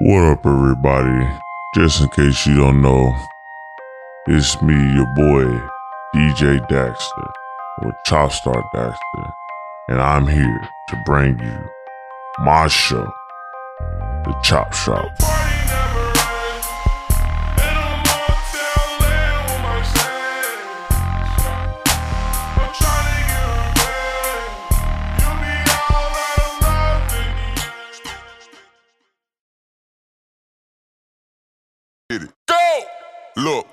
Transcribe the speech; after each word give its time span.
What 0.00 0.22
up, 0.22 0.46
everybody? 0.46 1.28
Just 1.74 2.00
in 2.00 2.08
case 2.10 2.46
you 2.46 2.54
don't 2.54 2.80
know, 2.80 3.12
it's 4.28 4.62
me, 4.62 4.74
your 4.94 5.06
boy, 5.16 5.44
DJ 6.14 6.64
Dakster, 6.68 7.32
or 7.82 7.92
Chopstar 8.06 8.62
Dakster, 8.72 9.32
and 9.88 10.00
I'm 10.00 10.28
here 10.28 10.60
to 10.90 11.02
bring 11.04 11.40
you 11.40 11.68
my 12.38 12.68
show, 12.68 13.10
The 14.24 14.40
Chop 14.44 14.72
Shop. 14.72 15.37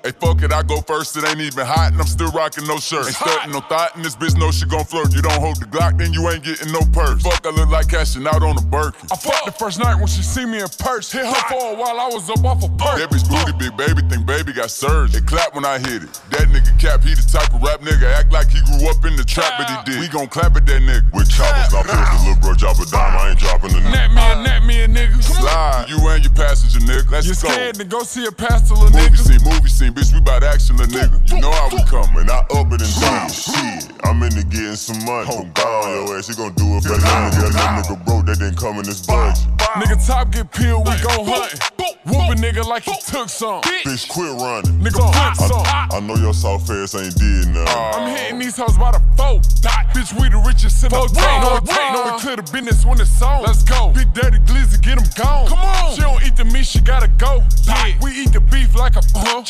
Hey, 0.06 0.12
fuck 0.18 0.42
it, 0.42 0.52
I 0.52 0.62
go 0.62 0.80
first. 0.80 1.16
It 1.16 1.24
ain't 1.26 1.40
even 1.40 1.66
hot, 1.66 1.92
and 1.92 2.00
I'm 2.00 2.06
still 2.06 2.30
rocking 2.30 2.66
no 2.66 2.78
shirt. 2.78 3.06
Ain't 3.06 3.16
starting 3.16 3.52
no 3.52 3.60
thought, 3.60 3.96
and 3.96 4.04
this 4.04 4.14
bitch 4.14 4.38
know 4.38 4.50
she 4.50 4.66
gon' 4.66 4.84
flirt. 4.84 5.12
You 5.12 5.22
don't 5.22 5.40
hold 5.40 5.58
the 5.60 5.66
Glock, 5.66 5.98
then 5.98 6.12
you 6.12 6.28
ain't 6.30 6.44
getting 6.44 6.70
no 6.72 6.80
purse. 6.92 7.22
Fuck, 7.22 7.46
I 7.46 7.50
look 7.50 7.68
like 7.68 7.88
cashing 7.88 8.26
out 8.26 8.42
on 8.42 8.56
a 8.56 8.62
Birkin. 8.62 9.08
I 9.10 9.16
fucked 9.16 9.46
the 9.46 9.52
first 9.52 9.78
night 9.80 9.96
when 9.96 10.06
she 10.06 10.22
see 10.22 10.46
me 10.46 10.60
in 10.60 10.68
purse. 10.78 11.10
Hit 11.10 11.26
her 11.26 11.42
for 11.50 11.74
a 11.74 11.76
while, 11.76 11.98
I 11.98 12.08
was 12.08 12.30
up 12.30 12.44
off 12.44 12.62
a 12.62 12.68
perk. 12.78 12.98
That 13.02 13.10
bitch 13.10 13.26
booty 13.26 13.52
big 13.58 13.76
baby 13.76 14.02
think 14.08 14.26
baby 14.26 14.52
got 14.52 14.70
surged. 14.70 15.14
They 15.14 15.20
clap 15.20 15.54
when 15.54 15.64
I 15.64 15.78
hit 15.78 16.04
it. 16.06 16.12
That 16.30 16.46
nigga 16.54 16.72
cap, 16.78 17.02
he 17.02 17.14
the 17.14 17.26
type 17.26 17.52
of 17.54 17.62
rap 17.62 17.80
nigga 17.80 18.06
act 18.14 18.32
like 18.32 18.48
he 18.48 18.60
grew 18.62 18.88
up 18.88 19.02
in 19.04 19.16
the 19.16 19.24
trap, 19.24 19.58
but 19.58 19.66
he 19.66 19.76
did. 19.90 20.00
We 20.00 20.08
gon' 20.08 20.28
clap 20.28 20.56
at 20.56 20.66
that 20.66 20.82
nigga. 20.82 21.10
With 21.12 21.30
choppers, 21.30 21.72
not 21.72 21.86
put 21.86 21.96
the 21.96 22.18
little 22.22 22.40
bro 22.40 22.54
drop 22.54 22.78
a 22.78 22.86
dime. 22.86 23.16
I 23.16 23.30
ain't 23.30 23.38
dropping 23.38 23.72
the 23.72 23.80
nigga. 23.82 24.14
me 24.14 24.22
and 24.22 24.42
nat 24.44 24.60
me 24.64 24.76
a 24.82 24.88
nigga. 24.88 25.18
Slide, 25.22 25.86
you 25.88 25.98
and 26.08 26.22
your 26.24 26.32
passenger 26.34 26.80
nigga. 26.80 27.10
Let's 27.10 27.26
You 27.26 27.34
go. 27.34 27.48
scared 27.50 27.74
to 27.76 27.84
go 27.84 28.02
see 28.02 28.26
a 28.26 28.32
pastor, 28.32 28.74
little 28.74 28.90
Movie 28.90 29.10
nigga? 29.10 29.26
scene, 29.26 29.42
movie 29.44 29.68
scene, 29.68 29.92
bitch, 29.96 30.12
we 30.12 30.20
bout 30.20 30.44
action, 30.44 30.76
little 30.76 30.92
nigga. 30.92 31.16
You 31.32 31.40
know 31.40 31.50
how 31.50 31.68
we 31.72 31.82
coming, 31.84 32.28
I 32.28 32.44
up 32.52 32.70
it 32.72 32.84
and 32.84 33.00
down. 33.00 33.30
Shit, 33.32 33.90
I'm 34.04 34.22
into 34.22 34.44
getting 34.44 34.76
some 34.76 35.02
money. 35.04 35.26
From 35.26 35.50
God, 35.52 36.06
your 36.06 36.18
ass, 36.18 36.28
he 36.28 36.34
gon' 36.36 36.52
do 36.52 36.76
it 36.76 36.82
for 36.84 37.00
nothing. 37.00 37.40
That 37.40 37.56
little 37.56 37.96
nigga 37.96 38.04
broke, 38.04 38.26
that 38.26 38.38
didn't 38.38 38.58
come 38.58 38.76
in 38.78 38.84
this 38.84 39.04
budget. 39.06 39.48
Nigga 39.80 39.96
top 40.06 40.30
get 40.30 40.52
peeled, 40.52 40.86
we 40.86 40.94
go 41.00 41.24
hunting. 41.24 41.60
Whoop 42.06 42.30
a 42.30 42.34
nigga 42.38 42.64
like 42.64 42.84
he 42.84 42.94
took 43.04 43.28
some. 43.28 43.62
Bitch, 43.62 44.08
quit 44.08 44.30
running. 44.38 44.78
Nigga 44.78 45.02
flip 45.10 45.48
some. 45.48 45.64
I 45.66 45.98
know 46.00 46.14
your 46.14 46.34
soft 46.34 46.70
ass 46.70 46.94
ain't 46.94 47.16
did 47.16 47.48
nothing. 47.48 47.66
I'm 47.66 48.16
hitting 48.16 48.38
these 48.38 48.56
hoes 48.56 48.78
by 48.78 48.92
the 48.92 49.00
four. 49.16 49.40
Dot. 49.60 49.90
Bitch, 49.90 50.12
we 50.20 50.28
the 50.28 50.38
richest 50.46 50.84
in 50.84 50.90
the 50.90 50.96
world. 50.96 51.14
No, 51.16 51.56
it 51.56 51.66
ain't 51.66 51.94
no 51.94 52.14
it 52.14 52.20
clear 52.20 52.36
the 52.36 52.42
business 52.42 52.84
when 52.84 53.00
it's 53.00 53.20
on. 53.22 53.42
Let's 53.42 53.64
go. 53.64 53.90
Big 53.90 54.12
Daddy 54.14 54.38
Glizzy, 54.46 54.80
get 54.80 54.98
him 54.98 55.08
gone. 55.16 55.48
Come 55.48 55.58
on. 55.58 55.94
She 55.94 56.02
don't 56.02 56.22
eat 56.22 56.36
the 56.36 56.44
meat, 56.44 56.66
she 56.66 56.80
gotta 56.80 57.08
go. 57.08 57.42
Yeah. 57.66 57.98
We 58.00 58.12
eat 58.12 58.32
the 58.32 58.40
beef 58.40 58.76
like 58.76 58.94
a 58.94 59.00
uh-huh. 59.00 59.42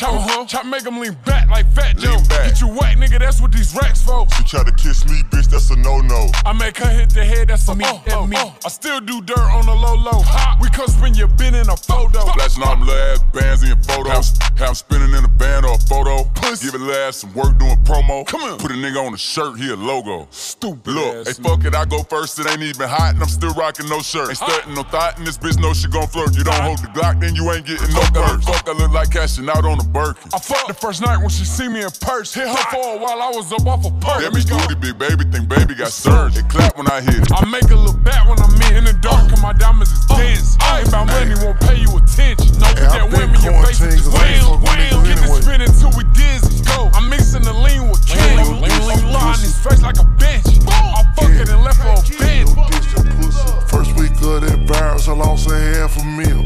Chop, 0.45 0.61
uh-huh. 0.61 0.69
make 0.69 0.83
them 0.83 0.99
lean 0.99 1.17
back 1.25 1.49
like 1.49 1.69
Fat 1.73 1.97
Joe. 1.97 2.17
Back. 2.29 2.49
Get 2.49 2.61
you 2.61 2.67
whack, 2.67 2.97
nigga, 2.97 3.19
that's 3.19 3.41
what 3.41 3.51
these 3.51 3.73
racks 3.75 4.01
for. 4.01 4.27
You 4.37 4.45
try 4.45 4.63
to 4.63 4.71
kiss 4.71 5.05
me, 5.05 5.23
bitch, 5.31 5.47
that's 5.47 5.69
a 5.71 5.75
no-no. 5.75 6.29
I 6.45 6.53
make 6.53 6.77
her 6.77 6.89
hit 6.89 7.09
the 7.09 7.23
head, 7.25 7.49
that's 7.49 7.67
a 7.67 7.75
me, 7.75 7.85
and 7.85 8.29
me. 8.29 8.37
I 8.37 8.69
still 8.69 8.99
do 8.99 9.21
dirt 9.21 9.37
on 9.39 9.65
the 9.65 9.75
low 9.75 9.95
low. 9.95 10.23
We 10.61 10.69
come 10.69 10.87
spin 10.87 11.13
your 11.15 11.27
bin 11.27 11.55
in 11.55 11.69
a 11.69 11.77
photo. 11.77 12.21
Flashing 12.33 12.63
all 12.63 12.75
them 12.75 12.87
little 12.87 13.01
ass 13.13 13.23
bands 13.33 13.63
in 13.63 13.69
your 13.69 13.83
photos. 13.83 14.37
Have 14.57 14.69
'em 14.69 14.75
spinning 14.75 15.13
in 15.13 15.23
a 15.23 15.27
band 15.27 15.65
or 15.65 15.75
a 15.75 15.79
photo. 15.79 16.29
Give 16.61 16.73
a 16.73 17.07
ass 17.07 17.17
some 17.17 17.33
work 17.33 17.57
doing 17.57 17.77
promo. 17.83 18.25
Come 18.25 18.41
on. 18.41 18.57
Put 18.57 18.71
a 18.71 18.73
nigga 18.73 19.05
on 19.05 19.13
a 19.13 19.17
shirt, 19.17 19.57
he 19.57 19.69
a 19.69 19.75
logo. 19.75 20.27
Stupid 20.31 20.93
Look, 20.93 21.27
hey, 21.27 21.33
fuck 21.33 21.63
it, 21.65 21.75
I 21.75 21.85
go 21.85 22.03
first. 22.03 22.39
It 22.39 22.47
ain't 22.47 22.63
even 22.63 22.87
hot, 22.87 23.13
and 23.13 23.21
I'm 23.21 23.29
still 23.29 23.53
rocking 23.53 23.87
no 23.89 23.99
shirt. 24.01 24.29
Ain't 24.29 24.37
starting 24.37 24.73
no 24.73 24.83
thought, 24.83 25.17
and 25.17 25.27
this 25.27 25.37
bitch 25.37 25.59
know 25.59 25.73
she 25.73 25.87
gon' 25.87 26.07
flirt. 26.07 26.35
You 26.35 26.43
don't 26.43 26.61
hold 26.61 26.79
the 26.79 26.87
Glock, 26.87 27.19
then 27.19 27.35
you 27.35 27.51
ain't 27.51 27.65
getting 27.65 27.93
no 27.93 28.01
purse. 28.13 28.43
Fuck, 28.45 28.67
I 28.67 28.73
look 28.73 28.91
like 28.91 29.11
cashing 29.11 29.49
out 29.49 29.65
on 29.65 29.79
a 29.79 29.83
Birkin. 29.83 30.26
I 30.33 30.39
fucked 30.39 30.67
the 30.67 30.73
first 30.73 31.01
night 31.01 31.17
when 31.17 31.29
she 31.29 31.45
see 31.45 31.67
me 31.67 31.81
in 31.83 31.89
purse. 32.01 32.33
Hit 32.33 32.47
her 32.47 32.63
for 32.71 32.95
a 32.95 32.97
while, 32.99 33.21
I 33.21 33.29
was 33.31 33.51
up 33.53 33.65
off 33.65 33.85
a 33.85 33.91
perch. 34.03 34.21
Let 34.21 34.33
me 34.33 34.41
bitch 34.41 34.51
booty 34.51 34.75
big 34.75 34.97
baby 34.99 35.23
think 35.31 35.47
baby 35.47 35.73
got 35.75 35.91
surged. 35.91 36.35
They 36.35 36.43
clap 36.51 36.77
when 36.77 36.87
I 36.87 36.99
hit 37.01 37.23
it. 37.23 37.31
I 37.31 37.45
make 37.45 37.63
a 37.71 37.75
little 37.75 37.95
bat 37.95 38.27
when 38.27 38.39
I'm 38.39 38.51
in, 38.67 38.77
in 38.77 38.83
the 38.83 38.93
dark, 38.99 39.31
and 39.31 39.41
my 39.41 39.53
diamonds 39.53 39.91
is 39.91 40.03
uh, 40.09 40.17
dense. 40.17 40.57
I 40.59 40.79
Ain't 40.79 40.89
about 40.89 41.07
money, 41.07 41.35
won't 41.39 41.59
pay 41.61 41.79
you 41.79 41.91
attention. 41.95 42.59
No, 42.59 42.67
Hey, 42.75 42.91
that 42.91 43.07
women, 43.07 43.39
your 43.39 43.55
face 43.63 43.79
is 43.79 44.03
'cause 44.03 44.15
I 44.15 44.27
ain't 44.35 44.43
wham, 44.43 44.61
wham. 44.63 45.05
Get 45.07 45.15
the 45.15 45.23
anyway. 45.23 45.41
spinning 45.41 45.71
till 45.79 45.91
we 45.95 46.03
dizzy. 46.11 46.63
Go. 46.67 46.91
I'm 46.93 47.07
mixing 47.09 47.43
the 47.47 47.53
lean 47.53 47.87
with 47.87 48.03
candy. 48.07 48.43
Lean, 48.51 48.67
in 48.67 49.39
his 49.39 49.55
face 49.63 49.81
like 49.81 49.99
a 49.99 50.07
bench. 50.19 50.43
I 50.67 51.07
fuck 51.15 51.31
it 51.31 51.47
and 51.47 51.63
left 51.63 51.79
for 51.79 51.95
a 51.95 52.03
bend. 52.19 52.51
No 52.51 52.67
dish 52.67 52.91
to 52.93 53.01
pussy. 53.15 53.47
First 53.71 53.95
week 53.95 54.11
of 54.27 54.43
that 54.43 54.59
virus, 54.67 55.07
I 55.07 55.13
lost 55.13 55.47
a 55.49 55.55
half 55.55 55.95
a 55.95 56.03
meal. 56.03 56.43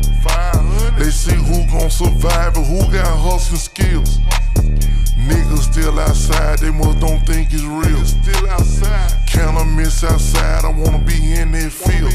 They 0.97 1.09
see 1.09 1.33
who 1.33 1.65
gon' 1.71 1.89
survive 1.89 2.30
got 2.89 3.05
hustling 3.17 3.59
skills. 3.59 4.19
Niggas 5.27 5.71
still 5.71 5.99
outside, 5.99 6.59
they 6.59 6.71
must 6.71 6.99
don't 6.99 7.25
think 7.25 7.53
it's 7.53 7.63
real. 7.63 8.03
Still 8.05 8.49
outside. 8.49 9.11
Can 9.27 9.55
I 9.55 9.63
miss 9.63 10.03
outside? 10.03 10.65
I 10.65 10.69
wanna 10.69 10.99
be 10.99 11.33
in 11.33 11.51
that 11.51 11.71
field. 11.71 12.11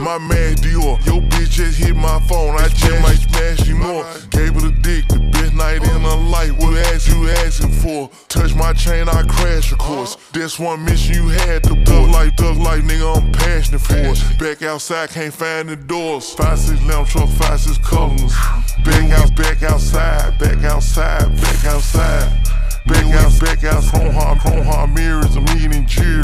My 0.00 0.18
man 0.18 0.54
Dior, 0.56 1.04
your 1.06 1.20
bitch 1.22 1.50
just 1.50 1.78
hit 1.78 1.96
my 1.96 2.20
phone. 2.28 2.54
I 2.56 2.68
just 2.68 3.02
might 3.02 3.16
smash 3.16 3.66
you 3.68 3.76
more. 3.76 4.04
Gave 4.30 4.54
her 4.54 4.60
the 4.60 4.74
dick, 4.80 5.08
the 5.08 5.18
best 5.32 5.54
night 5.54 5.82
in 5.82 6.00
her 6.00 6.08
uh. 6.08 6.16
life. 6.16 6.52
What 6.58 6.76
ass 6.76 7.08
you 7.08 7.28
asking 7.28 7.70
for? 7.70 8.10
Touch 8.28 8.54
my 8.54 8.72
chain, 8.72 9.08
I 9.08 9.22
crash, 9.22 9.72
of 9.72 9.78
course. 9.78 10.16
Uh. 10.16 10.18
This 10.32 10.58
one 10.58 10.84
mission 10.84 11.14
you 11.14 11.28
had 11.28 11.64
to 11.64 11.74
book 11.74 12.10
like 12.10 12.36
thug 12.36 12.56
like 12.58 12.82
nigga, 12.82 13.16
I'm 13.16 13.32
passionate 13.32 13.80
for 13.80 13.94
it. 13.96 14.38
Back 14.38 14.62
outside, 14.62 15.10
can't 15.10 15.34
find 15.34 15.68
the 15.68 15.76
doors. 15.76 16.32
Five 16.32 16.58
six 16.58 16.82
lamp 16.84 17.08
truck, 17.08 17.28
five 17.30 17.60
six 17.60 17.78
colors. 17.78 18.32
Back 18.86 19.10
out, 19.18 19.34
back 19.34 19.62
outside, 19.64 20.38
back 20.38 20.62
outside, 20.64 21.40
back 21.40 21.64
outside. 21.64 22.46
Back 22.86 23.04
out, 23.16 23.40
back 23.40 23.64
out, 23.64 23.82
home 23.82 24.12
hard, 24.12 24.38
home 24.38 24.64
hard 24.64 24.94
mirrors, 24.94 25.34
I'm 25.34 25.48
eating 25.58 25.86
jury. 25.88 26.22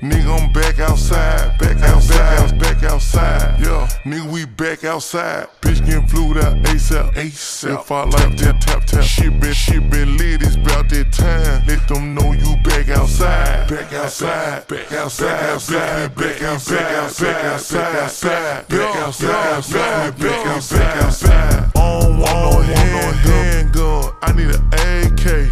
Nigga, 0.00 0.40
I'm 0.40 0.50
back 0.50 0.78
outside, 0.78 1.58
back 1.58 1.76
outside, 1.82 2.58
back 2.58 2.82
outside. 2.84 3.60
Yeah, 3.60 3.86
nigga, 4.06 4.32
we 4.32 4.46
back 4.46 4.82
outside. 4.84 5.48
Bitch 5.60 5.84
getting 5.84 6.06
flued 6.06 6.38
out 6.38 6.56
ASAP, 6.62 7.12
ASAP. 7.12 7.82
If 7.82 7.92
I 7.92 8.04
like 8.04 8.36
that, 8.38 8.62
tap, 8.62 8.86
tap. 8.86 9.04
Shit 9.04 9.38
been, 9.38 9.52
shit 9.52 9.90
been 9.90 10.16
lit, 10.16 10.40
it's 10.40 10.56
about 10.56 10.88
that 10.88 11.12
time. 11.12 11.66
Let 11.66 11.86
them 11.86 12.14
know 12.14 12.32
you 12.32 12.56
back 12.64 12.88
outside, 12.88 13.68
back 13.68 13.92
outside, 13.92 14.66
back 14.68 14.90
outside, 14.92 15.36
back 15.36 15.42
outside, 15.42 16.14
back 16.14 16.42
outside, 16.42 16.78
back 17.20 17.44
outside, 17.44 18.68
back 18.70 18.96
outside, 18.96 20.18
back 20.18 20.46
outside, 20.46 20.78
back 20.78 20.96
outside. 21.04 21.79
I 21.80 22.00
don't 22.02 22.18
want 22.18 22.66
no 22.66 23.40
handgun, 23.40 24.12
I 24.20 24.32
need 24.32 24.50
an 24.52 24.62
AK. 24.74 25.50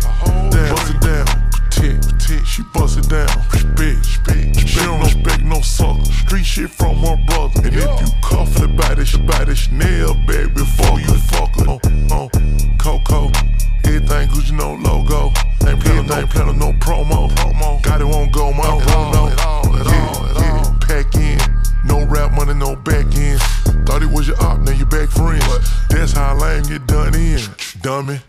Down, 0.52 0.74
bust 0.74 0.94
it 0.94 1.00
down, 1.00 1.24
protect, 1.24 2.08
protect. 2.08 2.46
She 2.46 2.62
bust 2.74 2.98
it 2.98 3.08
down, 3.08 3.28
respect, 3.50 3.78
respect. 3.78 4.68
She 4.68 4.80
don't 4.80 5.00
respect 5.00 5.42
no 5.42 5.62
sucker. 5.62 6.04
Street 6.04 6.44
shit 6.44 6.70
from 6.70 6.96
her 6.98 7.16
brother. 7.26 7.60
And 7.64 7.74
if 7.74 8.00
you 8.00 8.08
cuff 8.22 8.60
it 8.62 8.76
by 8.76 8.94
this, 8.94 9.16
by 9.16 9.44
this 9.44 9.60
Chanel 9.60 10.14
baby, 10.26 10.52
before 10.52 11.00
you 11.00 11.14
fuck 11.32 11.54
her. 11.56 11.64
Oh, 11.66 11.80
oh, 12.10 12.28
Coco, 12.78 13.32
everything 13.84 14.28
Gucci 14.28 14.52
no 14.52 14.74
logo. 14.74 15.32
Ain't 15.66 15.80
playing 15.80 16.06
no, 16.06 16.14
ain't 16.14 16.28
playing 16.28 16.58
no 16.58 16.72
promo. 16.74 17.30
promo. 17.30 17.82
Got 17.82 18.02
it 18.02 18.04
won't 18.04 18.32
go, 18.32 18.52
my 18.52 18.64
no, 18.64 18.78
no. 19.12 19.28
At 19.28 19.40
all, 19.46 19.76
at 19.76 19.86
all, 19.86 20.26
at 20.26 20.36
all. 20.36 20.76
Pack 20.80 21.14
in, 21.14 21.38
no 21.84 22.04
rap 22.04 22.32
money, 22.32 22.52
no 22.52 22.76
back 22.76 23.06
end. 23.16 23.40
Thought 23.88 24.02
it 24.02 24.12
was 24.12 24.28
your 24.28 24.36
op, 24.42 24.60
now 24.60 24.72
you 24.72 24.84
back 24.84 25.08
friends. 25.08 25.48
That's 25.88 26.12
how 26.12 26.36
lame 26.36 26.62
get 26.64 26.86
done 26.86 27.14
in, 27.14 27.40
dummy. 27.80 28.20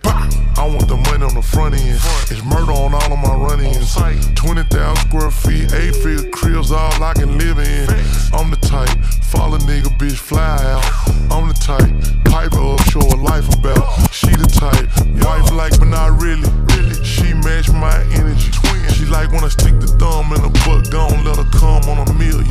I 0.55 0.63
want 0.63 0.87
the 0.87 0.95
money 0.95 1.25
on 1.27 1.35
the 1.35 1.41
front 1.43 1.75
end. 1.75 1.99
It's 2.31 2.41
murder 2.47 2.71
on 2.71 2.95
all 2.95 3.11
of 3.11 3.19
my 3.19 3.35
run-ins. 3.35 3.91
20,000 4.39 4.71
square 4.95 5.29
feet, 5.29 5.67
eight 5.75 5.99
figure 5.99 6.31
cribs, 6.31 6.71
all 6.71 7.03
I 7.03 7.11
can 7.11 7.37
live 7.37 7.59
in. 7.59 7.91
I'm 8.31 8.49
the 8.49 8.59
type, 8.71 8.87
follow 9.35 9.57
nigga, 9.67 9.91
bitch, 9.99 10.15
fly 10.15 10.63
out. 10.63 10.87
I'm 11.27 11.49
the 11.49 11.59
type, 11.59 11.91
pipe 12.31 12.55
up, 12.55 12.79
show 12.87 13.03
her 13.11 13.19
life 13.19 13.51
about. 13.59 13.83
She 14.15 14.31
the 14.31 14.47
type, 14.47 14.87
wife 15.27 15.51
like, 15.51 15.77
but 15.77 15.91
not 15.91 16.21
really. 16.23 16.47
She 17.03 17.33
match 17.33 17.67
my 17.67 17.99
energy. 18.15 18.49
She 18.95 19.03
like 19.11 19.33
when 19.33 19.43
I 19.43 19.49
stick 19.49 19.77
the 19.81 19.91
thumb 19.99 20.31
in 20.31 20.39
the 20.39 20.55
butt, 20.63 20.89
don't 20.89 21.25
let 21.27 21.35
her 21.35 21.51
come 21.51 21.83
on 21.91 22.07
a 22.07 22.13
million. 22.13 22.47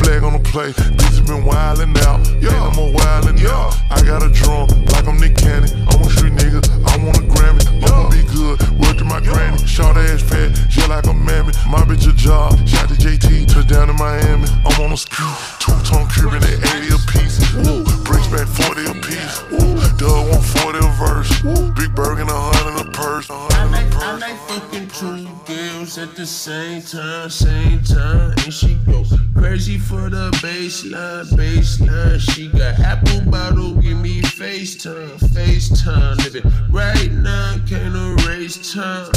Flag 0.00 0.24
on 0.24 0.32
the 0.32 0.40
play, 0.40 0.72
bitch 0.72 1.26
been 1.30 1.44
wildin' 1.44 1.94
out. 2.08 2.24
Yeah, 2.40 2.56
I'm 2.56 2.78
a 2.80 2.88
wildin' 2.90 3.44
out. 3.46 3.76
I 3.90 4.02
got 4.02 4.22
a 4.22 4.30
drum 4.32 4.66
like 4.90 5.06
I'm 5.06 5.20
Nick 5.20 5.36
Cannon. 5.36 5.70
I'm 5.92 6.00
a 6.00 6.08
street 6.08 6.32
nigga, 6.32 6.64
I 6.88 6.96
want 7.04 7.18
a 7.18 7.24
Grammy. 7.28 7.60
I'ma 7.84 8.08
be 8.08 8.24
good, 8.32 8.58
word 8.80 8.98
to 8.98 9.04
my 9.04 9.20
granny. 9.20 9.60
Short 9.66 9.96
ass 9.96 10.22
fat, 10.22 10.56
just 10.68 10.88
like 10.88 11.06
a 11.06 11.12
mammy. 11.12 11.52
My 11.68 11.84
bitch 11.84 12.08
a 12.08 12.12
job, 12.16 12.56
shot 12.66 12.88
to 12.88 12.94
JT, 12.94 13.52
touchdown 13.52 13.90
in 13.90 13.96
Miami. 13.96 14.48
I'm 14.64 14.80
on 14.80 14.92
a 14.92 14.96
ski, 14.96 15.20
two 15.60 15.76
tone 15.84 16.08
Cuban 16.08 16.42
at 16.48 16.58
80 16.80 16.96
a 16.96 17.00
piece. 17.12 17.36
Woo, 17.60 17.84
bricks 18.02 18.28
back 18.32 18.48
40 18.48 18.90
a 18.90 18.94
piece. 19.04 19.36
Woo, 19.52 19.76
Doug 20.00 20.32
140 20.32 20.80
a 20.80 20.88
verse. 20.96 21.30
Woo, 21.44 21.72
Big 21.76 21.94
Berg 21.94 22.18
and 22.18 22.30
a 22.30 22.34
hundred 22.34 22.88
a 22.88 22.90
purse. 22.90 23.28
A 23.28 23.34
I 23.34 23.64
like, 23.68 23.92
I 24.00 24.16
like 24.16 24.38
fucking 24.48 24.88
two 24.96 25.28
girls 25.44 25.98
at 25.98 26.16
the 26.16 26.26
same 26.26 26.80
time, 26.80 27.28
same 27.28 27.84
time, 27.84 28.32
and 28.32 28.52
she 28.52 28.74
go 28.86 29.04
Crazy 29.40 29.78
for 29.78 30.10
the 30.10 30.30
baseline, 30.42 31.24
baseline. 31.30 32.20
She 32.20 32.48
got 32.48 32.78
apple 32.78 33.22
bottle, 33.30 33.74
give 33.76 33.96
me 33.96 34.20
FaceTime, 34.20 35.18
FaceTime. 35.32 36.18
Living 36.18 36.52
right 36.68 37.10
now, 37.10 37.56
can't 37.66 37.96
erase 37.96 38.74
time. 38.74 39.10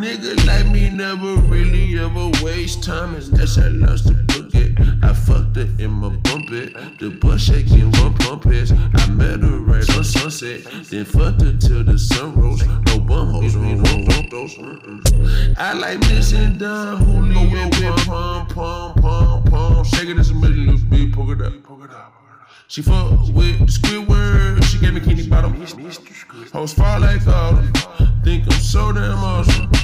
Nigga 0.00 0.46
like 0.46 0.68
me 0.68 0.88
never 0.88 1.34
really 1.48 1.98
ever 1.98 2.30
waste 2.42 2.82
time. 2.82 3.14
And 3.14 3.24
that's 3.24 3.58
I 3.58 3.68
lost 3.68 4.06
the 4.06 4.14
her 5.56 5.68
in 5.78 5.90
my 5.90 6.08
bump 6.08 6.50
it. 6.50 6.74
The 6.98 7.10
butt 7.10 7.40
shaking, 7.40 7.90
one 7.92 8.14
pump 8.14 8.46
it. 8.46 8.70
I 8.72 9.08
met 9.10 9.40
her 9.40 9.58
right 9.58 9.88
on 9.96 10.04
sunset. 10.04 10.64
Then 10.90 11.04
fucked 11.04 11.42
her 11.42 11.56
till 11.56 11.84
the 11.84 11.98
sun 11.98 12.34
rose. 12.34 12.64
No 12.66 12.98
bum 13.00 13.30
hoes, 13.30 13.56
we 13.56 13.74
don't 13.74 14.08
want 14.08 14.30
those. 14.30 14.56
I 15.58 15.72
like 15.74 16.00
missing 16.00 16.58
down 16.58 16.98
Julio 16.98 17.44
with 17.68 18.06
pom 18.06 18.46
pom. 18.46 19.84
Shake 19.84 20.08
it 20.08 20.18
as 20.18 20.30
a 20.30 20.34
middle, 20.34 20.56
little 20.56 20.88
bit, 20.88 21.12
poke 21.12 21.30
it 21.30 21.42
up. 21.42 22.12
She 22.68 22.82
fuck 22.82 23.10
with 23.32 23.66
Squidward, 23.68 24.62
she 24.64 24.78
gave 24.78 24.92
me 24.92 25.00
kidney 25.00 25.26
bottom. 25.26 25.54
Hoes 26.52 26.74
fall 26.74 27.00
like 27.00 27.26
autumn. 27.26 27.72
Think 28.22 28.44
I'm 28.44 28.60
so 28.60 28.92
damn 28.92 29.18
awesome. 29.18 29.77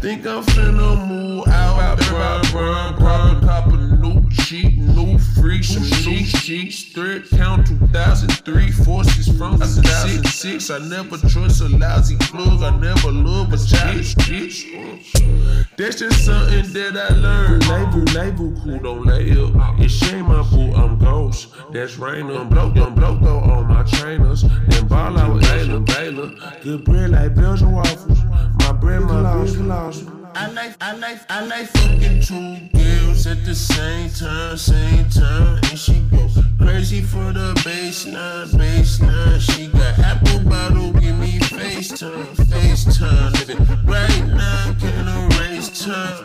Think 0.00 0.26
I'm 0.26 0.42
finna 0.44 1.06
move 1.08 1.46
out, 1.48 1.98
burn, 1.98 2.52
burn, 2.52 2.98
burn, 2.98 3.40
pop 3.46 3.66
a 3.66 3.76
new 3.76 4.26
cheap, 4.30 4.78
new 4.78 5.18
freak, 5.18 5.62
some 5.62 5.82
new 5.82 6.24
sheets, 6.24 6.84
thread 6.84 7.28
count 7.28 7.66
2003, 7.66 8.70
forces 8.70 9.26
from 9.36 9.58
2006. 9.58 10.70
I 10.70 10.78
never 10.88 11.18
trust 11.18 11.60
a 11.60 11.68
lousy 11.68 12.16
plug, 12.16 12.62
I 12.62 12.74
never 12.78 13.12
love 13.12 13.52
a 13.52 13.58
childish 13.58 14.14
bitch. 14.14 15.76
That's 15.76 15.96
just 15.96 16.24
something 16.24 16.72
that 16.72 16.96
I 16.96 17.14
learned. 17.16 17.68
Label, 17.68 18.00
label, 18.14 18.60
cool, 18.62 18.78
don't 18.78 19.04
lay 19.04 19.32
up. 19.32 19.78
It's 19.80 19.92
shame 19.92 20.28
my 20.28 20.42
boo, 20.48 20.72
I'm 20.72 20.98
ghost. 20.98 21.48
That's 21.72 21.98
rain, 21.98 22.30
I'm 22.30 22.48
blow, 22.48 22.72
I'm 22.74 22.94
blow 22.94 23.18
though 23.18 23.40
on 23.40 23.68
my 23.68 23.82
trainers. 23.82 24.42
Then 24.68 24.86
ball 24.88 25.18
out 25.18 25.34
with 25.34 25.44
Ayla, 25.44 25.84
Baylor. 25.84 26.32
Good 26.62 26.84
bread 26.84 27.10
like 27.10 27.34
Belgian 27.34 27.72
waffles. 27.72 28.18
My 28.58 28.72
bread, 28.72 29.02
my 29.02 29.44
big 29.44 29.58
I 29.90 30.46
like, 30.52 30.76
I 30.80 30.92
like, 30.94 31.18
I 31.28 31.44
like 31.46 31.66
fucking 31.66 32.20
two 32.20 32.78
girls 32.78 33.26
at 33.26 33.44
the 33.44 33.56
same 33.56 34.08
time, 34.10 34.56
same 34.56 35.08
time, 35.10 35.58
and 35.64 35.76
she 35.76 35.98
go 36.12 36.28
crazy 36.60 37.02
for 37.02 37.32
the 37.32 37.54
baseline, 37.64 38.46
baseline. 38.52 39.40
She 39.40 39.66
got 39.66 39.98
apple 39.98 40.48
bottle, 40.48 40.92
give 40.92 41.18
me 41.18 41.40
FaceTime, 41.40 42.36
FaceTime. 42.36 43.32
Nigga, 43.32 43.88
right 43.88 44.26
now 44.28 44.76
can't 44.78 45.34
erase 45.34 45.84
time. 45.84 46.22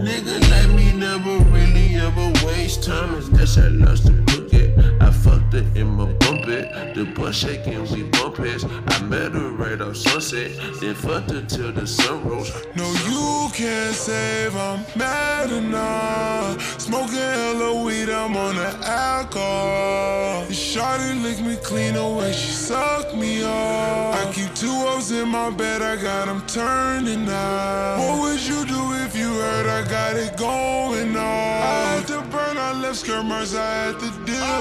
Nigga 0.00 0.40
like 0.50 0.74
me 0.74 0.92
never 0.94 1.36
really 1.50 1.96
ever 1.96 2.32
waste 2.46 2.82
time. 2.82 3.14
Is 3.16 3.28
that's 3.28 3.58
I 3.58 3.68
lost 3.68 4.04
the 4.04 4.41
it. 4.62 5.02
I 5.02 5.10
fucked 5.10 5.52
her 5.54 5.64
in 5.74 5.88
my 5.88 6.06
bump 6.12 6.46
it. 6.48 6.94
The 6.94 7.04
butt 7.04 7.34
shaking, 7.34 7.82
we 7.90 8.04
bump 8.04 8.40
it. 8.40 8.64
I 8.64 9.02
met 9.02 9.32
her 9.32 9.50
right 9.50 9.80
off 9.80 9.96
sunset, 9.96 10.50
then 10.80 10.94
fucked 10.94 11.30
her 11.30 11.42
till 11.42 11.72
the 11.72 11.86
sun 11.86 12.24
rose. 12.28 12.50
No, 12.76 12.86
you 13.08 13.50
can't 13.52 13.94
save, 13.94 14.54
I'm 14.56 14.84
mad 14.96 15.50
enough. 15.50 16.80
Smoking 16.80 17.16
hella 17.16 17.84
weed, 17.84 18.08
I'm 18.08 18.36
on 18.36 18.56
the 18.56 18.70
alcohol. 18.86 20.46
Shawty 20.50 21.22
licked 21.22 21.42
me 21.42 21.56
clean 21.56 21.96
away, 21.96 22.32
she 22.32 22.50
sucked 22.50 23.14
me 23.14 23.44
off. 23.44 24.14
I 24.14 24.32
keep 24.32 24.54
two 24.54 24.70
O's 24.70 25.10
in 25.10 25.28
my 25.28 25.50
bed, 25.50 25.82
I 25.82 25.96
got 25.96 26.26
them 26.26 26.42
turning 26.46 27.28
out. 27.28 27.98
What 27.98 28.20
would 28.22 28.46
you 28.46 28.64
do 28.66 28.92
if 29.04 29.16
you 29.16 29.28
heard 29.28 29.66
I 29.66 29.88
got 29.88 30.16
it 30.16 30.36
going 30.36 31.16
on? 31.16 31.62
I 31.62 31.96
had 31.96 32.06
to 32.08 32.20
burn, 32.30 32.56
I 32.56 32.72
left 32.72 32.96
skirt 32.96 33.24
marks, 33.24 33.54
I 33.54 33.86
had 33.86 34.00
to 34.00 34.10
deal. 34.26 34.51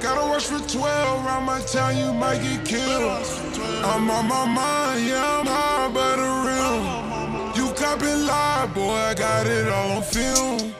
Gotta 0.00 0.26
watch 0.28 0.46
for 0.46 0.58
12, 0.58 1.26
around 1.26 1.44
my 1.44 1.60
town, 1.60 1.96
you 1.96 2.12
might 2.12 2.40
get 2.42 2.64
killed. 2.64 3.26
I'm 3.84 4.10
on 4.10 4.26
my 4.26 4.44
mind, 4.44 5.06
yeah, 5.06 5.40
I'm 5.40 5.46
high, 5.46 5.90
but 5.92 6.18
a 6.18 6.30
real. 6.48 7.02
You 7.56 7.72
copping 7.74 8.26
live, 8.26 8.74
boy, 8.74 8.94
I 8.94 9.14
got 9.14 9.46
it 9.46 9.68
all 9.68 9.98
on 9.98 10.02
film. 10.02 10.74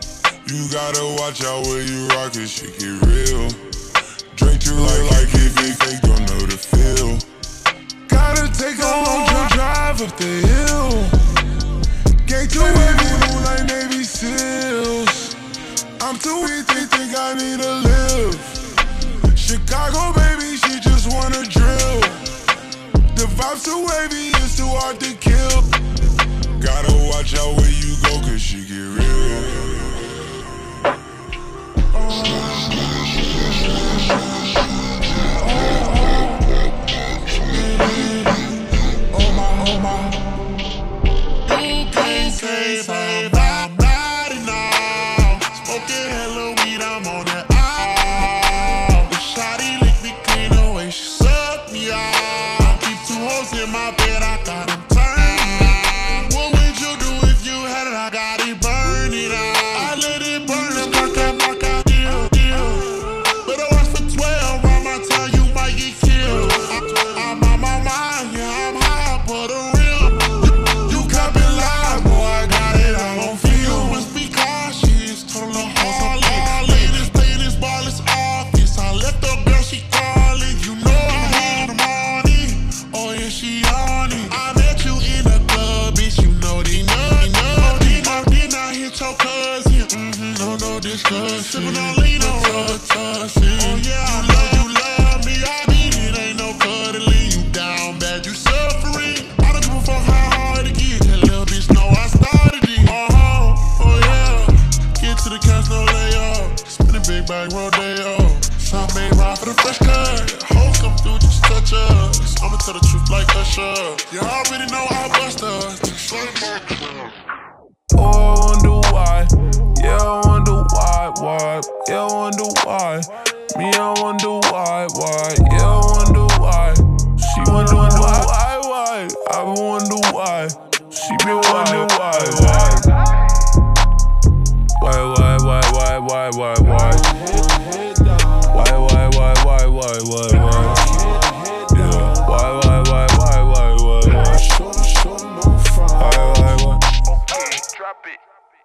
You 0.46 0.69
gotta 0.70 1.05
watch 1.19 1.44
out 1.44 1.67
where 1.67 1.82
you 1.82 2.08
rock 2.08 2.34
it, 2.37 2.49
shit 2.49 2.79
get 2.79 3.00
real. 3.06 3.49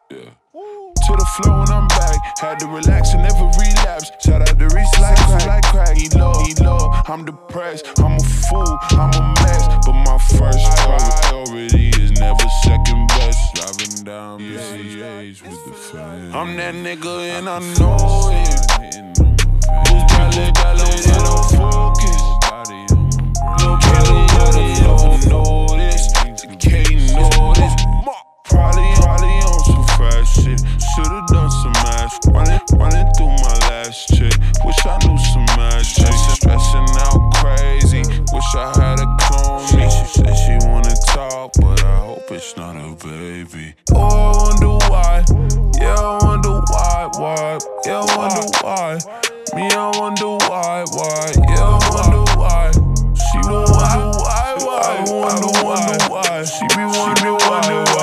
To 0.10 1.16
the 1.16 1.26
flow 1.36 1.62
and 1.62 1.70
I'm 1.70 1.88
back. 1.90 2.40
Had 2.40 2.60
to 2.60 2.68
relax 2.68 3.14
and 3.14 3.24
never 3.24 3.46
relapse. 3.60 4.12
Shout 4.24 4.42
out 4.42 4.58
to 4.58 4.68
Reese 4.74 5.00
like 5.00 5.18
crack. 5.18 5.46
Like 5.46 5.64
crack. 5.66 5.98
Need 5.98 6.16
love, 6.16 6.48
need 6.48 6.60
love. 6.62 7.10
I'm 7.10 7.26
depressed. 7.26 8.00
I'm 8.00 8.14
a 8.14 8.20
fool. 8.20 8.78
I'm 8.92 9.12
a 9.14 9.34
mess. 9.42 9.68
But 9.86 9.94
my 9.94 10.18
first 10.40 10.66
priority 10.78 11.90
is 11.90 12.12
never 12.20 12.46
second 12.64 13.08
best. 13.10 13.56
Driving 13.56 14.06
down 14.06 14.40
BCH 14.40 15.42
with 15.44 15.66
the 15.66 15.74
fam. 15.74 16.34
I'm 16.34 16.56
that 16.56 16.74
nigga 16.76 17.38
and 17.38 17.50
I 17.50 17.60
know 17.78 18.30
it. 18.32 18.88
Cali, 20.08 20.52
Cali, 20.54 20.90
and 21.12 21.28
I'm 21.28 21.44
focused. 21.52 22.28
Kelly, 23.84 24.28
Kelly, 24.32 24.68
don't 24.82 25.20
notice. 25.28 25.68
Can't 25.68 25.77
Should've 30.98 31.28
done 31.28 31.52
some 31.52 31.76
ass. 31.94 32.18
Running, 32.26 32.60
running 32.74 33.06
through 33.14 33.30
my 33.30 33.54
last 33.70 34.10
chick. 34.18 34.34
Wish 34.66 34.82
I 34.84 34.98
knew 35.06 35.16
some 35.30 35.46
magic. 35.54 35.86
Stressing 35.86 36.90
out 37.06 37.22
crazy. 37.36 38.02
Wish 38.34 38.56
I 38.58 38.74
had 38.74 39.00
a 39.02 39.18
clone 39.22 39.62
me. 39.78 39.86
She 39.92 40.06
said 40.18 40.34
she 40.34 40.58
wanna 40.68 40.96
talk, 41.14 41.54
but 41.62 41.84
I 41.84 41.98
hope 42.00 42.32
it's 42.32 42.58
not 42.58 42.76
a 42.78 42.96
baby. 43.06 43.76
Oh, 43.94 44.02
I 44.02 44.42
wonder 44.42 44.74
why. 44.90 45.24
Yeah, 45.80 45.94
I 45.94 46.26
wonder 46.26 46.62
why, 46.66 47.10
why. 47.14 47.60
Yeah, 47.86 48.02
I 48.02 48.18
wonder 48.18 48.48
why. 48.64 48.98
Me, 49.54 49.70
I 49.70 49.92
wonder 50.00 50.34
why, 50.50 50.84
why. 50.98 51.32
Yeah, 51.48 51.62
I 51.62 51.90
wonder 51.94 52.26
why. 52.42 52.72
She 52.74 53.38
wonder 53.46 53.70
why, 53.70 54.58
why. 54.66 54.82
I 54.82 55.14
wonder, 55.14 55.64
wonder 55.64 56.04
why. 56.10 56.44
She 56.44 56.66
be 56.76 56.84
wonder, 56.86 57.34
wonder 57.34 57.46
why, 57.46 57.86
why. 57.86 57.97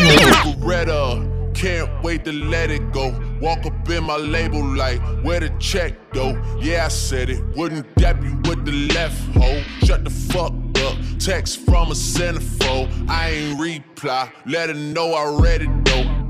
Beretta, 0.00 1.54
can't 1.54 2.02
wait 2.02 2.24
to 2.24 2.32
let 2.32 2.70
it 2.70 2.92
go. 2.92 3.14
Walk 3.40 3.66
up 3.66 3.88
in 3.88 4.04
my 4.04 4.16
label 4.16 4.64
like, 4.64 5.00
where 5.22 5.40
the 5.40 5.50
check 5.58 5.94
though? 6.12 6.40
Yeah, 6.58 6.86
I 6.86 6.88
said 6.88 7.30
it. 7.30 7.42
Wouldn't 7.56 7.94
dap 7.96 8.22
you 8.22 8.36
with 8.48 8.64
the 8.64 8.72
left 8.94 9.18
hoe. 9.34 9.62
Shut 9.84 10.04
the 10.04 10.10
fuck 10.10 10.52
up. 10.84 10.96
Text 11.18 11.60
from 11.66 11.90
a 11.90 11.94
centerfold. 11.94 12.88
I 13.08 13.30
ain't 13.30 13.60
reply. 13.60 14.32
Let 14.46 14.68
her 14.68 14.74
know 14.74 15.12
I 15.14 15.40
read 15.42 15.62
it 15.62 15.84
though. 15.84 16.28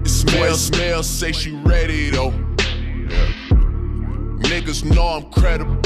It 0.00 0.08
smell, 0.08 0.54
smell, 0.54 1.02
say 1.02 1.32
she 1.32 1.50
ready 1.50 2.10
though. 2.10 2.32
Niggas 4.48 4.84
know 4.94 5.06
I'm 5.06 5.30
credible. 5.30 5.80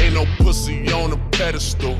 Ain't 0.00 0.14
no 0.14 0.26
pussy 0.38 0.92
on 0.92 1.12
a 1.12 1.16
pedestal. 1.30 1.96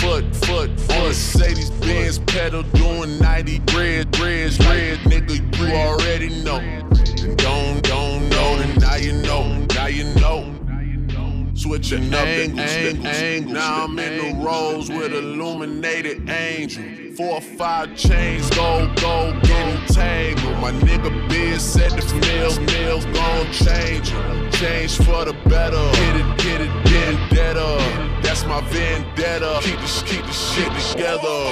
Foot, 0.00 0.36
foot, 0.36 0.70
on 0.90 1.08
Mercedes 1.08 1.70
Benz 1.70 2.18
pedal 2.20 2.62
doing 2.62 3.18
90 3.18 3.58
red, 3.74 4.18
red, 4.18 4.58
red. 4.60 4.98
Nigga, 5.00 5.58
you 5.58 5.74
already 5.74 6.28
know. 6.42 6.58
And 6.58 7.36
don't, 7.36 7.82
don't 7.82 8.28
know, 8.28 8.58
and 8.62 8.80
now 8.80 8.94
you 8.96 9.12
know, 9.12 9.66
now 9.74 9.86
you 9.86 10.04
know. 10.20 10.54
Switching 11.54 12.14
up 12.14 12.20
angles, 12.20 12.60
angles, 12.60 13.06
angles. 13.06 13.54
Now 13.54 13.84
I'm 13.84 13.98
in 13.98 14.38
the 14.38 14.44
rolls 14.44 14.88
with 14.88 15.12
illuminated 15.12 16.30
angel. 16.30 17.07
Four 17.18 17.34
or 17.34 17.40
five 17.40 17.96
chains, 17.96 18.48
gold, 18.50 18.94
gold, 19.00 19.42
getting 19.42 19.84
tangled. 19.86 20.56
My 20.58 20.70
nigga 20.70 21.28
Biz 21.28 21.60
said 21.60 21.90
the 21.90 22.14
mills, 22.14 22.60
mills 22.60 23.06
gon' 23.06 23.50
change. 23.50 24.10
Change 24.54 24.98
for 24.98 25.24
the 25.24 25.32
better. 25.48 25.82
Get 25.98 26.14
it, 26.14 26.38
get 26.38 26.60
it, 26.60 26.70
vendetta. 26.86 28.20
That's 28.22 28.44
my 28.44 28.60
vendetta. 28.70 29.58
Keep 29.64 29.80
the, 29.80 30.04
keep 30.06 30.24
the 30.26 30.32
shit 30.32 30.92
together. 30.92 31.50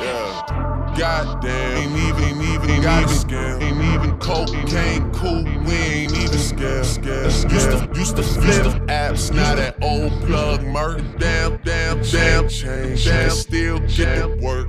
Yeah. 0.00 0.79
Goddamn, 0.96 1.76
ain't 1.76 1.96
even, 1.96 2.24
ain't 2.24 2.42
even, 2.42 2.70
ain't 2.70 2.84
even 2.84 3.08
scared. 3.08 3.62
Ain't 3.62 3.82
even 3.94 4.18
cocaine 4.18 5.10
cool. 5.12 5.44
We 5.44 5.72
ain't 5.72 6.16
even 6.16 6.38
scared. 6.38 6.84
scared, 6.84 7.26
Used 7.26 7.70
to, 7.70 7.90
used 7.94 8.16
to 8.16 8.22
flip 8.22 8.66
apps, 8.88 9.32
now 9.32 9.54
that 9.54 9.82
old 9.82 10.12
plug 10.26 10.62
murder. 10.64 11.04
Damn, 11.18 11.56
damn, 11.58 12.02
damn, 12.02 12.48
change. 12.48 13.04
Damn, 13.04 13.30
still 13.30 13.78
get 13.80 14.18
the 14.18 14.38
work. 14.42 14.68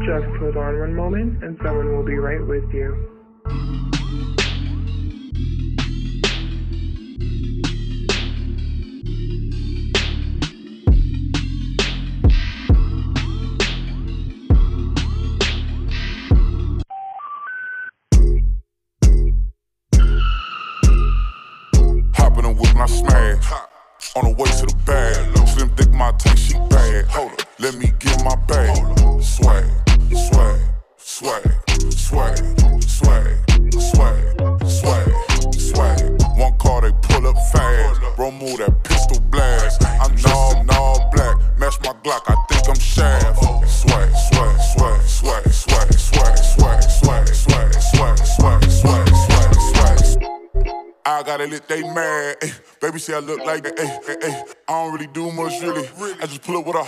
Just 0.00 0.36
hold 0.40 0.56
on 0.56 0.80
one 0.80 0.94
moment 0.94 1.44
and 1.44 1.58
someone 1.62 1.94
will 1.94 2.04
be 2.04 2.14
right 2.14 2.44
with 2.44 2.64
you. 2.72 2.96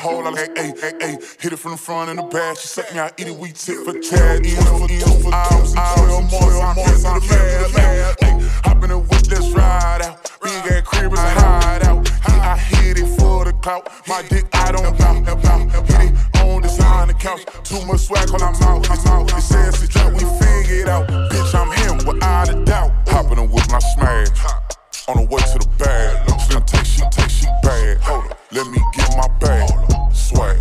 Hole. 0.02 0.26
I 0.26 0.30
like, 0.30 0.58
ay, 0.58 0.74
ay, 0.82 0.92
ay. 1.00 1.18
Hit 1.38 1.52
it 1.52 1.58
from 1.58 1.72
the 1.72 1.78
front 1.78 2.10
and 2.10 2.18
the 2.18 2.24
back. 2.24 2.58
She 2.58 2.66
suck 2.66 2.92
me, 2.92 2.98
I 2.98 3.10
eat 3.18 3.28
it, 3.28 3.36
we 3.38 3.52
tip 3.52 3.78
for 3.86 3.94
tag. 3.94 4.44
In 4.44 4.58
for 4.66 4.90
in 4.90 5.00
for 5.22 5.32
hours, 5.32 5.74
more, 5.74 6.22
more, 6.26 6.52
I'm 6.62 7.22
mad, 7.30 7.70
mad. 7.74 8.16
Ay, 8.22 8.34
hop 8.66 8.82
in 8.82 8.90
the 8.90 8.98
whip, 8.98 9.24
let's 9.30 9.48
ride 9.54 10.02
out. 10.02 10.30
We 10.42 10.50
ain't 10.50 10.68
got 10.68 10.84
crib, 10.84 11.12
it's 11.12 11.20
a 11.20 11.30
hideout. 11.40 12.10
Yeah, 12.28 12.52
I 12.52 12.56
hit 12.58 12.98
it 12.98 13.08
for 13.18 13.44
the 13.44 13.52
clout. 13.62 13.88
My 14.08 14.22
dick, 14.22 14.46
I 14.52 14.72
don't 14.72 14.98
bout, 14.98 15.42
bout. 15.42 15.86
Hit 15.88 16.10
it 16.10 16.40
on 16.42 16.62
design 16.62 17.08
the 17.08 17.14
couch. 17.14 17.44
Too 17.62 17.84
much 17.86 18.00
swag 18.00 18.28
when 18.30 18.42
I'm 18.42 18.54
out, 18.66 18.90
I'm 18.90 19.06
out. 19.06 19.30
It 19.30 19.42
says 19.42 19.82
it's 19.82 19.88
drop, 19.94 20.12
we 20.12 20.26
figure 20.42 20.82
it 20.82 20.88
out. 20.88 21.06
Bitch, 21.30 21.54
I'm 21.54 21.70
him 21.78 21.96
without 22.06 22.48
a 22.50 22.64
doubt. 22.64 22.90
Hopping 23.06 23.38
with 23.50 23.70
my 23.70 23.78
smash. 23.78 24.28
On 25.08 25.16
the 25.16 25.26
way 25.30 25.42
to 25.52 25.58
the 25.58 25.68
bag. 25.78 26.40
Slim 26.40 26.62
take 26.62 26.86
she 26.86 27.02
take 27.10 27.30
she 27.30 27.46
bad. 27.62 27.98
Hold 27.98 28.30
up, 28.30 28.41
let 28.52 28.66
me 28.70 28.78
get 28.92 29.16
my 29.16 29.28
bag. 29.38 29.68
Swag, 30.14 30.58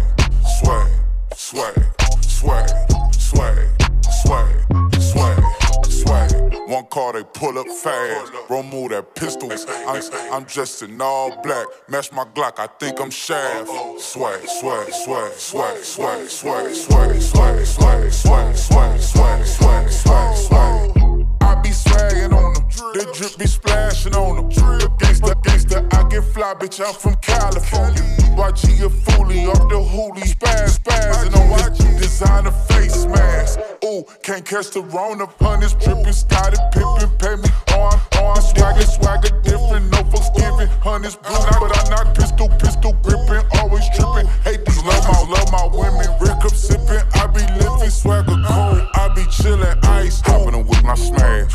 swag, 0.60 0.88
swag, 1.36 1.78
swag, 2.22 2.70
swag, 3.14 3.60
swag, 4.04 4.66
swag, 5.02 5.46
swag. 5.90 6.32
One 6.68 6.86
car 6.86 7.14
they 7.14 7.24
pull 7.24 7.58
up 7.58 7.68
fast. 7.68 8.32
Bro, 8.48 8.64
move 8.64 8.92
that 8.92 9.14
pistol. 9.16 9.52
I'm, 9.52 10.02
I'm 10.32 10.44
dressed 10.46 10.84
in 10.84 11.02
all 11.02 11.42
black. 11.44 11.68
Match 11.90 12.12
my 12.14 12.24
Glock, 12.24 12.60
I 12.60 12.68
think 12.80 13.00
I'm 13.02 13.12
shaft. 13.12 13.70
Swag, 14.00 14.48
swag, 14.48 14.92
swag, 14.94 15.34
swag, 15.34 15.78
swag, 15.84 16.28
swag, 16.28 16.74
swag, 16.74 17.16
swag, 17.16 17.66
swag, 17.66 18.14
swag, 18.14 18.58
swag, 18.58 19.00
swag, 19.00 19.46
swag, 19.46 19.90
swag, 19.92 20.38
swag. 20.38 20.98
I 21.42 21.62
be 21.62 21.70
swaggin' 21.70 22.34
on. 22.34 22.51
The 22.82 23.06
drip 23.14 23.38
be 23.38 23.46
splashing 23.46 24.16
on 24.16 24.38
them. 24.38 24.50
The 24.50 24.90
gangsta, 24.98 25.38
gangsta, 25.46 25.94
I 25.94 26.10
get 26.10 26.24
fly, 26.34 26.56
bitch. 26.56 26.82
I'm 26.82 26.96
from 26.96 27.14
California. 27.22 28.02
YG 28.34 28.82
a 28.82 28.90
foolie 28.90 29.46
off 29.46 29.70
the 29.70 29.78
hoolie, 29.78 30.26
spaz, 30.26 30.82
spazzing 30.82 31.38
on 31.38 31.60
YG. 31.62 32.02
Designer 32.02 32.50
face 32.50 33.06
mask. 33.06 33.60
Ooh, 33.86 34.04
can't 34.24 34.44
catch 34.44 34.72
the 34.72 34.82
Rona. 34.82 35.28
Punish 35.28 35.74
drippin', 35.74 36.12
started 36.12 36.58
pimpin', 36.74 37.14
pay 37.22 37.36
me 37.38 37.50
on, 37.78 38.02
on. 38.18 38.42
Swagger, 38.42 38.82
swagger 38.82 39.30
different. 39.46 39.86
No 39.94 40.02
folks 40.10 40.34
giving. 40.34 40.68
Hunnids 40.82 41.22
blue, 41.22 41.38
but 41.62 41.78
I 41.78 41.86
knock 41.88 42.18
pistol, 42.18 42.50
pistol 42.58 42.98
gripping. 43.06 43.46
Always 43.62 43.86
trippin'. 43.94 44.26
Hate 44.42 44.66
these 44.66 44.82
love 44.82 45.06
my, 45.06 45.22
love 45.30 45.52
my 45.54 45.70
women. 45.70 46.10
Rick 46.18 46.42
up 46.42 46.58
sippin'. 46.58 47.06
I 47.14 47.30
be 47.30 47.46
living 47.62 47.94
swagger 47.94 48.42
cold. 48.42 48.82
I 48.98 49.14
be 49.14 49.22
chillin', 49.30 49.78
ice. 49.86 50.20
Hoppin' 50.26 50.66
with 50.66 50.84
my 50.84 50.96
smash. 50.96 51.54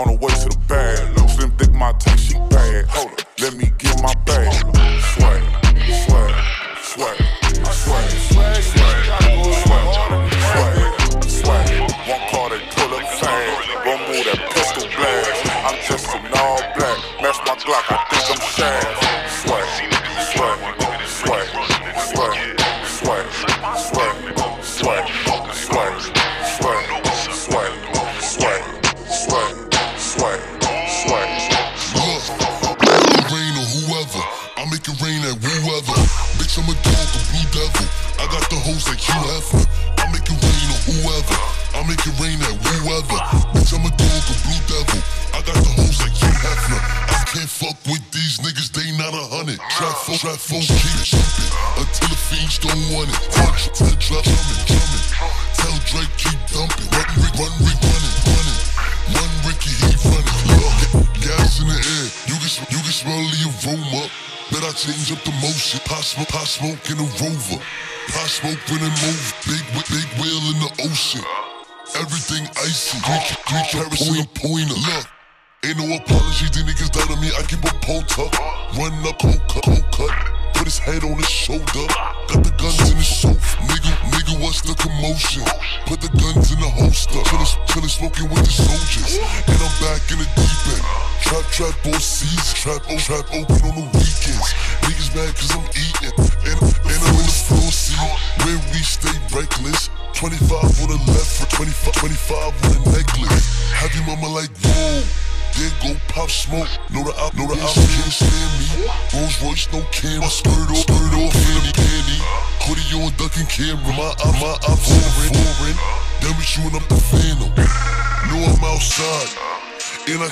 On 0.00 0.06
the 0.06 0.12
way 0.12 0.30
to 0.30 0.48
the 0.48 0.58
bag. 0.68 1.28
Slim 1.28 1.50
thick 1.58 1.72
my 1.72 1.90
tank, 1.98 2.20
she 2.20 2.34
bad. 2.50 2.86
Hold 2.86 3.12
up, 3.12 3.26
let 3.40 3.54
me 3.54 3.72
get 3.78 4.00
my 4.00 4.14
bag. 4.24 4.54
Swag, 5.14 5.42
swag, 6.06 6.34
swag, 6.82 7.27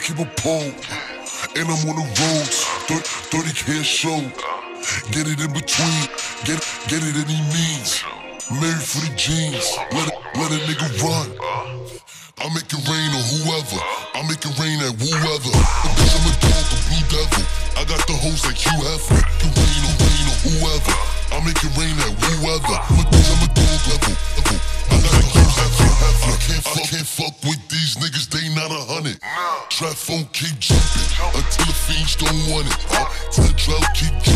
and 0.08 0.20
I 0.20 0.24
keep 0.24 0.36
want 32.56 32.68
it. 32.68 32.86
Uh, 32.90 33.04
tell 33.30 33.44
Drell 33.52 33.94
keep 33.94 34.35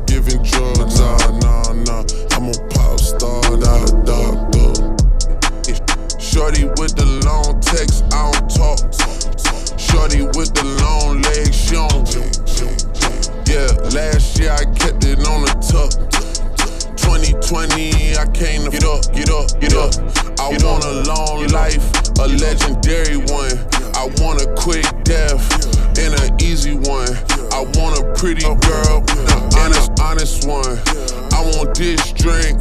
Shorty 6.41 6.65
with 6.81 6.95
the 6.95 7.05
long 7.21 7.61
text, 7.61 8.01
I 8.09 8.31
don't 8.33 8.49
talk. 8.49 8.81
Shorty 9.77 10.25
with 10.33 10.49
the 10.57 10.65
long 10.81 11.21
legs, 11.21 11.53
she 11.53 11.77
don't. 11.77 12.01
Yeah, 13.45 13.69
last 13.93 14.39
year 14.39 14.49
I 14.49 14.65
kept 14.73 15.05
it 15.05 15.21
on 15.21 15.45
the 15.45 15.53
tuck. 15.61 15.93
2020, 16.97 18.17
I 18.17 18.25
came 18.33 18.65
to 18.65 18.71
get 18.73 18.81
up, 18.89 19.05
get 19.13 19.29
up, 19.29 19.53
get 19.61 19.77
up. 19.77 19.93
I 20.41 20.49
want 20.65 20.81
a 20.83 21.05
long 21.05 21.45
life, 21.53 21.85
a 22.17 22.25
legendary 22.25 23.21
one. 23.29 23.53
I 23.93 24.09
want 24.17 24.41
a 24.41 24.49
quick 24.57 24.89
death 25.05 25.45
and 26.01 26.17
an 26.25 26.41
easy 26.41 26.73
one. 26.73 27.40
I 27.51 27.63
want 27.75 27.99
a 27.99 28.03
pretty 28.15 28.43
girl, 28.43 29.03
an 29.03 29.53
honest, 29.59 29.91
honest 29.99 30.47
one. 30.47 30.79
I 31.35 31.43
want 31.53 31.75
this 31.75 32.11
drink 32.13 32.57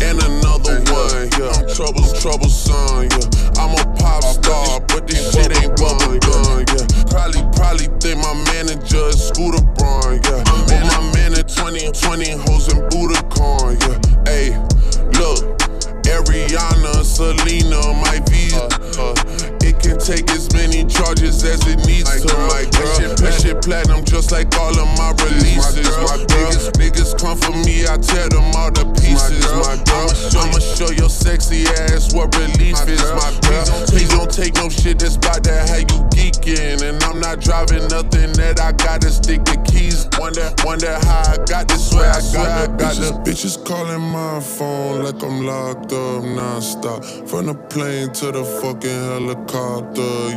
and 0.00 0.16
another 0.16 0.80
one. 0.88 1.28
Yeah, 1.36 1.52
trouble, 1.74 2.04
trouble, 2.20 2.48
son. 2.48 3.08
Yeah, 3.10 3.60
I'm 3.60 3.76
a 3.76 3.84
pop 3.96 4.24
star, 4.24 4.80
but 4.88 5.06
this 5.06 5.32
shit 5.32 5.52
ain't 5.62 5.76
bubble. 5.76 6.16
Yeah, 6.16 6.86
probably, 7.12 7.42
probably 7.52 7.86
think 8.00 8.18
my 8.24 8.34
manager 8.52 9.08
is 9.08 9.28
Scooter 9.28 9.62
Braun. 9.76 10.20
Yeah, 10.24 10.44
but 10.66 10.82
my 10.88 11.12
man 11.14 11.38
in 11.38 11.44
20, 11.44 11.92
20 11.92 12.30
hoes 12.48 12.72
in 12.72 12.80
Budokan. 12.88 13.76
Yeah, 13.76 13.98
hey, 14.24 14.56
look. 15.20 15.60
Ariana, 16.10 17.04
Selena, 17.04 17.80
my 18.02 18.18
visa. 18.28 18.68
Can 19.90 19.98
take 19.98 20.30
as 20.30 20.52
many 20.54 20.86
charges 20.86 21.42
as 21.42 21.66
it 21.66 21.78
needs 21.86 22.10
to. 22.22 22.34
My 22.46 22.62
girl, 22.62 22.70
that 22.70 22.94
shit, 22.96 23.16
that 23.18 23.34
shit 23.42 23.62
platinum 23.62 24.04
just 24.04 24.30
like 24.30 24.54
all 24.56 24.70
of 24.70 24.86
my 24.94 25.10
releases. 25.26 25.90
My, 26.06 26.16
niggas, 26.30 26.70
niggas 26.78 27.18
come 27.18 27.36
for 27.36 27.52
me, 27.66 27.86
I 27.86 27.98
tear 27.98 28.28
them 28.28 28.54
all 28.54 28.70
to 28.70 28.84
pieces. 29.00 29.42
My 29.66 29.74
girl, 29.82 30.10
I'ma 30.38 30.58
show 30.58 30.90
your 30.94 31.10
sexy 31.10 31.66
ass 31.90 32.14
what 32.14 32.34
relief 32.36 32.78
is. 32.86 33.02
My 33.18 33.34
girl, 33.42 33.66
please 33.90 34.10
don't 34.10 34.30
take 34.30 34.54
no 34.54 34.68
shit 34.68 35.00
that's 35.00 35.16
about 35.16 35.42
to 35.44 35.54
have 35.54 35.80
you 35.90 36.00
geeking. 36.14 36.82
And 36.86 37.02
I'm 37.02 37.18
not 37.18 37.40
driving 37.40 37.88
nothing 37.88 38.32
that 38.38 38.60
I 38.60 38.72
gotta 38.72 39.10
stick 39.10 39.44
the 39.44 39.58
keys. 39.66 40.06
Wonder, 40.18 40.52
wonder 40.64 40.92
how 41.06 41.34
I 41.34 41.36
got 41.46 41.66
this 41.66 41.92
way. 41.92 42.06
I 42.06 42.20
swear 42.20 42.46
I 42.46 42.66
got 42.66 42.94
the 42.96 43.10
bitches 43.24 43.56
calling 43.64 44.00
my 44.00 44.38
phone 44.40 45.02
like 45.02 45.22
I'm 45.22 45.44
locked 45.44 45.92
up 45.92 46.22
non-stop. 46.22 47.04
From 47.26 47.46
the 47.46 47.54
plane 47.54 48.12
to 48.20 48.32
the 48.32 48.44
fucking 48.44 48.90
helicopter, 48.90 49.79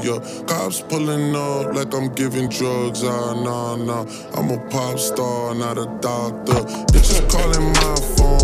yeah. 0.03 0.19
Cops 0.45 0.81
pulling 0.81 1.35
up 1.35 1.73
like 1.73 1.93
I'm 1.93 2.13
giving 2.13 2.49
drugs, 2.49 3.03
ah, 3.03 3.33
nah, 3.33 3.75
nah. 3.75 4.05
I'm 4.35 4.49
a 4.51 4.57
pop 4.69 4.99
star, 4.99 5.55
not 5.55 5.77
a 5.77 5.85
doctor. 6.01 6.61
Bitches 6.91 7.29
calling 7.29 7.67
my 7.73 7.95
phone 8.17 8.42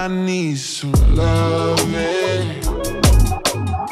I 0.00 0.08
need 0.08 0.56
some 0.56 0.92
loving, 1.14 2.62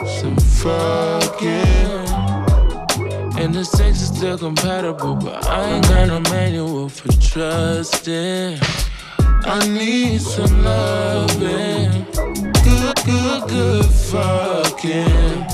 some 0.07 0.38
fucking. 0.57 2.09
And 3.38 3.55
the 3.55 3.62
sex 3.62 4.01
is 4.01 4.09
still 4.16 4.38
compatible, 4.38 5.16
but 5.16 5.47
I 5.47 5.68
ain't 5.68 5.87
got 5.87 6.09
no 6.09 6.21
manual 6.31 6.88
for 6.88 7.12
trusting. 7.21 8.59
I 9.18 9.68
need 9.68 10.23
some 10.23 10.64
loving, 10.64 12.07
good, 12.64 12.97
good, 13.05 13.42
good 13.47 13.85
fucking. 13.85 15.44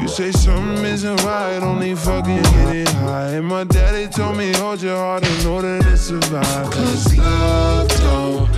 You 0.00 0.06
say 0.06 0.30
something 0.30 0.84
isn't 0.84 1.24
right, 1.24 1.58
only 1.64 1.96
fucking 1.96 2.44
get 2.44 2.76
it 2.76 2.88
high. 2.90 3.30
And 3.30 3.46
my 3.46 3.64
daddy 3.64 4.06
told 4.06 4.36
me, 4.36 4.52
hold 4.52 4.80
your 4.80 4.96
heart 4.96 5.28
in 5.28 5.46
order 5.48 5.82
to 5.82 5.96
survive. 5.96 6.70
Cause 6.70 7.18
love 7.18 7.88
don't 7.88 8.55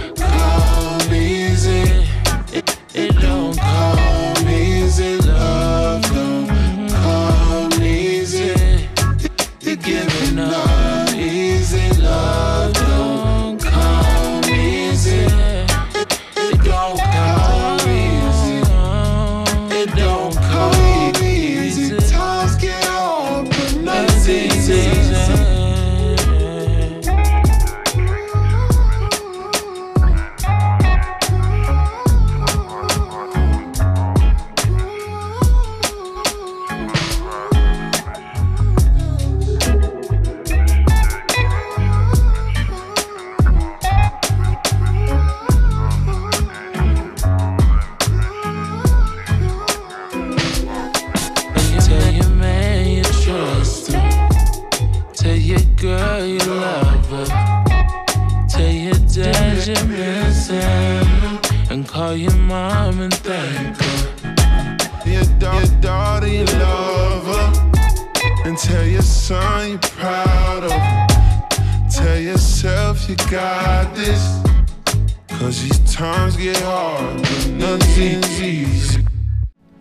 easy. 1.69 2.09
It, 2.53 2.79
it 2.95 3.21
don't 3.21 3.57
come 3.59 4.08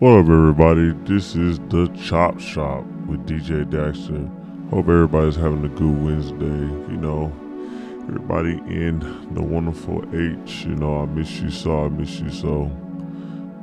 What 0.00 0.12
up, 0.12 0.26
everybody? 0.26 0.92
This 1.12 1.34
is 1.34 1.58
the 1.70 1.88
Chop 2.00 2.38
Shop 2.38 2.84
with 3.08 3.26
DJ 3.26 3.64
Dakster. 3.64 4.30
Hope 4.70 4.86
everybody's 4.86 5.34
having 5.34 5.64
a 5.64 5.68
good 5.68 6.04
Wednesday. 6.04 6.44
You 6.44 6.98
know, 6.98 7.32
everybody 8.06 8.58
in 8.72 9.00
the 9.34 9.42
wonderful 9.42 10.04
H. 10.14 10.66
You 10.66 10.76
know, 10.76 11.02
I 11.02 11.06
miss 11.06 11.40
you 11.40 11.50
so. 11.50 11.86
I 11.86 11.88
miss 11.88 12.20
you 12.20 12.30
so. 12.30 12.66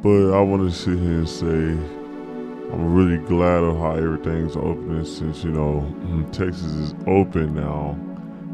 But 0.04 0.38
I 0.38 0.42
want 0.42 0.70
to 0.70 0.78
sit 0.78 1.00
here 1.00 1.20
and 1.20 1.30
say 1.30 1.46
I'm 1.46 2.94
really 2.94 3.26
glad 3.30 3.64
of 3.64 3.78
how 3.78 3.96
everything's 3.96 4.58
opening 4.58 5.06
since 5.06 5.42
you 5.46 5.52
know 5.52 6.28
Texas 6.34 6.74
is 6.74 6.96
open 7.08 7.56
now, 7.56 7.92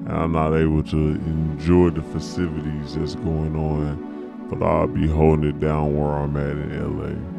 and 0.05 0.11
I'm 0.11 0.33
not 0.33 0.53
able 0.53 0.83
to 0.83 0.97
enjoy 0.97 1.89
the 1.89 2.03
festivities 2.03 2.93
that's 2.93 3.15
going 3.15 3.55
on. 3.55 4.47
But 4.51 4.63
I'll 4.63 4.85
be 4.85 5.07
holding 5.07 5.49
it 5.49 5.59
down 5.59 5.97
where 5.97 6.11
I'm 6.11 6.37
at 6.37 6.51
in 6.51 6.99
LA. 6.99 7.30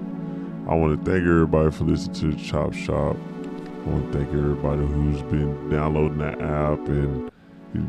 I 0.68 0.74
want 0.74 1.04
to 1.04 1.10
thank 1.10 1.24
everybody 1.26 1.72
for 1.72 1.82
listening 1.82 2.14
to 2.20 2.36
the 2.36 2.42
Chop 2.42 2.72
Shop. 2.72 3.16
I 3.16 3.90
want 3.90 4.12
to 4.12 4.18
thank 4.18 4.28
everybody 4.28 4.86
who's 4.86 5.20
been 5.22 5.68
downloading 5.68 6.18
the 6.18 6.30
app 6.40 6.78
and 6.86 7.32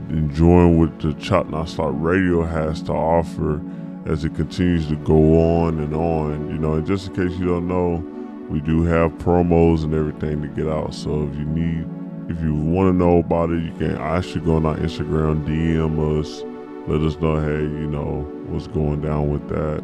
enjoying 0.09 0.79
what 0.79 0.99
the 0.99 1.13
Chop 1.13 1.49
Not 1.49 1.69
Stop 1.69 1.91
Radio 1.93 2.43
has 2.43 2.81
to 2.83 2.91
offer 2.91 3.61
as 4.07 4.25
it 4.25 4.33
continues 4.33 4.87
to 4.87 4.95
go 4.95 5.39
on 5.39 5.79
and 5.79 5.93
on. 5.93 6.49
You 6.49 6.57
know, 6.57 6.73
and 6.73 6.87
just 6.87 7.09
in 7.09 7.13
case 7.15 7.37
you 7.37 7.45
don't 7.45 7.67
know, 7.67 8.03
we 8.49 8.59
do 8.59 8.81
have 8.83 9.11
promos 9.13 9.83
and 9.83 9.93
everything 9.93 10.41
to 10.41 10.47
get 10.47 10.67
out. 10.67 10.95
So 10.95 11.29
if 11.31 11.37
you 11.37 11.45
need, 11.45 11.87
if 12.27 12.41
you 12.41 12.55
want 12.55 12.89
to 12.89 12.93
know 12.93 13.19
about 13.19 13.51
it, 13.51 13.61
you 13.61 13.71
can 13.73 13.97
actually 13.97 14.45
go 14.45 14.55
on 14.55 14.65
our 14.65 14.77
Instagram, 14.77 15.45
DM 15.45 16.19
us, 16.19 16.41
let 16.87 17.01
us 17.01 17.21
know, 17.21 17.39
hey, 17.39 17.61
you 17.61 17.87
know, 17.87 18.23
what's 18.47 18.65
going 18.65 19.01
down 19.01 19.29
with 19.29 19.47
that. 19.49 19.83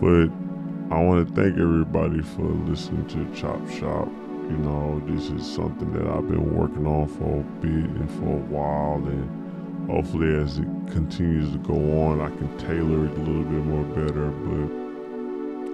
But 0.00 0.45
I 0.88 1.02
want 1.02 1.26
to 1.26 1.34
thank 1.34 1.58
everybody 1.58 2.22
for 2.22 2.42
listening 2.42 3.08
to 3.08 3.34
Chop 3.34 3.68
Shop. 3.70 4.06
You 4.06 4.56
know, 4.56 5.02
this 5.06 5.30
is 5.30 5.44
something 5.44 5.92
that 5.94 6.06
I've 6.06 6.28
been 6.28 6.54
working 6.54 6.86
on 6.86 7.08
for 7.08 7.40
a 7.40 7.42
bit 7.60 7.90
and 7.90 8.08
for 8.12 8.36
a 8.36 8.46
while, 8.46 9.04
and 9.04 9.90
hopefully, 9.90 10.32
as 10.36 10.58
it 10.58 10.68
continues 10.92 11.50
to 11.50 11.58
go 11.58 11.74
on, 11.74 12.20
I 12.20 12.28
can 12.28 12.56
tailor 12.58 13.06
it 13.06 13.18
a 13.18 13.20
little 13.20 13.42
bit 13.42 13.64
more 13.64 13.82
better. 13.96 14.30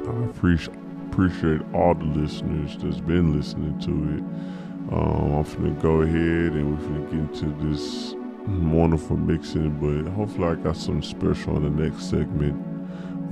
But 0.02 0.14
I 0.14 0.24
appreciate 0.30 0.78
appreciate 1.10 1.60
all 1.74 1.92
the 1.94 2.06
listeners 2.06 2.78
that's 2.78 3.00
been 3.00 3.36
listening 3.36 3.78
to 3.80 3.90
it. 3.90 4.94
Um, 4.94 5.34
I'm 5.34 5.42
gonna 5.42 5.82
go 5.82 6.00
ahead 6.00 6.52
and 6.54 6.74
we're 6.74 6.88
gonna 6.88 7.10
get 7.10 7.42
into 7.42 7.68
this 7.68 8.14
wonderful 8.46 9.18
mixing, 9.18 9.78
but 9.78 10.10
hopefully, 10.12 10.48
I 10.48 10.54
got 10.54 10.78
something 10.78 11.02
special 11.02 11.58
in 11.58 11.76
the 11.76 11.82
next 11.84 12.08
segment. 12.08 12.71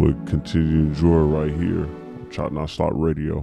We'll 0.00 0.14
continue 0.24 0.86
to 0.86 0.88
enjoy 0.88 1.18
right 1.18 1.52
here 1.52 1.82
on 1.82 2.28
Chop 2.30 2.52
Not 2.52 2.70
Stop 2.70 2.92
Radio. 2.94 3.42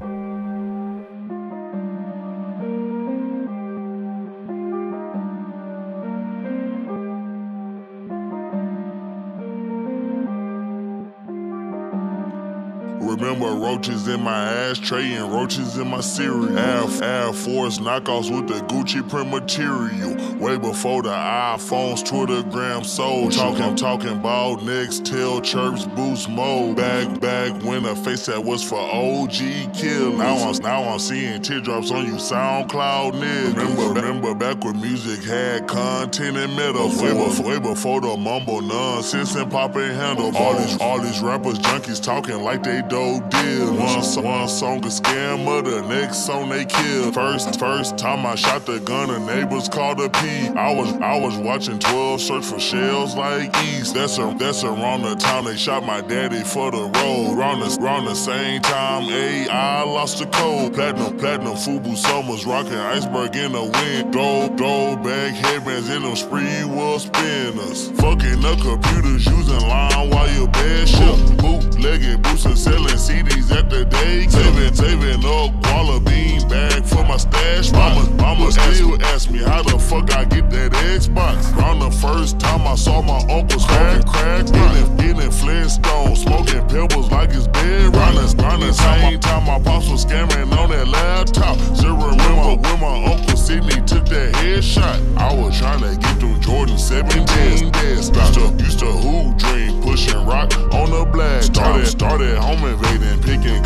Remember 13.39 13.63
roaches 13.63 14.07
in 14.07 14.23
my 14.23 14.51
ashtray 14.51 15.13
and 15.13 15.31
roaches 15.31 15.77
in 15.77 15.87
my 15.87 16.01
cereal. 16.01 16.57
Air, 16.57 16.85
Air 17.03 17.33
Force 17.33 17.77
knockoffs 17.77 18.35
with 18.35 18.47
the 18.47 18.65
Gucci 18.65 19.07
print 19.07 19.29
material. 19.29 20.15
Way 20.39 20.57
before 20.57 21.03
the 21.03 21.09
iPhones, 21.09 22.03
Twitter, 22.03 22.41
gram 22.49 22.83
sold. 22.83 23.33
Talking, 23.33 23.75
talking 23.75 24.09
about 24.09 24.63
next 24.63 25.05
tail 25.05 25.39
chirps, 25.39 25.85
boost 25.85 26.29
mode. 26.29 26.77
Back, 26.77 27.19
back 27.19 27.51
when 27.63 27.85
a 27.85 27.95
face 27.95 28.25
that 28.25 28.43
was 28.43 28.63
for 28.63 28.79
OG 28.79 29.75
kill. 29.75 30.13
Now 30.13 30.35
I'm, 30.37 30.55
now 30.63 30.83
I'm 30.85 30.97
seeing 30.97 31.39
teardrops 31.43 31.91
on 31.91 32.07
you 32.07 32.13
SoundCloud 32.13 33.13
niggas. 33.13 33.55
Remember, 33.55 34.01
remember 34.01 34.33
back 34.33 34.63
when 34.63 34.81
music 34.81 35.23
had 35.23 35.67
content 35.67 36.37
and 36.37 36.55
metaphors. 36.55 37.03
Way 37.03 37.13
before, 37.13 37.45
way 37.45 37.59
before 37.59 38.01
the 38.01 38.17
mumble 38.17 38.61
nonsense 38.61 39.35
and 39.35 39.51
popping 39.51 39.93
handle. 39.93 40.35
All 40.35 40.57
these, 40.57 40.81
all 40.81 40.99
these 40.99 41.21
rappers, 41.21 41.59
junkies 41.59 42.01
talking 42.01 42.41
like 42.41 42.63
they 42.63 42.81
dope 42.81 43.26
deal. 43.29 43.73
One, 43.75 44.23
one 44.23 44.47
song 44.47 44.77
a 44.83 44.87
scammer, 44.87 45.63
the 45.63 45.81
next 45.87 46.25
song 46.25 46.49
they 46.49 46.65
kill. 46.65 47.11
First, 47.11 47.59
first 47.59 47.97
time 47.97 48.25
I 48.25 48.35
shot 48.35 48.65
the 48.65 48.79
gun, 48.79 49.09
the 49.09 49.19
neighbors 49.19 49.69
called 49.69 49.99
a 50.01 50.09
P. 50.09 50.47
I 50.49 50.73
was, 50.73 50.91
I 51.01 51.19
was 51.19 51.37
watching 51.37 51.79
12 51.79 52.21
search 52.21 52.45
for 52.45 52.59
shells 52.59 53.15
like 53.15 53.55
East. 53.63 53.93
That's 53.93 54.17
a, 54.17 54.35
that's 54.37 54.63
around 54.63 55.03
the 55.03 55.15
time 55.15 55.45
they 55.45 55.55
shot 55.55 55.85
my 55.85 56.01
daddy 56.01 56.43
for 56.43 56.71
the 56.71 56.77
road. 56.77 57.37
Around 57.37 57.59
the, 57.61 57.77
around 57.81 58.05
the 58.05 58.15
same 58.15 58.61
time, 58.61 59.03
AI 59.03 59.83
lost 59.83 60.19
the 60.19 60.25
code. 60.27 60.73
Platinum, 60.73 61.17
platinum, 61.17 61.55
Fubu 61.55 61.95
Summers, 61.95 62.45
rocking 62.45 62.73
iceberg 62.73 63.35
in 63.35 63.51
the 63.51 63.63
wind. 63.63 64.13
Throw, 64.13 64.47
throw 64.57 64.95
back 64.97 65.33
headbands 65.33 65.89
in 65.89 66.01
them 66.01 66.15
spree 66.15 66.63
wheel 66.65 66.99
spinners. 66.99 67.89
Fucking 68.01 68.41
the 68.41 68.55
computers 68.61 69.25
using 69.25 69.67
line 69.67 70.09
while 70.09 70.29
you 70.33 70.47
bad 70.47 70.87
shit. 70.87 71.37
Bootlegging 71.37 72.21
boots 72.21 72.45
and 72.45 72.57
selling 72.57 72.97
CDs 73.17 73.51
at 73.51 73.69
the 73.69 73.85
day. 73.85 74.27
Saving, 74.27 74.73
saving 74.73 75.25
up 75.25 75.51
Guala 75.63 76.03
bean 76.05 76.47
bag 76.47 76.85
for 76.85 77.03
my 77.03 77.17
stash. 77.17 77.71
Mama, 77.71 78.09
mama 78.21 78.51
still 78.51 79.01
ask 79.05 79.29
me 79.31 79.39
how 79.39 79.63
the 79.63 79.79
fuck 79.79 80.13
I 80.15 80.25
get 80.25 80.49
that 80.51 80.71
Xbox. 80.71 81.55
Round 81.55 81.81
the 81.81 81.91
first 81.91 82.39
time 82.39 82.67
I 82.67 82.75
saw 82.75 83.01
my 83.01 83.19
uncle's 83.33 83.65
crack, 83.65 84.05
crack, 84.05 84.45
getting, 84.45 84.97
getting 84.97 85.31
Flintstone, 85.31 86.15
smoking 86.15 86.67
pebbles 86.67 87.11
like 87.11 87.29
it's 87.29 87.47
bed 87.47 87.95
runners. 87.95 88.35
Round 88.35 88.61
the 88.61 88.73
same 88.73 89.19
time 89.19 89.45
my 89.45 89.59
pops 89.59 89.89
was 89.89 90.05
scamming 90.05 90.55
on 90.57 90.69
that 90.69 90.87
laptop. 90.87 91.57
Still 91.75 91.95
remember 91.95 92.61
when 92.61 92.79
my 92.79 93.13
uncle 93.13 93.37
Sidney 93.37 93.81
took 93.85 94.05
that 94.05 94.33
headshot. 94.35 95.17
I 95.17 95.33
was 95.33 95.57
trying 95.57 95.81
to 95.81 95.97
get 95.99 96.19
them 96.19 96.39
Jordan 96.41 96.77
17 96.77 97.71
dead 97.71 98.03
stops. 98.03 98.37
Used 98.37 98.57
to, 98.57 98.63
used 98.63 98.79
to 98.79 98.85
hoop 98.85 99.37
dream, 99.37 99.81
pushing 99.81 100.25
rock 100.25 100.53
on 100.73 100.91
the 100.91 101.09
black. 101.11 101.43
Started, 101.43 101.87
started 101.87 102.37
home 102.37 102.57
picking 102.57 102.86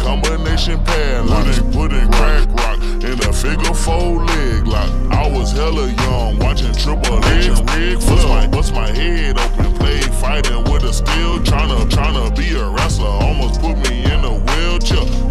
combination 0.01 0.83
padlocks. 0.83 1.59
Putting, 1.59 1.71
putting 1.71 2.11
crack 2.11 2.47
rock 2.59 2.79
in 2.81 3.17
a 3.27 3.33
figure 3.33 3.73
four 3.73 4.25
leg 4.25 4.67
lock. 4.67 4.89
I 5.11 5.29
was 5.29 5.51
hella 5.51 5.87
young, 5.87 6.39
watching 6.39 6.73
Triple 6.73 7.23
H 7.25 7.47
and 7.47 7.69
Rick 7.71 7.99
Bust 7.99 8.27
my, 8.27 8.47
bust 8.47 8.73
my 8.73 8.89
head 8.89 9.37
open, 9.37 9.73
played 9.75 10.13
fighting 10.15 10.63
with 10.65 10.83
a 10.83 10.93
steel. 10.93 11.39
Tryna, 11.39 11.89
tryna 11.89 12.35
be 12.35 12.53
a 12.53 12.69
wrestler, 12.69 13.07
almost 13.07 13.61
put 13.61 13.77
me 13.89 14.03
in 14.03 14.23
a 14.23 14.33
wheelchair. 14.33 15.31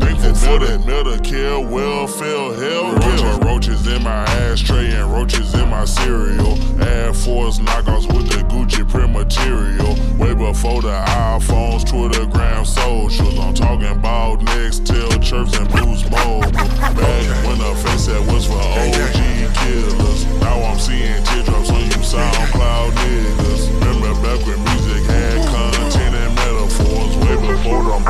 For 0.50 0.58
that 0.58 0.80
Medicare, 0.80 1.62
welfare, 1.62 2.26
hell 2.58 2.90
yeah. 2.98 3.38
Roaches 3.46 3.86
in 3.86 4.02
my 4.02 4.24
ashtray 4.50 4.90
and 4.90 5.12
roaches 5.12 5.54
in 5.54 5.70
my 5.70 5.84
cereal. 5.84 6.58
Air 6.82 7.14
Force 7.14 7.60
knockoffs 7.60 8.12
with 8.12 8.26
the 8.26 8.42
Gucci 8.50 8.82
print 8.90 9.12
material. 9.12 9.94
Way 10.18 10.34
before 10.34 10.82
the 10.82 11.04
iPhones, 11.06 11.88
Twitter, 11.88 12.26
gram, 12.26 12.64
socials. 12.64 13.38
I'm 13.38 13.54
talking 13.54 13.94
about 13.94 14.42
next 14.42 14.84
tail 14.86 15.10
chirps 15.20 15.56
and 15.56 15.68
blues 15.70 16.02
mode. 16.10 16.52
Back 16.52 17.46
when 17.46 17.58
the 17.58 17.72
face 17.86 18.06
that 18.06 18.20
was 18.26 18.46
for 18.46 18.58
OG 18.58 19.54
killers. 19.54 20.26
Now 20.42 20.60
I'm 20.64 20.80
seeing 20.80 21.22
teardrops 21.30 21.70
on 21.70 21.78
you 21.78 22.02
SoundCloud 22.02 22.90
niggas. 22.90 23.70
Remember 23.78 24.14
back 24.26 24.44
when 24.44 24.58
music 24.64 25.04
had 25.14 25.46
content 25.46 26.14
and 26.16 26.34
metaphors. 26.34 27.16
Way 27.22 27.36
before 27.38 27.84
the 27.84 28.00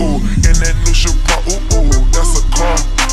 in 0.00 0.41
that 0.62 0.76
new 0.84 0.92
Chevrolet, 0.92 1.74
ooh, 1.74 1.82
ooh, 1.82 2.04
that's 2.12 2.38
a 2.38 2.42
car. 2.54 3.11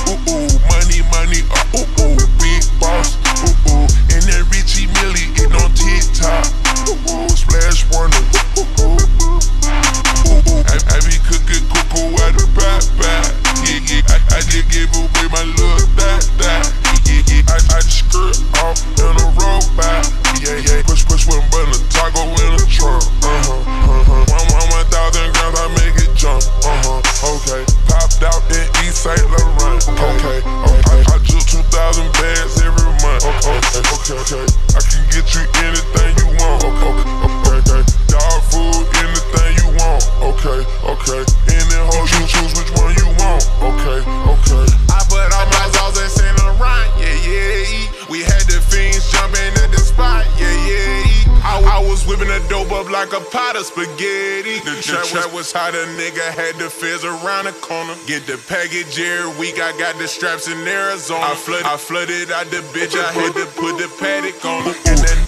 Spaghetti. 53.83 54.59
The 54.59 54.81
trap, 54.81 55.33
was 55.33 55.51
hot, 55.51 55.75
a 55.75 55.85
nigga 55.95 56.31
had 56.33 56.55
the 56.55 56.69
fizz 56.69 57.05
around 57.05 57.45
the 57.45 57.53
corner. 57.53 57.95
Get 58.05 58.25
the 58.25 58.37
package 58.47 58.99
every 58.99 59.37
week, 59.39 59.59
I 59.59 59.77
got 59.77 59.97
the 59.97 60.07
straps 60.07 60.47
in 60.47 60.57
Arizona. 60.67 61.23
I 61.23 61.35
flooded, 61.35 61.65
I 61.65 61.77
flooded 61.77 62.31
out 62.31 62.47
the 62.47 62.61
bitch, 62.73 62.95
I 62.95 63.11
had 63.11 63.33
to 63.33 63.45
put 63.59 63.77
the 63.77 63.89
paddock 63.99 64.43
on 64.45 64.63
her. 64.73 65.18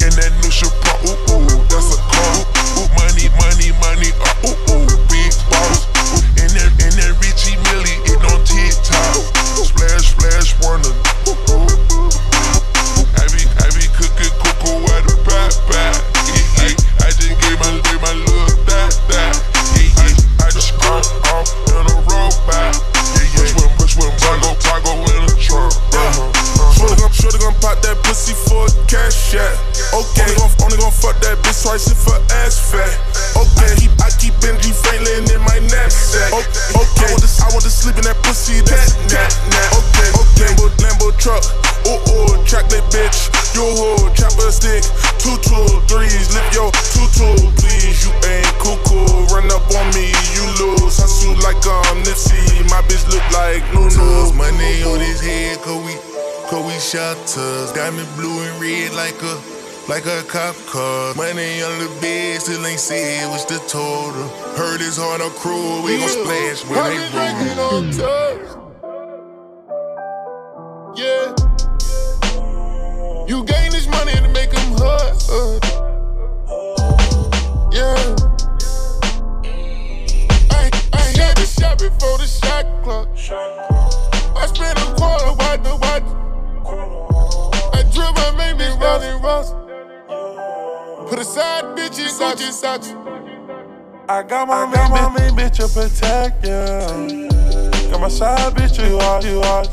Like 59.92 60.06
a 60.06 60.24
cop 60.24 60.56
car. 60.68 61.14
Money 61.16 61.62
on 61.62 61.78
the 61.80 61.92
bed, 62.00 62.42
still 62.42 62.66
ain't 62.66 62.80
said 62.80 63.30
what's 63.30 63.44
the 63.44 63.60
total. 63.68 64.30
Heard 64.56 64.80
his 64.80 64.96
heart 64.96 65.20
on 65.20 65.32
cruel, 65.32 65.84
we 65.84 65.98
gon' 65.98 66.08
splash 66.08 66.64
when 66.64 66.80
they 66.88 67.52
roll. 67.58 68.71
I 94.08 94.22
got 94.22 94.48
my, 94.48 94.66
I 94.66 94.72
got 94.72 94.92
my 94.92 95.20
main 95.20 95.32
bitch 95.36 95.56
to 95.56 95.68
protect, 95.68 96.46
yeah. 96.46 97.90
Got 97.90 98.00
my 98.00 98.10
side 98.10 98.54
bitch 98.54 98.78
you 98.78 98.96
watch, 98.98 99.26
you 99.26 99.40
watch. 99.40 99.70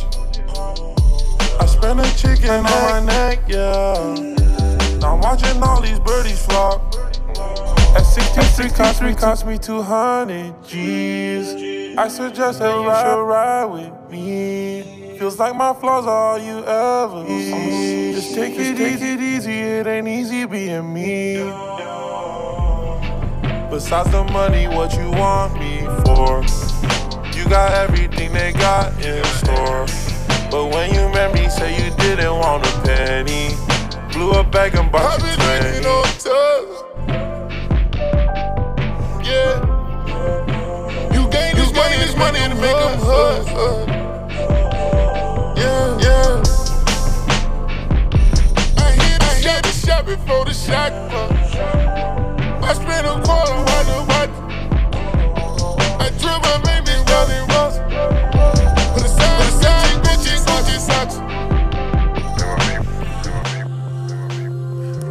I 1.61 1.67
spend 1.67 2.01
a 2.01 2.11
chicken 2.17 2.49
on 2.49 2.63
my 2.63 3.05
neck, 3.05 3.41
yeah. 3.49 4.99
Now 4.99 5.15
I'm 5.15 5.21
watching 5.21 5.63
all 5.63 5.83
these 5.83 6.01
birdies 6.01 6.43
flock. 6.47 6.95
At 7.95 8.05
63 8.05 8.71
cost 8.71 9.03
me, 9.03 9.15
cost 9.15 9.45
me 9.45 9.59
200 9.59 10.65
G's. 10.65 11.99
I 11.99 12.09
suggest 12.09 12.61
that 12.61 12.75
you 12.75 12.85
should 12.85 13.23
ride 13.25 13.65
with 13.67 14.11
me. 14.11 14.98
Feels 15.19 15.37
like 15.41 15.57
my 15.57 15.75
flaws 15.75 16.07
are 16.07 16.35
all 16.35 16.39
you 16.39 16.65
ever 16.65 17.27
see. 17.27 18.13
Just 18.13 18.35
take 18.37 18.55
it, 18.55 18.77
take 18.77 19.01
it 19.03 19.21
easy, 19.21 19.59
it 19.59 19.85
ain't 19.85 20.07
easy 20.07 20.47
being 20.47 20.95
me. 20.95 21.39
Besides 23.69 24.13
the 24.13 24.23
money, 24.33 24.69
what 24.69 24.95
you 24.95 25.11
want 25.11 25.55
me 25.55 25.81
for? 26.05 26.45
You 27.37 27.49
got 27.49 27.73
everything 27.73 28.33
they 28.33 28.53
got 28.53 28.93
in 29.05 29.25
store. 29.43 29.87
But 30.53 30.67
when 30.73 30.95
you 30.95 31.09
met 31.13 31.35
me, 31.35 31.49
say 31.49 31.75
you 31.75 31.91
didn't 31.97 32.37
want 32.37 32.65
a 32.65 32.71
penny. 32.83 33.57
Blew 34.13 34.31
a 34.31 34.45
bag 34.45 34.77
and 34.77 34.93
bought 34.93 35.19
you 35.19 35.35
20. 35.35 35.83
Yeah. 39.29 39.67
You 41.13 41.29
gain 41.29 41.57
this 41.57 41.73
money, 41.75 41.97
this 41.97 42.17
money 42.17 42.39
to 42.39 42.55
make 42.55 42.77
them 42.77 42.99
hood. 43.01 43.98
Yeah, 45.59 45.99
yeah. 45.99 46.43
I 48.79 48.93
hit, 48.93 49.21
I 49.21 49.35
hit 49.43 49.63
the 49.65 49.73
shot 49.73 50.07
before 50.07 50.45
the 50.45 50.55
shot. 50.55 50.93
I 52.63 52.73
spent 52.75 53.05
a 53.05 53.15
quarter 53.27 53.59
on 53.75 53.85
the 53.91 53.99
watch. 54.09 54.31
I 55.99 56.11
drip 56.21 56.41
my 56.47 56.59
baby 56.63 56.95
running 57.11 57.45
rough. 57.51 57.75
Put 58.95 59.05
a 59.05 59.09
side, 59.09 59.37
put 59.39 59.49
a 59.49 59.53
side, 59.61 60.05
Gucci, 60.05 60.35
Gucci 60.47 60.79
socks. 60.79 61.28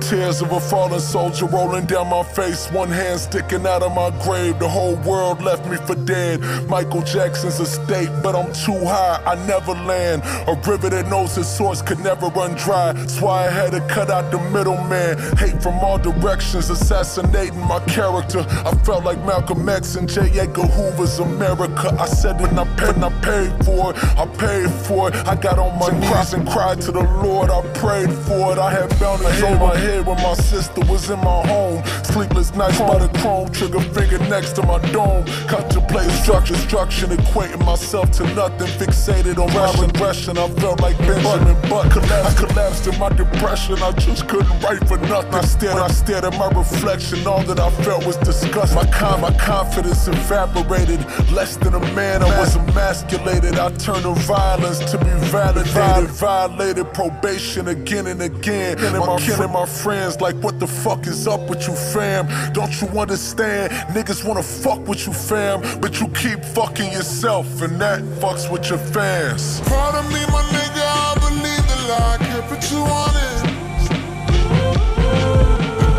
Tears 0.10 0.42
of 0.42 0.54
a 0.54 0.60
fallen 0.62 1.02
soldier 1.02 1.48
rolling 1.48 1.86
down 1.86 2.08
my 2.08 2.24
face, 2.24 2.72
one 2.72 2.88
hand 2.88 3.20
sticking 3.20 3.68
out 3.68 3.84
of 3.84 3.94
my 3.94 4.10
grave. 4.24 4.58
The 4.58 4.70
whole 4.70 4.96
world 4.96 5.42
left 5.42 5.70
me 5.70 5.76
for 5.76 5.96
dead. 5.96 6.40
Michael 6.70 7.02
Jackson's 7.02 7.60
estate, 7.60 8.10
but 8.24 8.34
I'm 8.34 8.54
too 8.54 8.80
high, 8.86 9.22
I 9.26 9.36
never 9.46 9.74
land. 9.74 10.22
A 10.48 10.54
river 10.66 10.90
that 10.92 11.10
knows 11.10 11.38
its 11.38 11.50
source 11.50 11.82
could 11.82 12.00
never 12.00 12.28
run 12.28 12.56
dry. 12.56 12.94
That's 12.94 13.20
why 13.20 13.48
I 13.48 13.52
had 13.52 13.72
to 13.72 13.82
cut 13.94 14.10
out 14.10 14.32
the 14.32 14.40
middleman. 14.52 15.18
Hate 15.36 15.62
from 15.62 15.74
all 15.80 15.98
directions, 15.98 16.70
assassinating 16.70 17.60
my 17.60 17.82
character. 17.82 18.46
I 18.50 18.72
felt 18.86 19.04
like 19.04 19.18
Malcolm 19.26 19.68
X 19.68 19.98
and 19.98 20.08
J. 20.08 20.40
Edgar 20.40 20.68
Hoover's 20.68 21.20
America. 21.20 21.94
I 22.00 22.06
said 22.06 22.40
when 22.40 22.58
I 22.58 22.64
paid, 22.78 22.96
I 23.04 23.10
paid 23.20 23.66
for 23.66 23.92
it. 23.92 23.98
I 24.18 24.26
paid 24.38 24.72
for 24.88 25.10
it. 25.10 25.16
I 25.28 25.36
got 25.36 25.60
on 25.60 25.78
my 25.78 25.92
knees 26.00 26.32
and 26.32 26.48
cried 26.48 26.80
to 26.84 26.94
the 26.94 27.04
Lord. 27.04 27.50
I 27.50 27.62
prayed 27.74 28.14
for 28.14 28.54
it. 28.54 28.58
I 28.58 28.72
had 28.72 28.90
boundaries 29.02 29.44
over 29.44 29.60
my 29.60 29.76
head 29.76 29.97
when 30.02 30.18
my 30.18 30.34
sister 30.34 30.82
was 30.86 31.10
in 31.10 31.20
my 31.20 31.46
home. 31.48 31.84
Sleepless 32.04 32.54
nights 32.56 32.80
by 32.80 32.98
the 32.98 33.10
chrome 33.20 33.50
trigger 33.52 33.82
finger 33.94 34.20
next 34.30 34.54
to 34.54 34.64
my 34.64 34.80
dome. 34.92 35.26
Contemplating 35.48 36.12
structure, 36.24 36.54
destruction, 36.54 37.10
equating 37.10 37.64
myself 37.66 38.12
to 38.12 38.24
nothing. 38.34 38.68
Fixated 38.80 39.38
on 39.38 39.54
my 39.54 39.72
regression. 39.82 40.38
I 40.38 40.48
felt 40.62 40.82
like 40.82 40.98
Benjamin 41.00 41.56
Button. 41.70 42.04
I 42.12 42.34
collapsed 42.34 42.88
in 42.88 42.98
my 43.00 43.10
depression. 43.10 43.76
I 43.82 43.92
just 43.94 44.28
couldn't 44.28 44.60
write 44.62 44.86
for 44.88 44.98
nothing. 44.98 45.34
I 45.34 45.42
stared, 45.42 45.78
I 45.78 45.88
stared 45.88 46.26
at 46.26 46.38
my 46.38 46.50
reflection. 46.50 47.26
All 47.28 47.44
that 47.44 47.60
I 47.60 47.70
felt 47.84 48.06
was 48.06 48.18
disgust. 48.18 48.76
My, 48.76 48.86
con- 48.92 49.22
my 49.22 49.32
confidence 49.38 50.08
evaporated. 50.08 51.00
Less 51.32 51.58
than 51.58 51.74
a 51.74 51.80
man, 51.94 52.24
I 52.24 52.40
was 52.40 52.56
emasculated. 52.56 53.60
I 53.60 53.70
turned 53.76 54.04
to 54.04 54.14
violence 54.14 54.80
to 54.92 54.98
be 54.98 55.12
validated. 55.32 56.10
Violated 56.10 56.94
probation 56.94 57.68
again 57.68 58.08
and 58.08 58.22
again. 58.22 58.78
And 58.80 58.98
my 58.98 59.18
kin 59.20 59.42
and 59.42 59.54
my 59.54 59.66
friends, 59.66 59.87
like, 59.88 60.36
what 60.44 60.60
the 60.60 60.68
fuck 60.68 61.08
is 61.08 61.30
up 61.30 61.50
with 61.50 61.66
you, 61.66 61.74
fam? 61.74 62.28
Don't 62.52 62.82
you 62.82 62.88
understand? 63.00 63.72
Niggas 63.96 64.22
wanna 64.28 64.44
fuck 64.44 64.86
with 64.86 65.08
you, 65.08 65.14
fam, 65.14 65.62
but 65.80 66.02
you 66.02 66.10
keep 66.10 66.44
fucking 66.44 66.92
yourself, 66.92 67.62
and 67.62 67.80
that 67.80 68.02
fucks 68.20 68.52
with 68.52 68.70
your 68.70 68.80
fans. 68.80 69.62
Proud 69.62 69.96
of 69.96 70.06
me, 70.12 70.20
my 70.26 70.42
nigga, 70.52 70.84
I 70.84 71.16
believe 71.24 71.66
the 71.72 71.78
lie. 71.88 72.18
Kept 72.20 72.52
it 72.52 72.62
200. 72.70 73.48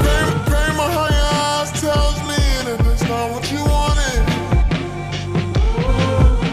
Pain, 0.04 0.28
pain 0.50 0.72
behind 0.76 1.14
your 1.14 1.32
eyes 1.48 1.70
tells 1.80 2.18
me 2.28 2.40
that 2.66 2.80
it's 2.92 3.04
not 3.04 3.30
what 3.30 3.50
you. 3.50 3.64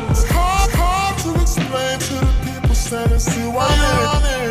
It's 0.09 0.23
hard, 0.31 0.71
hard 0.73 1.17
to 1.23 1.29
explain 1.41 1.99
to 1.99 2.13
the 2.13 2.33
people 2.45 2.75
standing 2.75 3.19
still 3.19 3.51
while 3.51 3.75
you're 3.75 4.07
on 4.07 4.23
it. 4.23 4.44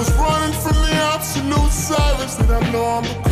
Was, 0.00 0.12
running 0.14 0.52
from 0.60 0.76
the 0.76 0.94
absolute 1.14 1.70
silence 1.70 2.34
that 2.36 2.50
I 2.50 2.72
know 2.72 2.84
I'm 2.84 3.29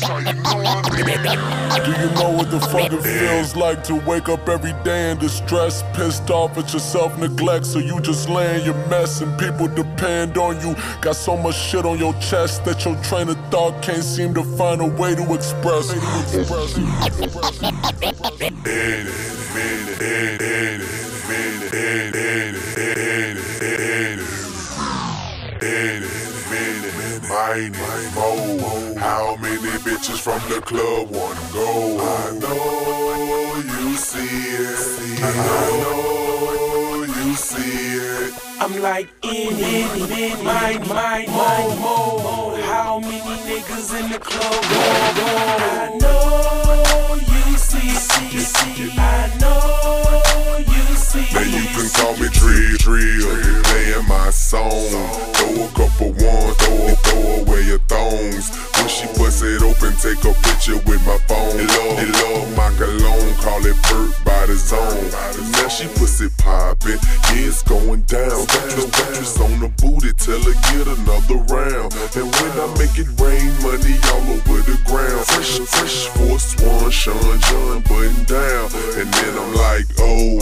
Do 0.00 1.92
you 1.92 2.10
know 2.16 2.30
what 2.30 2.50
the 2.50 2.60
fuck 2.70 2.92
it 2.92 3.02
feels 3.02 3.56
like 3.56 3.82
to 3.84 3.94
wake 4.06 4.28
up 4.28 4.48
every 4.48 4.74
day 4.84 5.10
in 5.10 5.18
distress, 5.18 5.82
pissed 5.94 6.30
off 6.30 6.58
at 6.58 6.72
your 6.72 6.80
self 6.80 7.18
neglect? 7.18 7.66
So 7.66 7.78
you 7.78 8.00
just 8.00 8.28
lay 8.28 8.58
in 8.60 8.66
your 8.66 8.74
mess 8.88 9.22
and 9.22 9.38
people 9.38 9.68
depend 9.68 10.36
on 10.38 10.60
you. 10.60 10.76
Got 11.00 11.16
so 11.16 11.36
much 11.36 11.56
shit 11.56 11.86
on 11.86 11.98
your 11.98 12.14
chest 12.14 12.64
that 12.66 12.84
your 12.84 12.96
train 13.04 13.30
of 13.30 13.38
thought 13.50 13.82
can't 13.82 14.04
seem 14.04 14.34
to 14.34 14.44
find 14.56 14.82
a 14.82 14.86
way 14.86 15.14
to 15.14 15.34
express. 15.34 15.92
Mighty 26.48 27.70
Mo. 28.14 28.94
How 28.98 29.36
many 29.36 29.56
bitches 29.82 30.20
from 30.20 30.40
the 30.48 30.60
club 30.60 31.10
wanna 31.10 31.40
go? 31.52 31.98
I 31.98 32.38
know 32.38 33.56
you 33.56 33.96
see 33.96 34.20
it. 34.20 35.22
I 35.22 35.32
know 35.82 37.02
you 37.02 37.34
see 37.34 37.96
it. 37.96 38.34
I'm 38.60 38.80
like 38.80 39.08
in 39.22 39.56
it, 39.58 40.10
in 40.10 40.44
my 40.44 40.78
mind, 40.86 41.28
mo, 41.28 42.18
mo. 42.22 42.62
How 42.62 43.00
many 43.00 43.18
niggas 43.18 44.00
in 44.00 44.10
the 44.12 44.18
club? 44.18 44.62
Go, 44.62 44.82
go. 45.18 45.26
I 45.26 45.98
know 46.00 47.14
you 47.16 47.58
see, 47.58 47.90
see, 47.90 48.38
see. 48.38 48.92
I 48.96 49.36
know 49.40 50.58
you 50.58 50.96
see. 50.96 51.26
Now 51.34 51.40
you 51.40 51.66
can 51.74 51.88
call 51.90 52.16
me 52.16 52.28
Drill, 52.28 52.76
Drill, 52.78 53.62
playing 53.64 54.06
my 54.06 54.30
song. 54.30 55.35
Throw, 57.04 57.42
away 57.42 57.62
your 57.62 57.78
thongs. 57.90 58.50
When 58.76 58.88
she 58.88 59.06
it 59.46 59.62
open, 59.62 59.94
take 59.96 60.22
a 60.26 60.34
picture 60.42 60.78
with 60.84 61.00
my 61.06 61.18
phone. 61.30 61.56
They 61.56 62.08
love, 62.10 62.56
my 62.56 62.70
cologne, 62.76 63.34
call 63.38 63.64
it 63.64 63.78
perk 63.86 64.12
by 64.24 64.46
the 64.46 64.56
zone. 64.56 65.10
Now 65.52 65.68
she 65.68 65.86
pussy 65.98 66.28
poppin', 66.38 66.98
yeah, 67.30 67.46
it's 67.46 67.62
going 67.62 68.02
down. 68.02 68.46
Just 68.74 68.90
mattress 68.92 69.40
on 69.40 69.60
the 69.60 69.70
booty, 69.80 70.12
tell 70.18 70.40
her 70.42 70.56
get 70.74 70.86
another 70.86 71.38
round. 71.52 71.94
And 72.18 72.26
when 72.26 72.52
I 72.58 72.66
make 72.78 72.98
it 72.98 73.08
rain, 73.22 73.50
money 73.62 73.96
all 74.10 74.26
over 74.34 74.60
the 74.66 74.78
ground. 74.84 75.24
Fresh, 75.26 75.58
fresh 75.70 76.06
force 76.18 76.56
one, 76.60 76.90
Sean 76.90 77.38
John 77.48 77.82
button 77.86 78.24
down. 78.24 78.66
And 78.98 79.08
then 79.12 79.32
I'm 79.38 79.52
like, 79.54 79.86
oh 80.00 80.38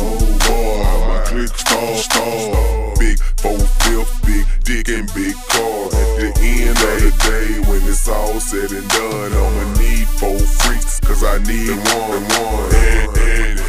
boy, 0.48 0.82
my 1.08 1.22
click 1.26 1.52
star, 1.52 1.96
star. 1.96 2.94
Big 2.98 3.18
four 3.42 3.58
fifth, 3.58 4.14
big 4.24 4.46
dick 4.64 4.88
and 4.88 5.08
big 5.14 5.34
car. 5.48 5.92
At 6.14 6.34
the 6.36 6.50
end 6.68 6.78
of 6.78 6.96
the 7.02 7.12
day, 7.26 7.60
when 7.68 7.82
it's 7.88 8.08
all 8.08 8.38
said 8.40 8.70
and 8.70 8.88
done, 8.94 9.32
I'ma 9.32 9.64
need 9.78 10.08
four 10.08 10.38
freaks, 10.38 11.00
cause 11.00 11.22
I 11.24 11.38
need 11.38 11.70
one, 11.70 12.22
one. 12.38 12.74
And, 12.74 13.10
and, 13.18 13.60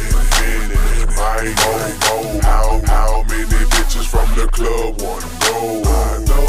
and, 0.46 0.70
and, 0.72 1.10
I 1.18 1.52
know, 2.02 2.40
how, 2.42 2.80
how 2.86 3.22
many 3.28 3.64
bitches 3.74 4.06
from 4.06 4.28
the 4.38 4.46
club 4.48 5.00
wanna 5.00 5.30
go? 5.44 5.82
I 5.84 6.24
know 6.28 6.46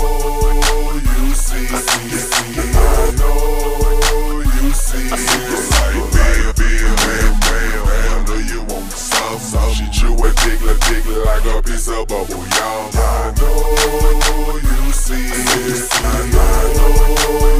you 0.93 1.33
see, 1.33 1.67
I 1.67 3.11
know 3.17 4.41
you 4.61 4.71
see. 4.73 5.07
It's 5.11 5.71
like 5.75 5.97
bam, 6.13 6.53
bam, 6.57 6.95
bam, 7.03 7.33
bam, 7.45 7.73
bam. 7.87 8.25
Know 8.25 8.39
you 8.53 8.61
want 8.69 8.91
some, 8.91 9.39
some. 9.39 9.73
She 9.73 9.85
chew 9.91 10.13
a 10.13 10.29
tickler, 10.33 10.77
tickler 10.85 11.25
like 11.25 11.45
a 11.45 11.61
piece 11.63 11.87
of 11.87 12.07
bubble 12.07 12.45
yum. 12.57 12.89
I 12.93 13.33
know 13.37 14.59
you 14.61 14.91
see 14.91 15.25
it. 15.25 15.89
I 15.93 16.29
know 16.31 16.87
see 17.07 17.43
it. 17.43 17.53
I'm 17.53 17.56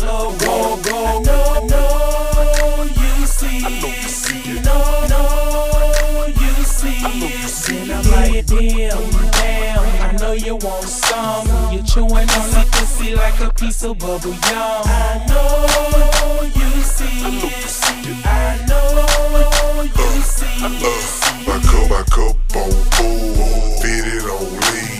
close. 0.00 0.44
Go, 0.44 0.76
go, 0.82 1.22
no, 1.22 1.66
no, 1.66 2.82
you 2.84 3.26
see. 3.26 3.64
I 3.64 3.80
know 3.80 3.88
you 3.88 4.08
see 4.08 4.50
it. 4.50 4.64
No, 4.64 4.78
no, 5.08 6.26
you 6.26 6.64
see. 6.64 7.00
I 7.02 7.04
know 7.12 7.32
you 7.32 7.48
see 7.48 8.82
it. 8.82 8.94
I'm 8.94 9.10
damn, 9.10 9.30
damn. 9.32 10.02
I 10.02 10.16
know 10.16 10.32
you 10.32 10.56
want 10.56 10.84
some. 10.84 11.46
You're 11.72 11.84
chewing 11.84 12.28
on 12.38 12.46
the 12.54 12.66
pussy 12.72 13.14
like 13.14 13.40
a 13.40 13.52
piece 13.52 13.82
of 13.84 13.98
bubble 13.98 14.36
gum. 14.48 14.82
I 14.86 15.24
know 15.28 16.42
you 16.58 16.82
see 16.82 17.20
it. 17.20 18.24
I 18.24 18.64
know 18.68 19.82
you 19.82 20.22
see 20.22 20.46
it. 20.46 20.62
I 20.62 20.68
love 20.82 21.10
my 21.46 21.58
cup, 21.68 21.90
my 21.90 22.02
cup 22.14 22.36
on 22.56 22.72
full. 22.94 23.80
Fit 23.80 24.06
it 24.06 24.24
on 24.24 24.44
lean. 24.64 24.90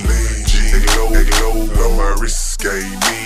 G-Lo, 0.47 1.97
my 1.97 2.17
wrist 2.21 2.61
gave 2.61 2.91
me 2.91 3.20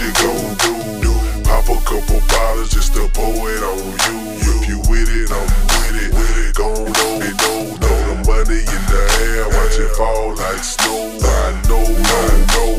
what 0.00 0.58
gon' 0.62 1.00
do. 1.00 1.12
Pop 1.42 1.68
a 1.68 1.76
couple 1.82 2.20
bottles 2.28 2.70
just 2.70 2.94
to 2.94 3.08
pour 3.12 3.50
it 3.50 3.62
on 3.62 3.78
you. 4.06 4.16
If 4.38 4.68
you 4.68 4.78
with 4.90 5.10
it, 5.10 5.30
I'm 5.30 5.48
with 5.66 6.02
it. 6.02 6.14
With 6.14 6.38
it, 6.38 6.54
gon' 6.54 6.86
low, 6.86 7.18
low, 7.18 7.74
throw 7.82 7.98
the 8.06 8.16
money 8.26 8.62
in 8.62 8.82
the 8.86 9.02
air, 9.26 9.48
watch 9.48 9.78
it 9.78 9.90
fall 9.96 10.34
like 10.36 10.62
snow. 10.62 11.18
I 11.20 11.50
know, 11.66 11.82
I 11.82 12.36
know 12.54 12.78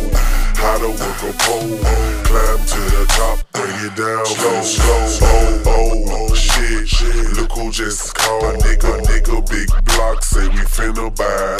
how 0.55 0.77
to 0.79 0.89
work 0.89 1.21
a 1.23 1.33
pole. 1.43 1.77
Climb 2.23 2.61
to 2.71 2.81
the 2.95 3.05
top, 3.09 3.39
bring 3.51 3.75
it 3.83 3.95
down 3.95 4.25
slow, 4.25 4.61
slow. 4.61 5.07
slow. 5.07 5.61
Oh, 5.65 6.29
oh, 6.31 6.35
shit, 6.35 6.87
shit. 6.87 7.37
Look 7.37 7.51
who 7.51 7.71
just 7.71 8.15
called, 8.15 8.55
nigga, 8.63 9.01
nigga, 9.03 9.49
big 9.49 9.67
block, 9.85 10.23
say 10.23 10.47
we 10.47 10.63
finna 10.63 11.13
buy 11.15 11.58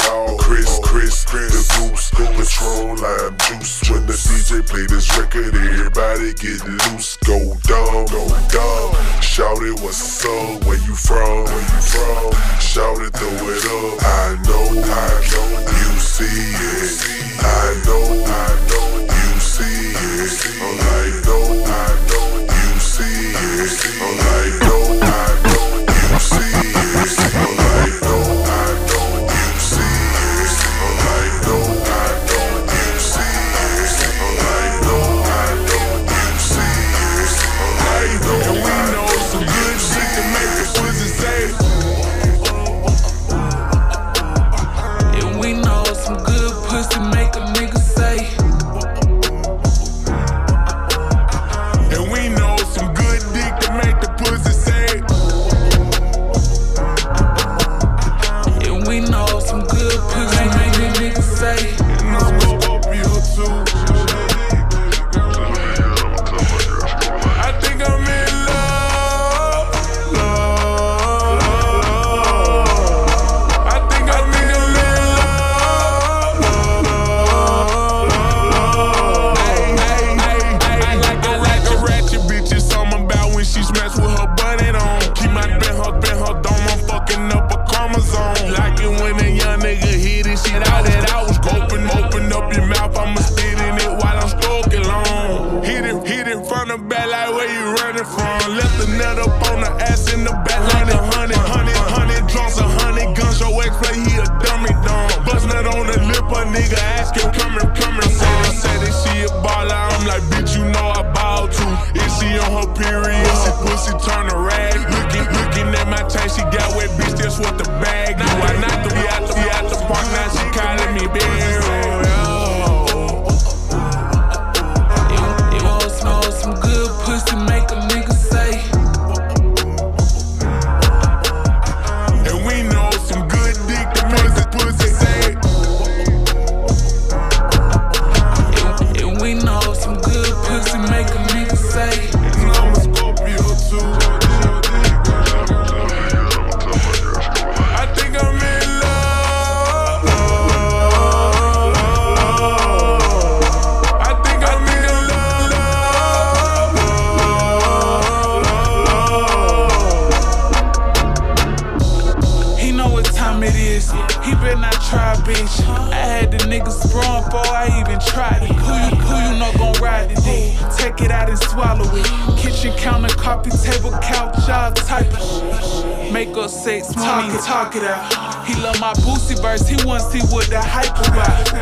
talk 177.00 177.32
it, 177.32 177.40
talk 177.42 177.76
it 177.76 177.84
out. 177.84 178.46
He 178.46 178.54
love 178.60 178.80
my 178.80 178.92
Boosie 179.04 179.40
verse, 179.40 179.66
he 179.68 179.76
wanna 179.86 180.00
see 180.00 180.20
what 180.32 180.48
the 180.48 180.60
hype 180.60 180.96
about. 181.08 181.52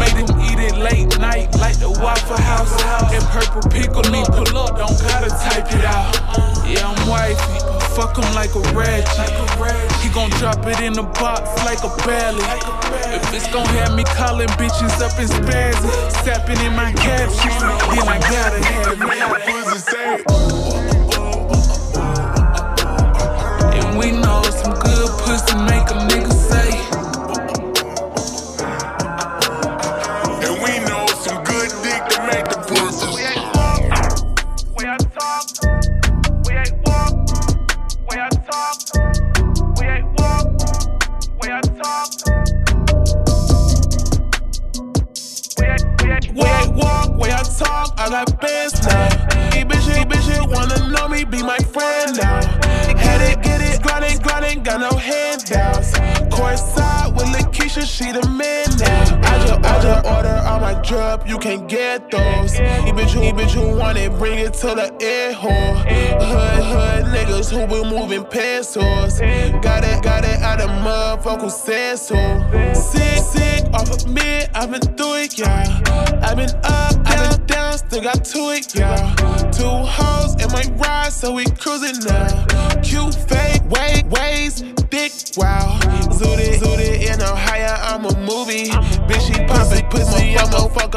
Made 0.00 0.16
him 0.18 0.28
eat 0.42 0.58
it 0.58 0.76
late 0.78 1.18
night, 1.18 1.54
like 1.58 1.78
the 1.78 1.90
Waffle 1.90 2.36
House. 2.36 2.72
And 3.12 3.24
purple 3.30 3.62
pickle 3.70 4.04
me, 4.10 4.24
pull 4.26 4.56
up, 4.58 4.76
don't 4.78 4.98
gotta 5.00 5.30
type 5.30 5.70
it 5.72 5.84
out. 5.84 6.16
Yeah, 6.66 6.88
I'm 6.88 7.08
wifey, 7.08 7.58
fuck 7.94 8.16
him 8.16 8.28
like 8.34 8.54
a 8.54 8.60
ratchet. 8.74 9.30
He 10.02 10.08
gon' 10.10 10.30
drop 10.38 10.66
it 10.66 10.80
in 10.80 10.92
the 10.92 11.02
box 11.02 11.48
like 11.64 11.82
a 11.84 11.90
belly. 12.06 12.44
If 13.14 13.32
it's 13.32 13.48
gon' 13.52 13.66
have 13.80 13.94
me 13.94 14.04
calling 14.04 14.48
bitches 14.60 15.00
up 15.00 15.18
in 15.18 15.28
spasm, 15.28 15.90
sapping 16.24 16.60
in 16.64 16.74
my 16.74 16.92
caption, 16.92 17.50
then 17.94 18.08
I 18.08 18.18
gotta 18.20 18.60
have 18.64 18.92
it. 18.92 19.08
And 23.74 23.98
we 23.98 24.12
know 24.12 24.42
some 24.68 24.78
good 24.80 25.08
pussy 25.20 25.54
make 25.64 25.90
a 25.90 25.94
nigga 26.08 26.37
drip, 60.88 61.28
you 61.28 61.38
can 61.38 61.66
get 61.66 62.10
those. 62.10 62.54
Bitch, 62.54 63.14
you 63.14 63.32
bitch, 63.34 63.54
you 63.54 63.76
want 63.76 63.98
it, 63.98 64.10
bring 64.18 64.38
it 64.38 64.54
to 64.54 64.68
the 64.68 64.96
air 65.02 65.32
hole. 65.34 65.50
Hood, 65.52 66.64
hood 66.64 67.04
niggas 67.14 67.50
who 67.50 67.66
been 67.66 67.94
moving 67.94 68.24
pesos. 68.24 69.20
Got 69.60 69.84
it, 69.84 70.02
got 70.02 70.24
it 70.24 70.40
out 70.40 70.60
of 70.60 70.68
said 71.50 71.98
so. 71.98 72.16
Sick, 72.74 73.18
sick 73.18 73.64
off 73.74 73.90
of 73.90 74.08
me, 74.08 74.46
I've 74.54 74.70
been 74.70 74.80
through 74.80 75.16
it, 75.24 75.38
yeah. 75.38 75.80
I've 76.22 76.36
been 76.36 76.50
up, 76.64 76.96
I've 77.04 77.38
been 77.38 77.46
down, 77.46 77.78
still 77.78 78.02
got 78.02 78.24
to 78.24 78.38
it, 78.50 78.74
yeah. 78.74 79.14
Two 79.50 79.68
hoes 79.68 80.34
in 80.42 80.50
my 80.52 80.64
ride, 80.76 81.12
so 81.12 81.34
we 81.34 81.44
cruising 81.44 82.02
now. 82.06 82.46
Cute 82.82 83.14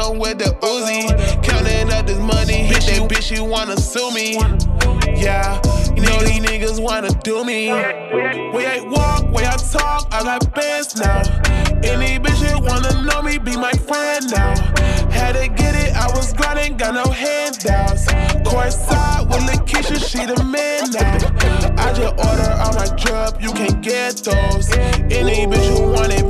I'm 0.02 0.18
with 0.18 0.38
the 0.38 0.50
Uzi. 0.66 1.06
Counting 1.44 1.92
up 1.92 2.06
this 2.06 2.18
money, 2.18 2.66
hit 2.66 2.82
that 2.82 3.08
bitch, 3.08 3.22
she 3.22 3.40
wanna 3.40 3.76
sue 3.76 4.10
me. 4.10 4.34
Yeah, 5.14 5.60
you 5.94 6.02
know 6.02 6.18
these 6.18 6.40
niggas 6.40 6.82
wanna 6.82 7.10
do 7.22 7.44
me. 7.44 7.70
Way 7.70 8.66
I 8.66 8.80
walk, 8.80 9.30
way 9.30 9.46
I 9.46 9.56
talk, 9.56 10.08
I 10.10 10.24
got 10.24 10.52
bands 10.54 10.96
now. 10.96 11.22
Any 11.84 12.18
bitch 12.18 12.40
that 12.42 12.60
wanna 12.60 13.02
know 13.06 13.22
me, 13.22 13.38
be 13.38 13.56
my 13.56 13.72
friend 13.72 14.26
now. 14.32 14.56
Had 15.10 15.36
to 15.36 15.46
get 15.46 15.76
it, 15.76 15.94
I 15.94 16.08
was 16.16 16.32
grinding, 16.32 16.78
got 16.78 16.94
no 16.94 17.08
handouts. 17.08 18.06
Course 18.42 18.84
Courtside 18.84 19.28
with 19.28 19.46
Lakeisha, 19.46 20.02
she 20.02 20.26
the 20.26 20.42
man 20.42 20.90
now. 20.90 21.82
I 21.82 21.92
just 21.92 22.14
order 22.18 22.50
all 22.58 22.74
my 22.74 22.88
drip, 22.98 23.40
you 23.40 23.52
can 23.52 23.80
get 23.80 24.16
those. 24.24 24.68
Any 25.14 25.46
bitch 25.46 25.78
who 25.78 25.92
want 25.92 26.12
it, 26.12 26.24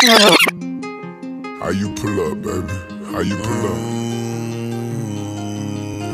How 0.02 1.68
you 1.68 1.94
pull 1.94 2.20
up, 2.24 2.40
baby? 2.40 2.72
How 3.12 3.20
you 3.20 3.36
pull 3.36 3.66
up? 3.66 3.76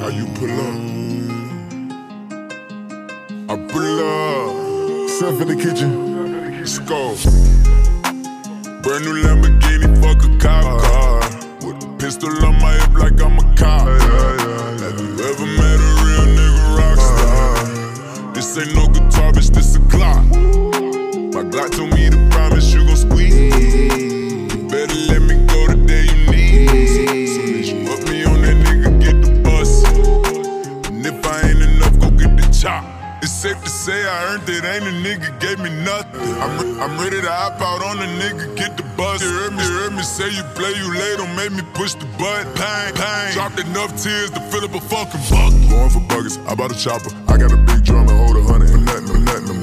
How 0.01 0.09
you 0.09 0.27
pull 0.35 0.51
up? 0.59 0.75
I 3.49 3.57
pull 3.71 4.01
up. 4.03 5.09
Self 5.09 5.41
in 5.41 5.47
the 5.47 5.55
kitchen. 5.55 6.59
Let's 6.59 6.81
go. 6.81 7.15
Brand 8.83 9.05
new 9.05 9.23
Lamborghini, 9.23 9.87
fuck 10.03 10.25
a 10.25 10.37
cop 10.43 10.65
car. 10.83 11.21
With 11.65 11.85
a 11.85 11.89
pistol 11.97 12.45
on 12.45 12.59
my 12.61 12.73
hip 12.73 12.93
like 12.99 13.23
I'm 13.23 13.39
a 13.39 13.55
cop. 13.55 13.87
Have 13.87 14.99
you 14.99 15.15
ever 15.31 15.47
met 15.47 15.79
a 15.79 15.91
real 16.03 16.27
nigga 16.35 16.77
rock 16.77 16.99
star? 16.99 18.33
This 18.35 18.59
ain't 18.59 18.75
no 18.75 18.89
guitar, 18.89 19.31
bitch, 19.31 19.55
this 19.55 19.77
a 19.77 19.79
Glock. 19.79 20.46
My 21.37 21.43
Glock 21.43 21.77
told 21.77 21.93
me 21.93 22.09
to 22.09 22.17
promise 22.31 22.73
you 22.73 22.81
gon' 22.87 22.97
squeeze. 22.97 23.53
Better 24.73 24.97
let 25.13 25.21
me 25.21 25.37
go 25.45 25.69
the 25.69 25.77
day 25.85 26.09
you 26.09 26.33
need. 26.33 27.69
So 27.69 27.77
put 27.85 28.09
me 28.09 28.25
on 28.25 28.41
that 28.41 28.57
nigga, 28.65 28.89
get 29.05 29.21
the 29.21 29.43
bus. 29.45 29.85
And 30.89 31.05
if 31.05 31.27
I 31.27 31.41
ain't 31.45 31.61
enough, 31.61 31.93
go 32.01 32.09
get 32.17 32.41
the 32.41 32.49
chop. 32.59 32.89
It's 33.23 33.33
safe 33.33 33.63
to 33.63 33.69
say 33.69 34.09
I 34.09 34.33
earned 34.33 34.49
it, 34.49 34.65
ain't 34.65 34.89
a 34.89 34.97
nigga 35.05 35.39
gave 35.39 35.59
me 35.59 35.69
nothing. 35.85 36.25
I'm, 36.41 36.57
re- 36.57 36.81
I'm 36.81 36.97
ready 37.05 37.21
to 37.21 37.31
hop 37.31 37.61
out 37.61 37.85
on 37.85 37.99
a 37.99 38.09
nigga, 38.17 38.57
get 38.57 38.79
the 38.79 38.85
bus. 38.97 39.21
You 39.21 39.29
heard 39.29 39.53
me, 39.53 39.63
you 39.63 39.73
heard 39.77 39.93
me 39.93 40.05
say 40.05 40.31
you 40.33 40.43
play, 40.57 40.73
you 40.73 40.89
late, 40.89 41.19
don't 41.19 41.37
make 41.37 41.53
me 41.53 41.61
push 41.75 41.93
the 41.93 42.07
button. 42.17 42.49
Pain, 42.57 42.95
pain. 42.97 43.35
Dropped 43.35 43.61
enough 43.61 43.93
tears 44.03 44.31
to 44.31 44.41
fill 44.49 44.65
up 44.65 44.73
a 44.73 44.81
fucking 44.81 45.21
bucket. 45.29 45.69
Going 45.69 45.91
for 45.91 46.01
buggers, 46.09 46.41
I 46.49 46.55
bought 46.55 46.73
a 46.73 46.79
chopper. 46.81 47.13
I 47.29 47.37
got 47.37 47.53
a 47.53 47.59
big 47.59 47.85
drum 47.85 48.09
and 48.09 48.17
hold 48.17 48.39
a 48.39 48.43
hundred. 48.49 48.76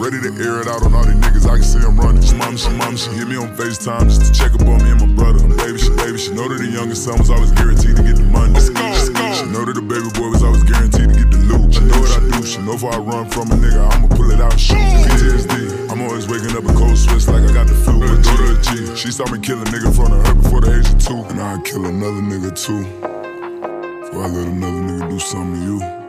Ready 0.03 0.19
to 0.19 0.35
air 0.43 0.59
it 0.59 0.67
out 0.67 0.83
on 0.83 0.91
all 0.93 1.05
these 1.07 1.15
niggas, 1.15 1.47
I 1.47 1.55
can 1.55 1.63
see 1.63 1.79
I'm 1.79 1.95
running. 1.95 2.21
She 2.21 2.35
mom, 2.35 2.57
she 2.57 2.67
mom, 2.75 2.97
she 2.99 3.09
hit 3.15 3.23
me 3.23 3.39
on 3.39 3.55
FaceTime 3.55 4.11
just 4.11 4.27
to 4.27 4.29
check 4.35 4.51
up 4.51 4.67
on 4.67 4.83
me 4.83 4.91
and 4.91 4.99
my 4.99 5.07
brother. 5.15 5.39
Baby, 5.55 5.79
she, 5.79 5.95
baby, 5.95 6.19
she 6.19 6.35
know 6.35 6.51
that 6.51 6.59
the 6.59 6.67
youngest 6.67 7.07
son 7.07 7.15
was 7.17 7.31
always 7.31 7.51
guaranteed 7.55 7.95
to 7.95 8.03
get 8.03 8.19
the 8.19 8.27
money. 8.27 8.51
Let's 8.51 8.67
go, 8.67 8.83
let's 8.83 9.07
go. 9.07 9.23
She 9.31 9.47
know 9.47 9.63
that 9.63 9.79
the 9.79 9.85
baby 9.85 10.11
boy 10.11 10.27
was 10.27 10.43
always 10.43 10.67
guaranteed 10.67 11.07
to 11.07 11.15
get 11.15 11.31
the 11.31 11.39
loot. 11.47 11.71
She 11.71 11.87
know 11.87 11.95
what 12.03 12.11
I 12.11 12.21
do, 12.35 12.43
she 12.43 12.59
know 12.67 12.75
if 12.75 12.83
I 12.83 12.99
run 12.99 13.31
from 13.31 13.47
a 13.47 13.55
nigga, 13.55 13.79
I'ma 13.79 14.07
pull 14.11 14.27
it 14.27 14.43
out 14.43 14.51
and 14.51 14.59
shoot. 14.59 14.83
PTSD, 15.07 15.87
I'm 15.87 16.01
always 16.03 16.27
waking 16.27 16.51
up 16.51 16.67
in 16.67 16.75
cold 16.75 16.99
sweats 16.99 17.31
like 17.31 17.47
I 17.47 17.53
got 17.55 17.71
the 17.71 17.77
flu. 17.87 18.03
But 18.03 18.19
go 18.27 18.35
to 18.43 18.45
a 18.51 18.55
G, 18.59 18.91
she 18.99 19.07
saw 19.07 19.23
me 19.31 19.39
kill 19.39 19.63
a 19.63 19.65
nigga 19.71 19.87
in 19.87 19.95
front 19.95 20.11
of 20.11 20.19
her 20.27 20.35
before 20.35 20.59
the 20.59 20.83
age 20.83 20.91
of 20.91 20.99
two. 20.99 21.23
And 21.31 21.39
I'd 21.39 21.63
kill 21.63 21.87
another 21.87 22.19
nigga 22.19 22.51
too. 22.51 22.83
Before 24.03 24.19
I 24.19 24.27
let 24.27 24.51
another 24.51 24.83
nigga 24.83 25.09
do 25.15 25.19
something 25.19 25.63
to 25.63 25.63
you. 25.63 26.02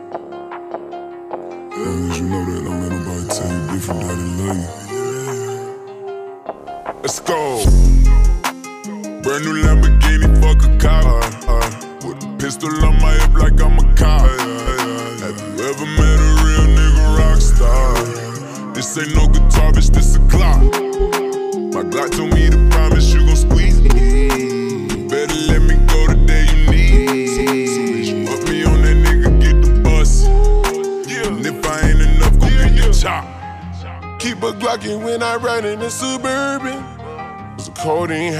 Suburban. 35.89 36.34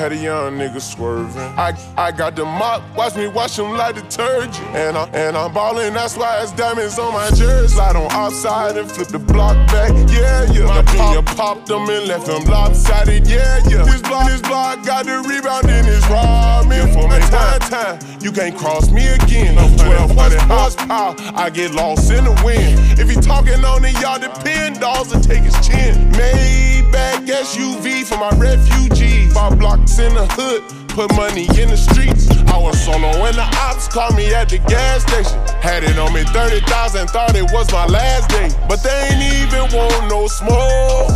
Cause 0.05 0.13
the 0.13 0.21
codeine 0.21 0.27
had 0.27 0.57
a 0.57 0.57
young 0.57 0.57
nigga 0.57 0.81
swerving. 0.81 1.41
I, 1.57 1.73
I 1.97 2.11
got 2.11 2.35
the 2.35 2.45
mop, 2.45 2.83
watch 2.95 3.15
me 3.15 3.27
wash 3.27 3.57
him 3.57 3.71
like 3.71 3.95
detergent. 3.95 4.59
And, 4.75 4.97
I, 4.97 5.07
and 5.13 5.35
I'm 5.35 5.53
ballin', 5.53 5.93
that's 5.93 6.17
why 6.17 6.41
it's 6.41 6.51
diamonds 6.51 6.99
on 6.99 7.13
my 7.13 7.29
jersey. 7.31 7.75
Slide 7.75 7.95
on 7.95 8.11
outside 8.11 8.77
and 8.77 8.91
flip 8.91 9.07
the 9.07 9.19
block 9.19 9.55
back, 9.67 9.91
yeah, 10.11 10.45
yeah. 10.51 10.67
My 10.67 10.81
junior 10.83 11.21
popped 11.35 11.69
him 11.69 11.89
and 11.89 12.07
left 12.07 12.27
him 12.27 12.43
lopsided, 12.45 13.27
yeah, 13.27 13.59
yeah. 13.67 13.83
This 13.83 14.01
block, 14.01 14.27
this 14.27 14.41
block 14.41 14.85
got 14.85 15.05
the 15.05 15.23
rebound 15.27 15.69
in 15.69 15.85
his 15.85 16.03
ramen. 16.05 16.93
For 16.93 17.07
my 17.07 17.19
time, 17.19 17.59
time, 17.61 17.99
you 18.21 18.31
can't 18.31 18.55
cross 18.55 18.91
me 18.91 19.07
again. 19.07 19.57
I'm 19.57 19.71
1200 19.77 20.39
horsepower, 20.41 21.15
I 21.35 21.49
get 21.49 21.73
lost 21.73 22.11
in 22.11 22.25
the 22.25 22.41
wind. 22.43 22.99
If 22.99 23.09
he 23.09 23.15
talking 23.15 23.63
on 23.65 23.83
it, 23.85 23.99
y'all 24.01 24.19
depend, 24.19 24.79
dolls 24.79 25.13
and 25.13 25.23
take 25.23 25.43
his 25.43 25.55
chin. 25.65 26.11
Maybach 26.11 27.25
SUV 27.25 28.05
for 28.05 28.17
my 28.17 28.29
refugees. 28.37 29.33
Five 29.33 29.59
blocks 29.59 29.94
in 29.99 30.13
the 30.13 30.25
hood, 30.35 30.63
put 30.89 31.13
money 31.15 31.47
in 31.61 31.69
the 31.69 31.77
streets. 31.77 32.27
I 32.51 32.57
was 32.57 32.79
solo 32.83 33.21
when 33.21 33.35
the 33.35 33.47
ops 33.63 33.87
called 33.87 34.15
me 34.15 34.33
at 34.33 34.49
the 34.49 34.57
gas 34.57 35.03
station. 35.03 35.39
Had 35.61 35.83
it 35.83 35.97
on 35.97 36.13
me 36.13 36.23
30,000, 36.23 37.07
thought 37.07 37.35
it 37.35 37.47
was 37.53 37.71
my 37.71 37.85
last 37.85 38.29
day. 38.29 38.49
But 38.67 38.83
they 38.83 38.91
ain't 39.07 39.23
even 39.23 39.71
want 39.71 40.09
no 40.09 40.27
smoke. 40.27 41.11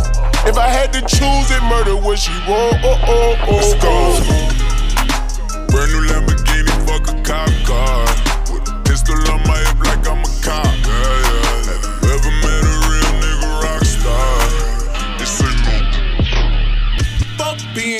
If 0.48 0.56
I 0.56 0.68
had 0.68 0.92
to 0.94 1.00
choose 1.02 1.50
it, 1.50 1.62
murder 1.68 1.96
would 1.96 2.18
she 2.18 2.32
roll? 2.48 2.72
Oh, 2.80 3.00
oh, 3.04 3.36
oh, 3.48 3.56
Let's 3.56 3.74
go. 3.74 3.92
Oh. 3.92 5.66
Brand 5.68 5.92
new 5.92 6.02
Lamborghini, 6.08 6.72
fuck 6.88 7.04
a 7.08 7.20
cop 7.22 7.50
car. 7.68 8.04
With 8.52 8.68
a 8.68 8.82
pistol 8.84 9.16
on 9.32 9.42
my 9.46 9.58
hip 9.60 9.78
like 9.84 10.08
I'm 10.08 10.24
a 10.24 10.42
cop. 10.42 10.79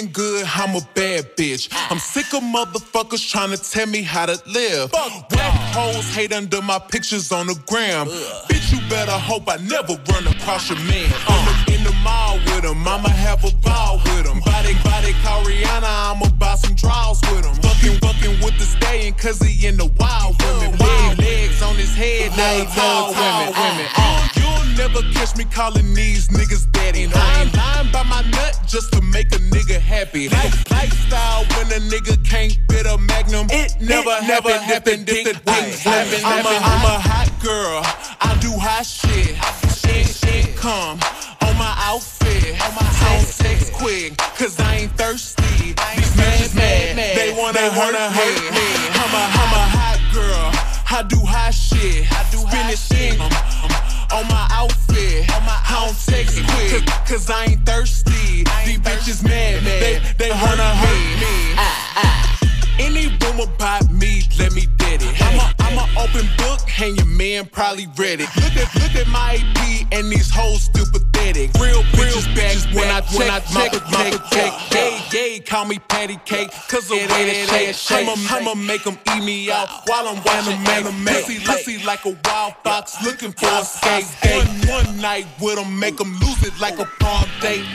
Being 0.00 0.12
good, 0.12 0.46
I'm 0.54 0.76
a 0.76 0.80
bad 0.94 1.36
bitch. 1.36 1.68
I'm 1.90 1.98
sick 1.98 2.32
of 2.32 2.42
motherfuckers 2.42 3.28
trying 3.30 3.50
to 3.50 3.58
tell 3.58 3.86
me 3.86 4.00
how 4.00 4.24
to 4.24 4.40
live. 4.46 4.90
Fuck 4.90 5.28
Black 5.28 5.52
hoes 5.74 6.14
hate 6.14 6.32
under 6.32 6.62
my 6.62 6.78
pictures 6.78 7.30
on 7.32 7.48
the 7.48 7.60
gram. 7.66 8.06
Bitch, 8.48 8.72
you 8.72 8.80
better 8.88 9.12
hope 9.12 9.42
I 9.46 9.56
never 9.58 10.00
run 10.10 10.26
across 10.26 10.70
your 10.70 10.78
man. 10.78 11.12
Uh, 11.28 11.64
mall 12.02 12.38
with 12.46 12.64
him, 12.64 12.86
I'ma 12.86 13.08
have 13.08 13.44
a 13.44 13.52
ball 13.62 14.00
with 14.04 14.26
him. 14.26 14.40
Body, 14.40 14.74
body, 14.84 15.12
call 15.22 15.44
Rihanna, 15.44 16.12
I'ma 16.12 16.28
buy 16.38 16.54
some 16.56 16.74
draws 16.74 17.20
with 17.32 17.44
him. 17.44 17.54
Fucking, 17.62 17.98
fucking 18.00 18.44
with 18.44 18.58
the 18.58 18.66
stallion, 18.66 19.14
cause 19.14 19.40
he 19.40 19.66
in 19.66 19.76
the 19.76 19.86
wild 19.98 20.40
women. 20.42 20.76
Wild 20.78 21.18
legs 21.18 21.62
on 21.62 21.76
his 21.76 21.94
head, 21.94 22.30
now 22.36 22.52
he 22.58 22.64
tall 22.74 23.12
women. 23.12 23.54
women. 23.54 23.86
Uh, 23.96 24.28
you'll 24.36 24.66
never 24.76 25.02
catch 25.12 25.36
me 25.36 25.44
calling 25.44 25.94
these 25.94 26.28
niggas 26.28 26.70
daddy. 26.72 27.04
And 27.04 27.14
I 27.14 27.42
ain't 27.42 27.56
lying 27.56 27.92
by 27.92 28.02
my 28.04 28.22
nut 28.30 28.58
just 28.66 28.92
to 28.92 29.00
make 29.02 29.32
a 29.32 29.40
nigga 29.52 29.78
happy. 29.78 30.28
Like, 30.28 30.52
lifestyle 30.70 31.44
when 31.56 31.66
a 31.72 31.80
nigga 31.92 32.16
can't 32.28 32.56
fit 32.70 32.86
a 32.86 32.98
magnum. 32.98 33.46
It 33.50 33.76
never, 33.80 34.16
never 34.26 34.52
happened 34.52 35.08
if 35.08 35.24
the 35.24 35.32
dick 35.34 35.72
slapping. 35.74 36.24
I'm 36.24 36.46
a, 36.46 36.48
I'm 36.48 36.84
a 36.84 36.98
hot 36.98 37.30
girl. 37.42 37.82
I 38.20 38.36
do 38.40 38.52
hot 38.52 38.86
shit. 38.86 39.36
Shit, 39.80 40.06
shit, 40.06 40.56
come 40.56 41.00
my 41.60 41.76
outfit. 41.76 42.56
On 42.64 42.72
my 42.74 42.88
Don't 43.04 43.28
sex 43.28 43.68
quick, 43.68 44.16
cause 44.40 44.58
I 44.58 44.88
ain't 44.88 44.92
thirsty. 44.96 45.76
These 45.76 46.12
bitches 46.16 46.56
mad, 46.56 46.96
mad, 46.96 47.16
they 47.16 47.68
wanna 47.76 48.08
hurt 48.08 48.40
me. 48.56 48.68
I'm 48.96 49.12
a, 49.12 49.22
I'm 49.40 49.52
a 49.60 49.64
hot 49.76 50.00
girl. 50.16 50.46
I 50.88 51.02
do 51.04 51.20
hot 51.20 51.52
shit. 51.52 52.08
I 52.10 52.24
do 52.32 52.40
Finish 52.48 52.88
thing 52.88 53.20
on 53.20 54.24
my 54.26 54.46
outfit. 54.50 55.28
I 55.28 55.86
don't 55.86 55.96
text 55.96 56.40
quick, 56.48 56.84
cause 57.06 57.30
I 57.30 57.44
ain't 57.44 57.66
thirsty. 57.66 58.44
These 58.64 58.80
bitches 58.80 59.22
mad, 59.22 59.62
mad. 59.62 59.82
They, 59.82 60.00
they 60.18 60.30
wanna 60.30 60.74
hurt 60.82 61.20
me. 61.20 62.39
Any 62.80 63.08
rumor 63.20 63.44
about 63.44 63.90
me, 63.90 64.22
let 64.38 64.52
me 64.54 64.64
dead 64.78 65.02
it. 65.02 65.14
I'm 65.20 65.38
a, 65.38 65.54
I'm 65.60 65.76
a 65.76 65.86
open 66.00 66.26
book, 66.38 66.60
and 66.80 66.96
your 66.96 67.06
man 67.06 67.44
probably 67.44 67.86
read 67.98 68.20
it. 68.20 68.28
Look 68.36 68.56
at 68.56 68.74
look 68.80 68.96
at 68.96 69.06
my 69.08 69.36
AP, 69.36 69.92
and 69.92 70.10
these 70.10 70.30
hoes 70.32 70.62
still 70.62 70.86
pathetic. 70.86 71.52
Real 71.60 71.82
bitches 71.92 72.24
back 72.34 72.56
when 72.74 72.88
I 72.88 73.02
when 73.14 73.28
I 73.28 73.40
check 73.40 73.72
my 73.92 74.10
cake. 74.30 74.54
Yay, 74.72 75.00
yay, 75.12 75.40
call 75.40 75.66
me 75.66 75.78
patty 75.90 76.18
cake, 76.24 76.50
cause 76.68 76.88
the 76.88 76.96
way 76.96 77.44
they 77.46 77.72
shake. 77.74 78.08
I'ma 78.08 78.14
I'ma 78.30 78.54
make 78.54 78.84
them 78.84 78.98
eat 79.14 79.24
me 79.24 79.50
out 79.50 79.68
while 79.86 80.08
I'm 80.08 80.16
watching 80.24 80.62
man 80.62 80.84
Pussy, 81.04 81.38
pussy 81.44 81.84
like 81.84 82.06
a 82.06 82.16
wild 82.24 82.54
fox 82.64 82.96
looking 83.04 83.32
for 83.32 83.46
a 83.46 83.60
escape. 83.60 84.06
One, 84.68 84.86
one 84.86 85.00
night 85.02 85.26
with 85.38 85.56
them, 85.56 85.78
make 85.78 85.98
them 85.98 86.12
lose 86.14 86.42
it 86.44 86.58
like 86.58 86.78
a 86.78 86.86
prom 86.86 87.26
date. 87.42 87.66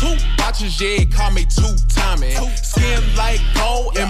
Two 0.00 0.16
watches, 0.38 0.80
yeah, 0.80 1.04
call 1.04 1.30
me 1.30 1.44
two 1.44 1.76
timing. 1.88 2.36
Skin 2.56 3.02
like 3.16 3.40
gold 3.54 3.98
and 3.98 4.09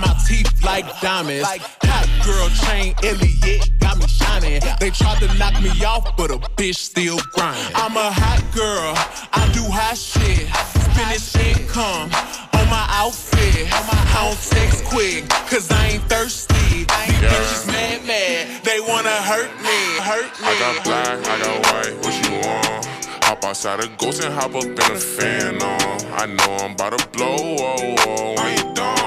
like 0.82 1.00
diamonds. 1.00 1.48
Hot 1.82 2.08
girl 2.24 2.48
chain, 2.64 2.94
Elliot, 3.02 3.70
got 3.80 3.98
me 3.98 4.06
shining. 4.06 4.60
They 4.78 4.90
tried 4.90 5.18
to 5.20 5.32
knock 5.38 5.60
me 5.60 5.70
off, 5.84 6.16
but 6.16 6.30
a 6.30 6.38
bitch 6.56 6.76
still 6.76 7.18
grinding. 7.32 7.74
I'm 7.74 7.96
a 7.96 8.10
hot 8.10 8.42
girl, 8.54 8.94
I 9.32 9.50
do 9.52 9.64
hot 9.70 9.96
shit. 9.96 10.48
Spend 10.90 11.46
income 11.46 12.10
on 12.54 12.66
my 12.68 12.86
outfit. 12.90 13.68
I 13.72 14.26
don't 14.26 14.40
text 14.50 14.84
quick, 14.84 15.28
cause 15.48 15.70
I 15.70 15.86
ain't 15.86 16.02
thirsty. 16.04 16.54
These 16.54 16.86
bitches 16.86 17.66
mad, 17.66 18.06
mad, 18.06 18.64
they 18.64 18.80
wanna 18.80 19.16
hurt 19.22 19.50
me, 19.62 19.78
hurt 20.00 20.30
me. 20.40 20.46
I 20.46 20.58
got 20.58 20.84
black, 20.84 21.18
I 21.26 21.38
got 21.38 21.56
white, 21.66 21.96
what 22.04 22.14
you 22.24 22.32
want? 22.46 22.86
Hop 23.24 23.44
outside 23.44 23.80
a 23.80 23.88
ghost 23.98 24.22
and 24.24 24.34
hop 24.34 24.54
up 24.54 24.64
in 24.64 24.78
a 24.78 24.98
fan 24.98 25.62
on. 25.62 26.00
I 26.12 26.26
know 26.26 26.56
I'm 26.64 26.72
about 26.72 26.98
to 26.98 27.08
blow, 27.08 27.36
oh, 27.38 27.56
oh, 27.58 27.94
oh. 28.06 28.42
when 28.42 28.58
you 28.58 28.74
done. 28.74 28.99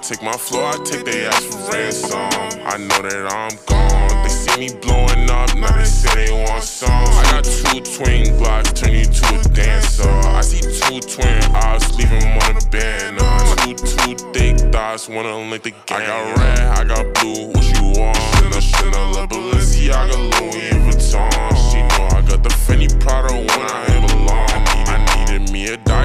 Take 0.00 0.22
my 0.22 0.32
floor, 0.32 0.64
I 0.64 0.76
take 0.84 1.04
their 1.04 1.28
ass 1.28 1.44
for 1.44 1.70
ransom. 1.70 2.18
I 2.64 2.78
know 2.78 3.02
that 3.02 3.28
I'm 3.28 3.52
gone. 3.66 4.22
They 4.22 4.30
see 4.30 4.58
me 4.58 4.80
blowing 4.80 5.28
up, 5.28 5.54
now 5.54 5.76
they 5.76 5.84
say 5.84 6.26
they 6.26 6.32
want 6.32 6.62
some. 6.62 6.88
I 6.90 7.22
got 7.30 7.44
two 7.44 7.80
twin 7.80 8.38
blocks, 8.38 8.72
turn 8.72 8.94
you 8.94 9.04
to 9.04 9.26
a 9.36 9.42
dancer. 9.52 10.08
I 10.08 10.40
see 10.40 10.62
two 10.62 11.00
twin 11.00 11.42
eyes, 11.56 11.84
leave 11.98 12.10
'em 12.10 12.38
on 12.40 12.56
band. 12.70 13.18
Uh, 13.20 13.56
two, 13.56 13.74
two 13.74 14.14
thick 14.32 14.56
thighs, 14.72 15.10
wanna 15.10 15.36
link 15.36 15.62
the 15.64 15.72
gang. 15.84 16.00
I 16.00 16.06
got 16.06 16.38
red, 16.38 16.60
I 16.78 16.84
got 16.84 17.04
blue, 17.20 17.48
what 17.52 17.64
you 17.76 18.00
want? 18.00 18.16
Chanel, 18.38 18.60
Chanel, 18.60 19.26
Balenciaga, 19.28 20.16
Louis 20.16 20.72
Vuitton. 20.88 21.30
She 21.68 21.82
know 21.84 22.08
I 22.16 22.22
got 22.22 22.42
the 22.42 22.48
Fendi 22.64 22.88
Prada 23.00 23.34
when 23.34 23.50
I 23.50 23.84
ain't 23.92 24.08
belong. 24.08 24.48
I 24.88 25.26
needed, 25.26 25.52
me 25.52 25.66
a 25.68 25.76
diorite, 25.76 25.97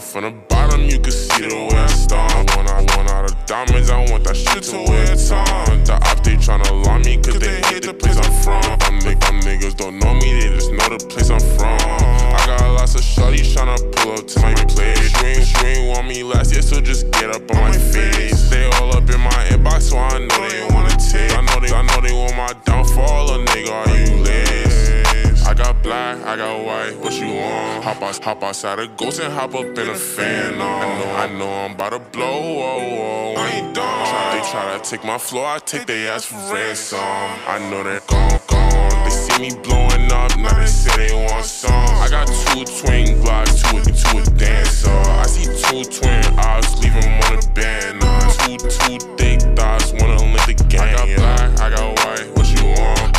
started 0.00 0.02
from 0.02 0.22
the 0.24 0.46
bottom, 0.48 0.82
you 0.82 0.98
can 0.98 1.12
see 1.12 1.48
the 1.48 1.54
way 1.54 1.78
I 1.78 1.86
start. 1.86 2.56
When 2.56 2.68
I 2.68 2.80
want 2.96 3.10
out 3.10 3.30
of 3.30 3.46
diamonds, 3.46 3.90
I 3.90 3.98
want 4.10 4.24
that 4.24 4.36
shit 4.36 4.62
to 4.64 4.76
wear 4.88 5.06
ton. 5.16 5.84
The 5.84 5.94
ops 5.94 6.20
they 6.20 6.36
tryna 6.36 6.84
lie 6.84 6.98
me, 6.98 7.16
cause 7.18 7.38
they 7.38 7.60
hate 7.68 7.84
the 7.84 7.94
place 7.94 8.16
I'm 8.16 8.32
from. 8.42 8.62
Them, 8.78 8.98
nig- 9.04 9.20
them 9.20 9.40
niggas 9.40 9.76
don't 9.76 9.98
know 9.98 10.14
me, 10.14 10.40
they 10.40 10.48
just 10.54 10.72
know 10.72 10.88
the 10.88 11.00
place 11.08 11.30
I'm 11.30 11.40
from. 11.40 11.78
I 11.78 12.42
got 12.46 12.60
lots 12.74 12.94
of 12.94 13.02
shorties 13.02 13.54
tryna 13.54 13.78
pull 13.96 14.12
up 14.12 14.26
to 14.26 14.40
my 14.40 14.54
place. 14.66 15.12
You 15.22 15.66
ain't, 15.66 15.88
want 15.88 16.08
me 16.08 16.22
last 16.22 16.52
year, 16.52 16.62
so 16.62 16.80
just 16.80 17.10
get 17.12 17.30
up 17.30 17.48
on 17.50 17.56
my 17.56 17.72
face. 17.72 18.50
They 18.50 18.66
all 18.76 18.94
up 18.96 19.08
in 19.08 19.20
my 19.20 19.40
inbox, 19.50 19.90
so 19.90 19.98
I 19.98 20.18
know 20.18 20.48
they 20.48 20.66
wanna 20.74 20.96
take. 20.96 21.32
I 21.32 21.40
know 21.40 21.60
they, 21.60 21.72
I 21.72 21.82
know 21.82 22.00
they 22.00 22.12
want 22.12 22.36
my 22.36 22.52
downfall, 22.64 23.32
a 23.32 23.44
nigga, 23.44 23.72
are 23.72 23.96
you 23.96 24.22
lazy? 24.22 24.65
I 25.46 25.54
got 25.54 25.80
black, 25.80 26.18
I 26.24 26.36
got 26.36 26.64
white, 26.64 26.96
what 26.98 27.12
you 27.20 27.28
want? 27.28 27.84
Hop, 27.84 28.02
out, 28.02 28.18
hop 28.18 28.42
outside 28.42 28.80
a 28.80 28.88
ghost 28.88 29.20
and 29.20 29.32
hop 29.32 29.54
up 29.54 29.78
in 29.78 29.88
a 29.88 29.94
fan 29.94 30.60
on. 30.60 30.60
I 30.60 30.98
know, 30.98 31.10
I 31.12 31.38
know 31.38 31.52
I'm 31.64 31.72
about 31.72 31.90
to 31.90 32.00
blow, 32.00 32.24
oh, 32.26 33.34
oh, 33.36 33.40
I 33.40 33.50
ain't 33.50 33.72
done. 33.72 34.06
Try, 34.08 34.40
they 34.40 34.50
try 34.50 34.76
to 34.76 34.90
take 34.90 35.04
my 35.04 35.18
floor, 35.18 35.46
I 35.46 35.58
take 35.60 35.86
their 35.86 36.12
ass 36.12 36.24
for 36.24 36.34
ransom. 36.52 36.98
I 36.98 37.58
know 37.70 37.84
they're 37.84 38.00
gone, 38.08 38.40
gone. 38.48 39.04
They 39.04 39.10
see 39.10 39.38
me 39.40 39.50
blowing 39.62 40.10
up, 40.10 40.36
now 40.36 40.58
they 40.58 40.66
say 40.66 41.06
they 41.06 41.14
want 41.14 41.44
some. 41.44 41.72
I 41.72 42.08
got 42.10 42.26
two 42.26 42.64
twin 42.64 43.22
blocks, 43.22 43.62
two, 43.62 43.84
two 43.84 44.18
a 44.18 44.24
dancer. 44.36 44.90
I 44.90 45.26
see 45.26 45.46
two 45.46 45.84
twin 45.88 46.24
eyes, 46.40 46.74
leave 46.82 46.96
'em 46.96 47.22
on 47.22 47.38
the 47.38 47.48
band. 47.54 48.02
Two, 48.42 48.56
two 48.58 48.98
thick 49.16 49.40
thighs, 49.56 49.92
wanna 49.92 50.24
link 50.24 50.58
the 50.58 50.64
gang. 50.68 50.92
I 50.92 51.06
got 51.06 51.16
black, 51.16 51.60
I 51.60 51.70
got 51.70 52.04
white, 52.04 52.36
what 52.36 52.46
you 52.50 52.66
want? 52.66 53.16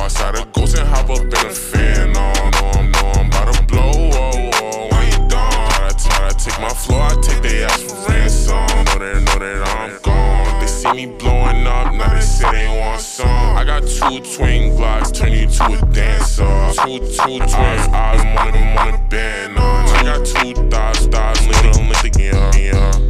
Outside 0.00 0.36
a 0.36 0.46
ghost 0.52 0.78
and 0.78 0.88
hop 0.88 1.10
up 1.10 1.20
in 1.20 1.32
a 1.32 1.50
fan. 1.50 2.12
No, 2.12 2.32
no, 2.32 2.70
I'm, 2.78 2.90
no, 2.92 3.12
I'm 3.16 3.26
about 3.26 3.52
to 3.52 3.62
blow, 3.66 3.92
oh, 3.94 4.50
oh, 4.54 4.88
I 4.92 5.04
ain't 5.04 5.28
done. 5.28 5.90
To, 5.90 6.08
try 6.08 6.28
to 6.30 6.44
take 6.44 6.60
my 6.60 6.68
floor, 6.70 7.02
I 7.02 7.20
take 7.20 7.42
their 7.42 7.66
ass 7.66 7.82
for 7.82 8.10
ransom. 8.10 8.54
Know 8.54 8.98
that, 9.04 9.22
know 9.26 9.38
that 9.38 9.68
I'm 9.76 10.00
gone. 10.00 10.60
They 10.60 10.66
see 10.66 10.92
me 10.92 11.06
blowing 11.18 11.66
up, 11.66 11.92
now 11.92 12.14
they 12.14 12.20
say 12.20 12.50
they 12.50 12.80
want 12.80 13.02
some. 13.02 13.28
I 13.28 13.64
got 13.64 13.82
two 13.82 14.20
twin 14.36 14.76
blocks, 14.76 15.10
turn 15.10 15.32
you 15.32 15.46
to 15.46 15.64
a 15.64 15.92
dancer. 15.92 16.72
Two, 16.84 17.00
two 17.00 17.38
twin 17.38 17.50
eyes, 17.92 18.24
one 18.34 18.48
of 18.48 18.78
on 18.78 18.92
the 18.92 19.08
band. 19.10 19.58
I 19.58 20.02
got 20.04 20.24
two 20.24 20.54
thighs, 20.70 21.06
link, 21.46 21.76
link, 21.76 22.02
link, 22.02 22.16
yeah, 22.18 22.56
yeah. 22.56 23.07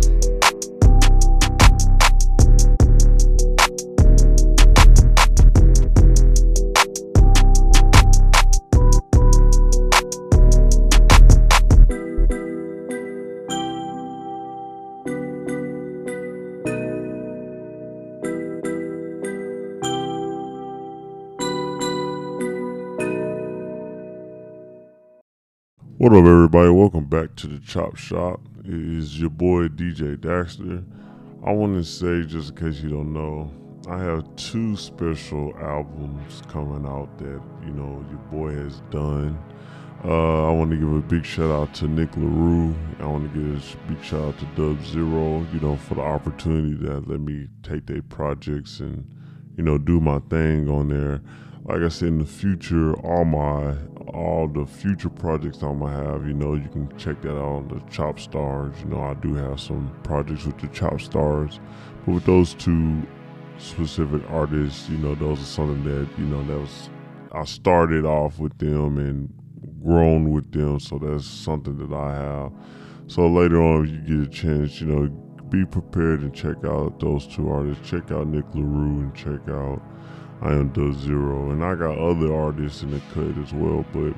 What 26.08 26.20
up, 26.20 26.24
everybody? 26.24 26.70
Welcome 26.70 27.04
back 27.04 27.36
to 27.36 27.46
the 27.46 27.58
Chop 27.58 27.96
Shop. 27.96 28.40
It 28.64 28.72
is 28.72 29.20
your 29.20 29.28
boy 29.28 29.68
DJ 29.68 30.16
Dakster. 30.16 30.82
I 31.44 31.52
want 31.52 31.74
to 31.74 31.84
say, 31.84 32.26
just 32.26 32.48
in 32.48 32.56
case 32.56 32.82
you 32.82 32.88
don't 32.88 33.12
know, 33.12 33.52
I 33.86 33.98
have 33.98 34.24
two 34.36 34.74
special 34.74 35.54
albums 35.60 36.42
coming 36.48 36.86
out 36.86 37.18
that 37.18 37.42
you 37.62 37.74
know 37.74 38.02
your 38.08 38.20
boy 38.32 38.54
has 38.54 38.80
done. 38.88 39.38
Uh, 40.02 40.48
I 40.48 40.50
want 40.50 40.70
to 40.70 40.78
give 40.78 40.90
a 40.90 41.02
big 41.02 41.26
shout 41.26 41.50
out 41.50 41.74
to 41.74 41.88
Nick 41.88 42.16
LaRue. 42.16 42.74
I 43.00 43.04
want 43.04 43.30
to 43.30 43.38
give 43.38 43.74
a 43.74 43.92
big 43.92 44.02
shout 44.02 44.28
out 44.28 44.38
to 44.38 44.46
Dub 44.56 44.82
Zero, 44.86 45.46
you 45.52 45.60
know, 45.60 45.76
for 45.76 45.96
the 45.96 46.00
opportunity 46.00 46.72
that 46.86 47.06
let 47.06 47.20
me 47.20 47.48
take 47.62 47.84
their 47.84 48.00
projects 48.00 48.80
and 48.80 49.06
you 49.58 49.62
know 49.62 49.76
do 49.76 50.00
my 50.00 50.20
thing 50.30 50.70
on 50.70 50.88
there. 50.88 51.20
Like 51.68 51.82
I 51.82 51.88
said, 51.88 52.08
in 52.08 52.18
the 52.18 52.24
future, 52.24 52.94
all 53.00 53.26
my 53.26 53.76
all 54.06 54.48
the 54.48 54.64
future 54.64 55.10
projects 55.10 55.60
I'm 55.60 55.80
gonna 55.80 56.12
have, 56.12 56.26
you 56.26 56.32
know, 56.32 56.54
you 56.54 56.66
can 56.70 56.88
check 56.96 57.20
that 57.20 57.36
out 57.36 57.56
on 57.56 57.68
the 57.68 57.78
Chop 57.90 58.18
Stars. 58.18 58.74
You 58.80 58.86
know, 58.86 59.02
I 59.02 59.12
do 59.12 59.34
have 59.34 59.60
some 59.60 59.94
projects 60.02 60.46
with 60.46 60.56
the 60.58 60.68
Chop 60.68 60.98
Stars, 60.98 61.60
but 62.06 62.14
with 62.14 62.24
those 62.24 62.54
two 62.54 63.06
specific 63.58 64.22
artists, 64.30 64.88
you 64.88 64.96
know, 64.96 65.14
those 65.14 65.42
are 65.42 65.44
something 65.44 65.84
that 65.84 66.08
you 66.18 66.24
know 66.24 66.42
that 66.44 66.58
was 66.58 66.88
I 67.32 67.44
started 67.44 68.06
off 68.06 68.38
with 68.38 68.56
them 68.56 68.96
and 68.96 69.30
grown 69.84 70.32
with 70.32 70.50
them, 70.50 70.80
so 70.80 70.98
that's 70.98 71.26
something 71.26 71.76
that 71.76 71.94
I 71.94 72.14
have. 72.14 72.52
So 73.08 73.28
later 73.28 73.62
on, 73.62 73.84
if 73.84 73.90
you 73.90 74.24
get 74.24 74.26
a 74.26 74.30
chance, 74.30 74.80
you 74.80 74.86
know, 74.86 75.08
be 75.50 75.66
prepared 75.66 76.20
and 76.20 76.34
check 76.34 76.64
out 76.64 76.98
those 76.98 77.26
two 77.26 77.50
artists. 77.50 77.86
Check 77.86 78.10
out 78.10 78.26
Nick 78.26 78.46
LaRue 78.54 79.00
and 79.00 79.14
check 79.14 79.46
out 79.50 79.82
I 80.40 80.52
Am 80.52 80.68
Dub 80.68 80.94
Zero, 80.94 81.50
and 81.50 81.64
I 81.64 81.74
got 81.74 81.98
other 81.98 82.34
artists 82.34 82.82
in 82.82 82.92
the 82.92 83.00
cut 83.12 83.36
as 83.42 83.52
well. 83.52 83.84
But 83.92 84.14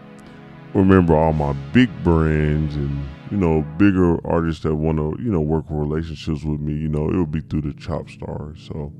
remember, 0.75 1.17
all 1.17 1.33
my 1.33 1.53
big 1.73 1.89
brands 2.05 2.75
and 2.77 3.09
you 3.31 3.37
know 3.37 3.63
bigger 3.79 4.25
artists 4.27 4.63
that 4.65 4.75
want 4.75 4.99
to 4.99 5.17
you 5.23 5.31
know 5.31 5.41
work 5.41 5.65
relationships 5.69 6.45
with 6.45 6.61
me, 6.61 6.75
you 6.75 6.89
know, 6.89 7.09
it 7.09 7.17
would 7.17 7.33
be 7.33 7.41
through 7.41 7.63
the 7.63 7.73
Chop 7.75 8.11
Stars. 8.11 8.69
So 8.71 8.93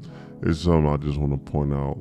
it's 0.43 0.61
something 0.61 0.89
I 0.89 0.97
just 0.97 1.19
want 1.19 1.33
to 1.33 1.51
point 1.51 1.75
out 1.75 1.99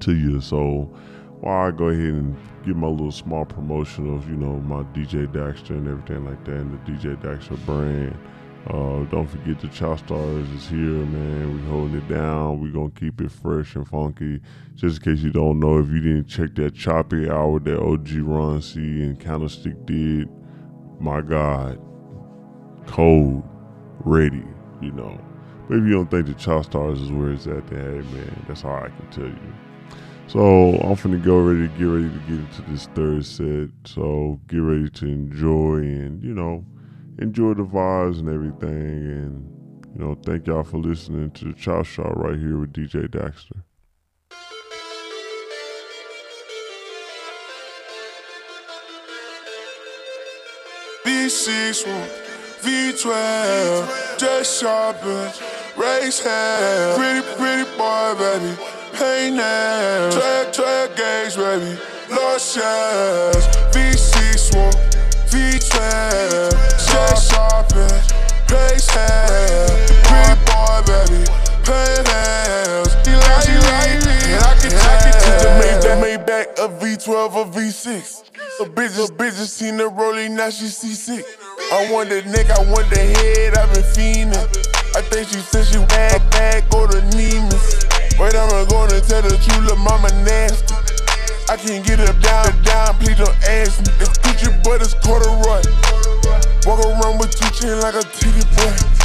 to 0.00 0.14
you. 0.14 0.40
So 0.40 0.92
while 1.40 1.68
I 1.68 1.70
go 1.70 1.88
ahead 1.88 2.14
and 2.14 2.36
give 2.64 2.76
my 2.76 2.88
little 2.88 3.12
small 3.12 3.44
promotion 3.44 4.12
of 4.12 4.28
you 4.28 4.36
know 4.36 4.58
my 4.60 4.82
DJ 4.92 5.28
Dakster 5.28 5.70
and 5.70 5.86
everything 5.86 6.24
like 6.24 6.44
that, 6.46 6.56
and 6.56 6.72
the 6.72 6.92
DJ 6.92 7.16
Dakster 7.22 7.64
brand. 7.64 8.16
Uh, 8.68 9.04
don't 9.04 9.28
forget 9.28 9.60
the 9.60 9.68
Chop 9.68 10.00
Stars 10.00 10.48
is 10.50 10.68
here, 10.68 10.78
man. 10.78 11.54
We 11.54 11.70
holding 11.70 11.98
it 11.98 12.08
down. 12.08 12.60
We 12.60 12.70
gonna 12.70 12.90
keep 12.90 13.20
it 13.20 13.30
fresh 13.30 13.76
and 13.76 13.86
funky. 13.86 14.40
Just 14.74 14.98
in 14.98 15.14
case 15.14 15.22
you 15.22 15.30
don't 15.30 15.60
know, 15.60 15.78
if 15.78 15.88
you 15.88 16.00
didn't 16.00 16.26
check 16.26 16.56
that 16.56 16.74
choppy 16.74 17.30
hour 17.30 17.60
that 17.60 17.78
OG 17.78 18.08
Ron 18.22 18.60
C 18.60 18.80
and 18.80 19.20
Candlestick 19.20 19.86
did, 19.86 20.28
my 20.98 21.20
God, 21.20 21.78
cold, 22.86 23.44
ready, 24.00 24.44
you 24.80 24.90
know. 24.90 25.16
But 25.68 25.78
if 25.78 25.84
you 25.84 25.92
don't 25.92 26.10
think 26.10 26.26
the 26.26 26.34
Chop 26.34 26.64
Stars 26.64 27.00
is 27.00 27.12
where 27.12 27.32
it's 27.32 27.46
at, 27.46 27.68
then 27.68 28.02
hey 28.02 28.16
man, 28.16 28.44
that's 28.48 28.64
all 28.64 28.74
I 28.74 28.88
can 28.88 29.08
tell 29.12 29.26
you. 29.26 29.54
So 30.26 30.72
I'm 30.80 30.96
finna 30.96 31.22
go 31.22 31.38
ready 31.38 31.68
to 31.68 31.78
get 31.78 31.84
ready 31.84 32.08
to 32.08 32.18
get 32.26 32.38
into 32.40 32.62
this 32.62 32.86
third 32.96 33.24
set. 33.24 33.68
So 33.84 34.40
get 34.48 34.58
ready 34.58 34.90
to 34.90 35.06
enjoy 35.06 35.76
and 35.76 36.20
you 36.20 36.34
know 36.34 36.64
enjoy 37.18 37.54
the 37.54 37.64
vibes 37.64 38.18
and 38.18 38.28
everything. 38.28 38.70
And 38.70 39.86
you 39.94 40.04
know 40.04 40.14
thank 40.14 40.46
y'all 40.46 40.64
for 40.64 40.78
listening 40.78 41.30
to 41.32 41.44
the 41.46 41.52
Chop 41.52 41.86
Shop 41.86 42.12
right 42.16 42.38
here 42.38 42.58
with 42.58 42.72
DJ 42.72 43.08
Dakster. 43.08 43.62
V6 51.04 52.26
V12, 52.62 54.18
just 54.18 54.58
race 55.76 56.20
pretty, 56.96 57.26
pretty 57.36 57.64
boy, 57.76 58.14
baby, 58.18 58.56
nails, 59.30 60.14
track, 60.14 60.52
track 60.52 60.96
baby, 61.36 61.78
lotions, 62.10 63.46
V6 63.70 64.50
V12, 65.30 65.40
just 65.40 65.72
shopping, 65.72 66.55
race 68.66 68.90
hair, 68.90 69.66
pretty 70.02 70.34
boy, 70.46 70.82
baby, 70.86 71.22
paint 71.62 72.02
nails, 72.10 72.92
he 73.06 73.14
like, 73.14 73.46
he 73.46 73.56
like 73.58 74.00
me, 74.04 74.18
and 74.34 74.42
I 74.42 74.52
can 74.58 74.72
take 74.74 75.04
it 75.06 75.16
to 75.22 75.30
the 75.40 75.50
Maybach, 75.62 75.98
Maybach, 76.02 76.46
a 76.58 76.68
V12 76.68 77.34
or 77.34 77.46
V6. 77.46 78.22
A 78.58 78.64
bitch, 78.64 78.96
a 78.96 79.12
bitch 79.12 79.36
just 79.36 79.54
seen 79.54 79.76
the 79.76 79.88
rolling, 79.88 80.34
now 80.34 80.48
she 80.48 80.68
seasick. 80.68 81.24
I 81.72 81.92
want 81.92 82.08
the 82.08 82.22
neck, 82.22 82.48
I 82.50 82.60
want 82.72 82.88
the 82.88 82.96
head, 82.96 83.54
I've 83.54 83.72
been 83.72 83.82
fiending. 83.82 84.66
I 84.96 85.02
think 85.02 85.28
she 85.28 85.40
said 85.40 85.66
she 85.66 85.78
bad, 85.92 86.22
bad, 86.30 86.68
go 86.70 86.86
to 86.86 87.00
Nemus. 87.16 87.84
But 88.16 88.34
I'm 88.34 88.48
gonna 88.68 89.00
tell 89.00 89.20
the 89.20 89.36
truth, 89.44 89.60
little 89.60 89.76
mama 89.76 90.08
nasty. 90.24 90.72
I 91.52 91.56
can't 91.56 91.84
get 91.84 91.98
her 91.98 92.12
down, 92.20 92.48
down, 92.62 92.94
please 92.96 93.18
don't 93.18 93.36
ask 93.44 93.76
me. 93.84 93.92
If 94.00 94.08
Gucci 94.22 94.48
but 94.64 94.80
it's 94.80 94.94
corduroy. 95.04 95.60
Walk 96.66 96.84
around 96.84 97.18
with 97.18 97.34
two 97.34 97.50
chain 97.54 97.80
like 97.80 97.94
a 97.94 98.02
titty 98.02 98.42
boy. 98.56 98.96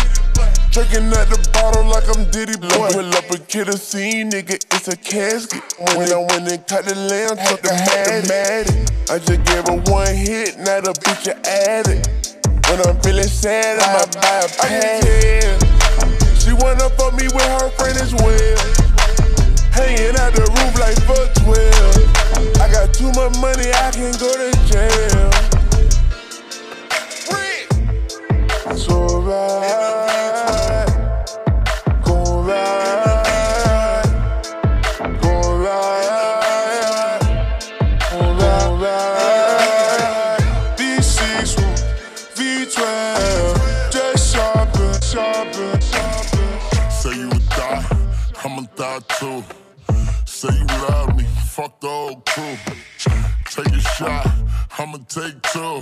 Drinking 0.72 1.12
at 1.12 1.28
the 1.28 1.36
bottle 1.52 1.84
like 1.92 2.08
I'm 2.08 2.24
Diddy 2.32 2.56
boy. 2.56 2.96
Pull 2.96 3.12
up 3.12 3.30
and 3.30 3.46
kid 3.48 3.68
the 3.68 3.78
scene, 3.78 4.32
nigga, 4.32 4.56
it's 4.56 4.88
a 4.88 4.96
casket. 4.96 5.62
When 6.00 6.08
I 6.08 6.16
went 6.16 6.48
and 6.48 6.66
cut 6.66 6.86
the 6.86 6.96
lamb, 6.96 7.36
took 7.36 7.62
the 7.62 7.76
hat. 7.76 8.72
I 9.12 9.20
just 9.20 9.44
gave 9.44 9.68
her 9.68 9.84
one 9.92 10.16
hit, 10.16 10.58
now 10.64 10.80
the 10.80 10.96
bitch 11.04 11.28
a 11.28 11.36
addict. 11.44 12.40
When 12.72 12.80
I'm 12.88 12.96
feeling 13.04 13.28
sad, 13.28 13.84
I'ma 13.84 14.08
buy 14.16 14.42
a 14.42 14.50
pad. 14.56 15.60
She 16.40 16.54
wanna 16.54 16.88
fuck 16.96 17.20
me 17.20 17.28
with 17.28 17.52
her 17.60 17.70
friend 17.76 18.00
as 18.00 18.16
well. 18.16 18.58
Hanging 19.76 20.16
out 20.24 20.32
the 20.32 20.48
roof 20.56 20.74
like 20.80 20.96
fuck 21.04 21.36
12. 21.44 22.62
I 22.64 22.72
got 22.72 22.94
too 22.94 23.12
much 23.12 23.36
money, 23.44 23.68
I 23.76 23.92
can 23.92 24.16
go 24.16 24.32
to 24.32 24.56
jail. 24.72 25.51
Gon' 28.72 29.26
ride. 29.26 30.88
V6, 40.78 41.58
V12, 42.36 43.92
just 43.92 44.34
shopping, 44.34 45.02
shopping, 45.02 45.82
shopping. 45.82 46.90
Say 46.90 47.16
you 47.18 47.28
would 47.28 47.50
die, 47.50 47.86
I'ma 48.46 48.62
die 48.78 49.00
too. 49.20 49.44
Say 50.26 50.54
you 50.54 50.66
love 50.88 51.18
me, 51.18 51.26
fuck 51.50 51.82
the 51.82 51.88
whole 51.88 52.22
crew. 52.26 52.56
Take 53.46 53.74
a 53.74 53.82
shot, 53.82 54.26
I'ma 54.82 54.98
take 55.08 55.40
two. 55.44 55.80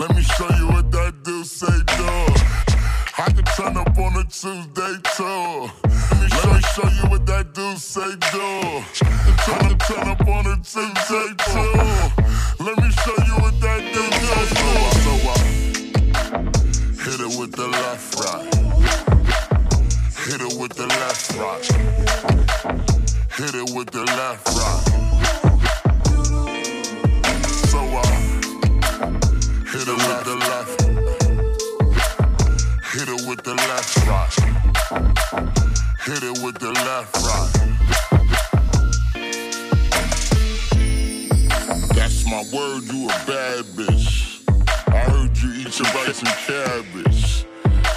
Let 0.00 0.16
me 0.16 0.22
show 0.22 0.48
you 0.56 0.68
what 0.68 0.90
that 0.92 1.12
do 1.24 1.44
say 1.44 1.66
do. 1.66 2.08
I 3.18 3.30
can 3.30 3.44
turn 3.54 3.76
up 3.76 3.98
on 3.98 4.16
a 4.16 4.24
Tuesday 4.24 4.96
too. 5.12 5.68
Let 5.84 6.16
me 6.22 6.28
show, 6.32 6.58
show 6.72 6.88
you 6.88 7.04
what 7.10 7.26
that 7.26 7.52
do 7.52 7.76
say 7.76 8.16
do. 8.32 8.80
Turn, 9.44 9.76
turn 9.84 10.08
up 10.08 10.26
on 10.26 10.46
a 10.46 10.56
Tuesday 10.56 11.28
too. 11.52 11.76
Let 12.64 12.80
me 12.80 12.88
show 12.96 13.18
you 13.28 13.36
what 13.44 13.60
that 13.60 13.84
do 13.92 14.00
say 14.24 14.44
do. 14.56 14.70
So 15.04 15.12
I 15.28 15.38
hit 17.04 17.20
it 17.20 17.32
with 17.38 17.52
the 17.52 17.68
left 17.68 18.14
right. 18.24 18.48
Hit 20.24 20.40
it 20.40 20.54
with 20.58 20.72
the 20.72 20.86
left 20.86 21.36
right. 21.36 21.66
Hit 23.36 23.54
it 23.54 23.68
with 23.76 23.90
the 23.90 24.04
left 24.06 24.48
right. 24.56 25.37
Hit 29.88 29.96
it 29.96 30.08
with 30.08 30.24
the 30.24 30.34
left. 30.36 30.82
Hit 32.92 33.08
it 33.08 33.22
with 33.28 33.42
the 33.42 33.54
left 33.54 33.96
right. 34.06 34.34
Hit 36.04 36.22
it 36.22 36.38
with 36.44 36.58
the 36.58 36.72
left 36.72 37.16
right. 37.24 37.52
That's 41.94 42.24
my 42.26 42.44
word, 42.52 42.82
you 42.92 43.06
a 43.06 43.08
bad 43.26 43.64
bitch. 43.76 44.42
I 44.88 44.98
heard 45.10 45.36
you 45.38 45.50
eat 45.54 45.78
your 45.78 45.88
rice 45.94 46.20
and 46.20 46.36
cabbage. 46.46 47.46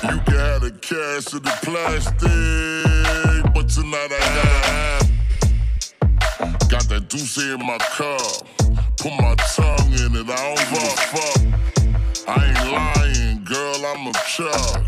You 0.03 0.19
can 0.21 0.35
have 0.35 0.61
the 0.61 0.71
cash 0.81 1.33
or 1.33 1.39
the 1.39 1.55
plastic, 1.61 3.53
but 3.53 3.67
tonight 3.69 4.11
I 4.11 4.23
have. 4.37 5.09
Got 6.69 6.87
that 6.89 7.09
deuce 7.09 7.37
in 7.37 7.59
my 7.65 7.77
cup. 7.79 8.47
Put 8.97 9.13
my 9.19 9.35
tongue 9.35 9.93
in 9.93 10.15
it, 10.15 10.29
I 10.29 10.55
don't 10.55 10.69
give 10.69 10.83
a 10.83 10.95
fuck. 10.95 11.70
I 12.27 12.45
ain't 12.45 12.71
lying, 12.71 13.43
girl, 13.43 13.85
I'm 13.85 14.07
a 14.07 14.13
chuck. 14.27 14.83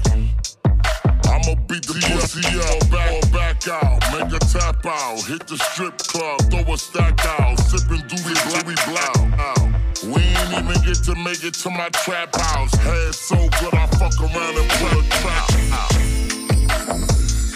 I'ma 1.26 1.56
beat 1.68 1.86
the 1.88 1.98
pussy 2.14 2.46
up, 2.60 2.92
back, 2.92 3.32
back 3.32 3.68
out, 3.68 4.00
make 4.14 4.32
a 4.32 4.40
tap 4.40 4.86
out, 4.86 5.24
hit 5.26 5.48
the 5.48 5.58
strip 5.58 5.98
club, 5.98 6.40
throw 6.52 6.74
a 6.74 6.78
stack 6.78 7.26
out, 7.40 7.58
sippin' 7.58 8.08
doobie 8.08 8.38
bluey 8.46 8.76
blow. 8.86 10.14
We 10.14 10.22
ain't 10.22 10.54
even 10.54 10.82
get 10.86 11.04
to 11.06 11.16
make 11.16 11.44
it 11.44 11.56
to 11.56 11.70
my 11.72 11.90
trap 11.90 12.36
house. 12.36 12.74
Head 12.76 13.16
so 13.16 13.36
good, 13.36 13.74
I 13.74 13.88
fuck 13.98 14.20
around 14.22 14.58
and 14.58 14.70
pull 14.70 15.00
a 15.00 15.04
trap 15.18 15.50
out. 15.74 15.94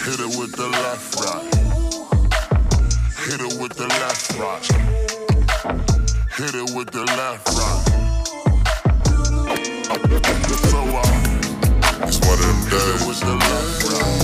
Hit 0.04 0.18
it 0.18 0.38
with 0.38 0.56
the 0.56 0.68
left 0.68 1.14
right. 1.20 1.54
Hit 3.26 3.40
it 3.40 3.60
with 3.60 3.74
the 3.76 3.86
left 3.86 4.32
right. 4.38 4.64
Hit 6.36 6.54
it 6.54 6.74
with 6.74 6.90
the 6.90 7.04
left 7.04 7.48
right. 7.48 8.07
It's 12.08 12.18
one 12.26 12.38
of 12.38 12.46
them 12.46 12.60
days. 12.70 13.06
With 13.06 13.20
the 13.20 13.34
left 13.36 13.84
right. 13.84 14.22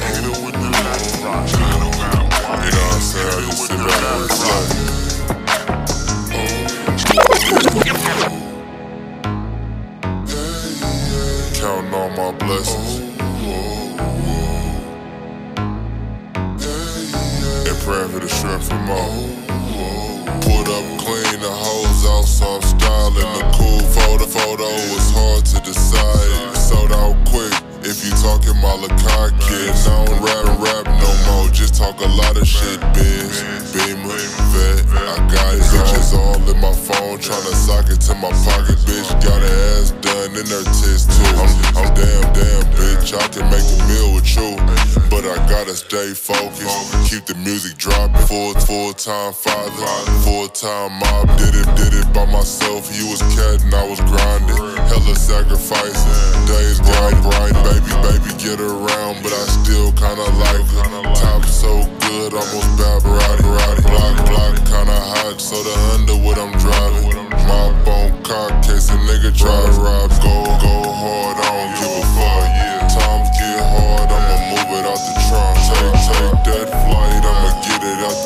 Hit 0.00 0.24
it 0.24 0.38
with 0.44 0.54
the 0.54 0.70
left 0.70 1.22
right. 1.22 1.50
You 1.52 1.58
know 1.80 1.90
what 1.90 2.94
I'm 2.94 3.00
saying? 3.00 3.28
I 3.28 3.40
just 3.44 3.58
sit 3.60 3.76
back. 3.76 4.24
Counting 11.60 11.94
all 11.94 12.10
my 12.10 12.30
blessings. 12.38 12.92
And 17.68 17.78
praying 17.82 18.08
for 18.08 18.20
the 18.20 18.28
strength 18.28 18.68
from 18.68 18.90
all. 18.90 20.13
Put 20.54 20.68
up 20.68 20.86
clean, 21.00 21.40
the 21.40 21.50
hoes 21.50 22.06
out, 22.06 22.22
so 22.22 22.46
I'm 22.46 22.62
styling. 22.62 23.14
The 23.16 23.44
cool 23.58 23.80
photo, 23.90 24.24
photo 24.24 24.70
was 24.94 25.10
hard 25.10 25.44
to 25.46 25.60
decide. 25.60 26.56
Sold 26.56 26.92
out 26.92 27.16
quick. 27.26 27.63
If 27.86 28.02
you 28.02 28.10
talking 28.16 28.56
Malachi 28.64 29.36
kid, 29.44 29.68
I 29.68 30.04
don't 30.08 30.24
rap 30.24 30.48
rap 30.56 30.86
no 30.88 31.10
more. 31.28 31.52
Just 31.52 31.74
talk 31.74 32.00
a 32.00 32.08
lot 32.16 32.34
of 32.34 32.48
shit, 32.48 32.80
biz. 32.96 33.44
Beamer, 33.76 34.16
vet, 34.56 34.88
I 34.88 35.20
got 35.28 35.60
bitches 35.68 36.16
all 36.16 36.40
in 36.48 36.60
my 36.64 36.72
phone, 36.72 37.18
tryna 37.20 37.52
sock 37.52 37.90
it 37.92 38.00
to 38.08 38.14
my 38.14 38.32
pocket, 38.48 38.80
bitch. 38.88 39.12
Got 39.20 39.36
her 39.36 39.76
ass 39.76 39.90
done 40.00 40.32
in 40.32 40.48
her 40.48 40.64
tits 40.64 41.04
too. 41.12 41.28
I'm, 41.36 41.52
I'm 41.76 41.92
damn, 41.92 42.24
damn, 42.32 42.64
bitch. 42.72 43.12
I 43.12 43.28
can 43.28 43.44
make 43.52 43.60
a 43.60 43.78
meal 43.84 44.16
with 44.16 44.32
you, 44.32 44.56
but 45.12 45.28
I 45.28 45.36
gotta 45.44 45.76
stay 45.76 46.14
focused. 46.14 47.12
Keep 47.12 47.26
the 47.26 47.34
music 47.34 47.76
dropping. 47.76 48.16
Full, 48.24 48.54
full 48.64 48.94
time 48.94 49.34
father, 49.34 49.84
full 50.24 50.48
time 50.48 50.92
mob. 51.04 51.36
Did 51.36 51.52
it, 51.52 51.68
did 51.76 51.92
it 51.92 52.08
by 52.14 52.24
myself. 52.32 52.88
You 52.96 53.12
was 53.12 53.20
cat 53.36 53.60
and 53.60 53.74
I 53.74 53.84
was 53.84 54.00
grinding. 54.00 54.56
Hella 54.88 55.14
sacrificing. 55.16 56.48
Days 56.48 56.80
got 56.80 57.12
bright, 57.22 57.56
baby, 57.64 57.73
baby, 57.74 57.94
baby, 58.06 58.30
get 58.38 58.60
around, 58.60 59.22
but 59.22 59.32
I 59.32 59.44
still 59.58 59.90
kinda 59.92 60.26
like 60.38 60.66
her. 60.76 61.14
Top 61.14 61.44
so 61.44 61.84
good, 62.06 62.34
almost 62.34 62.70
Babarati, 62.78 63.42
Roddy. 63.42 63.82
Block, 63.82 64.16
block, 64.26 64.54
kinda 64.66 64.98
hot, 65.14 65.40
so 65.40 65.56
the 65.62 65.74
Underwood 65.94 66.38
I'm 66.38 66.52
driving. 66.58 67.28
Mop 67.48 67.86
on 67.88 68.22
cock, 68.22 68.62
case 68.62 68.90
a 68.90 68.96
nigga 69.08 69.36
try 69.36 69.58
to 69.66 69.72
rob. 69.80 70.10
Go, 70.22 70.34
go 70.62 70.74
hard, 71.02 71.36
I 71.38 71.50
don't 71.56 71.72
give 71.78 71.94
a 71.98 72.04
fuck. 72.14 72.48
Times 72.94 73.28
get 73.38 73.58
hard, 73.74 74.08
I'ma 74.16 74.36
move 74.50 74.70
it 74.78 74.84
out 74.90 75.00
the 75.06 75.14
trunk. 75.26 75.56
Take, 75.66 75.98
take 76.06 76.40
that 76.46 76.68
flight, 76.84 77.24
I'ma 77.30 77.50
get 77.66 77.82
it 77.82 78.00
out 78.06 78.18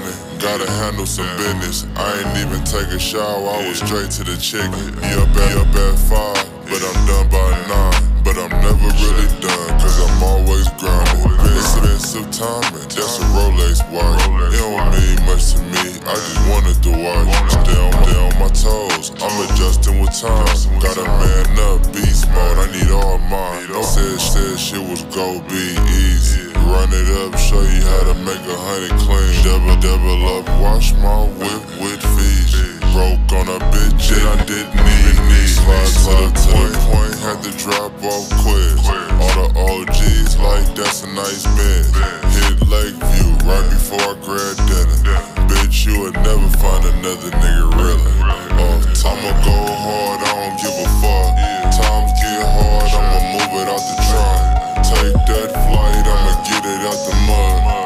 morning. 0.00 0.38
Gotta 0.38 0.70
handle 0.70 1.06
some 1.06 1.26
business. 1.36 1.86
I 1.96 2.20
ain't 2.20 2.46
even 2.46 2.64
take 2.64 2.88
a 2.88 2.98
shower, 2.98 3.48
I 3.48 3.68
was 3.68 3.78
straight 3.78 4.10
to 4.12 4.24
the 4.24 4.36
chicken. 4.36 4.70
Be 4.96 5.06
up 5.06 5.28
at, 5.28 5.54
be 5.54 5.60
up 5.60 5.74
at 5.74 5.98
five, 5.98 6.50
but 6.64 6.82
I'm 6.82 7.06
done 7.06 7.28
by 7.28 7.68
nine. 7.68 8.09
But 8.22 8.36
I'm 8.36 8.50
never 8.60 8.88
really 9.00 9.28
done, 9.40 9.70
cause 9.80 9.98
I'm 10.00 10.22
always 10.22 10.68
grinding. 10.78 11.34
Expensive 11.56 12.30
timing, 12.30 12.88
that's 12.88 13.18
a 13.18 13.24
Rolex 13.34 13.80
watch. 13.90 14.20
It 14.54 14.60
don't 14.60 14.86
mean 14.92 15.18
much 15.26 15.54
to 15.54 15.60
me, 15.72 15.98
I 16.04 16.14
just 16.14 16.40
wanted 16.48 16.78
to 16.84 16.90
watch. 16.90 17.50
Stay 17.50 17.78
on, 17.80 17.92
stay 18.04 18.18
on 18.20 18.32
my 18.38 18.48
toes, 18.52 19.10
I'm 19.20 19.34
adjusting 19.44 20.00
with 20.00 20.14
time. 20.18 20.46
Gotta 20.80 21.04
man 21.04 21.58
up, 21.68 21.80
beast 21.92 22.28
mode, 22.28 22.58
I 22.58 22.66
need 22.72 22.90
all 22.90 23.18
mine. 23.18 23.66
Said, 23.82 24.20
said 24.20 24.58
shit 24.58 24.80
was 24.80 25.02
go 25.14 25.40
be 25.48 25.76
easy. 25.90 26.52
Run 26.70 26.90
it 26.92 27.08
up, 27.24 27.38
show 27.38 27.62
you 27.62 27.82
how 27.82 28.12
to 28.12 28.14
make 28.20 28.44
a 28.46 28.56
hundred 28.56 28.94
clean. 29.00 29.42
Double, 29.42 29.76
double 29.80 30.38
up, 30.38 30.46
wash 30.60 30.92
my 30.94 31.24
whip 31.40 31.62
with 31.80 32.02
Fiji. 32.14 32.69
Broke 32.90 33.32
on 33.38 33.46
a 33.46 33.58
bitch 33.70 34.10
and 34.10 34.26
I 34.26 34.44
didn't 34.44 34.74
need 34.74 35.16
need. 35.30 35.46
Slide 35.46 35.94
to 35.94 36.14
the 36.18 36.30
point, 36.50 36.74
point, 36.90 37.14
had 37.22 37.38
to 37.46 37.52
drop 37.54 37.94
off 38.02 38.26
quick. 38.42 38.74
All 39.22 39.34
the 39.38 39.48
OGs 39.54 40.38
like 40.42 40.74
that's 40.74 41.04
a 41.04 41.10
nice 41.14 41.46
bed. 41.54 41.86
Hit 42.34 42.58
Lakeview 42.66 43.30
right 43.46 43.66
before 43.70 44.02
I 44.02 44.18
grad 44.26 44.58
dinner. 44.66 44.98
Bitch, 45.46 45.86
you 45.86 46.02
would 46.02 46.14
never 46.26 46.50
find 46.58 46.82
another 46.98 47.30
nigga 47.38 47.70
really. 47.78 48.16
Off 48.58 48.82
uh, 48.82 49.08
I'ma 49.08 49.32
go 49.46 49.56
hard, 49.70 50.20
I 50.26 50.34
don't 50.34 50.56
give 50.58 50.74
a 50.74 50.88
fuck. 50.98 51.30
Times 51.70 52.10
get 52.18 52.42
hard, 52.42 52.90
I'ma 52.90 53.18
move 53.38 53.54
it 53.54 53.68
out 53.70 53.84
the 53.86 53.96
trunk. 54.10 54.42
Take 54.90 55.18
that 55.30 55.50
flight, 55.62 56.06
I'ma 56.10 56.32
get 56.42 56.64
it 56.66 56.82
out 56.90 56.98
the 57.06 57.14
mud. 57.26 57.79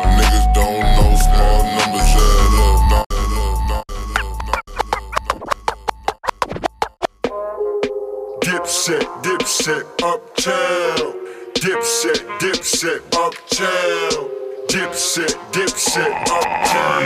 Dipset, 8.55 9.02
dipset, 9.24 9.82
uptown. 10.00 11.12
Dipset, 11.55 12.22
dipset, 12.38 13.00
uptown. 13.12 14.30
Dipset, 14.68 15.34
dipset, 15.50 16.12
uptown. 16.30 17.02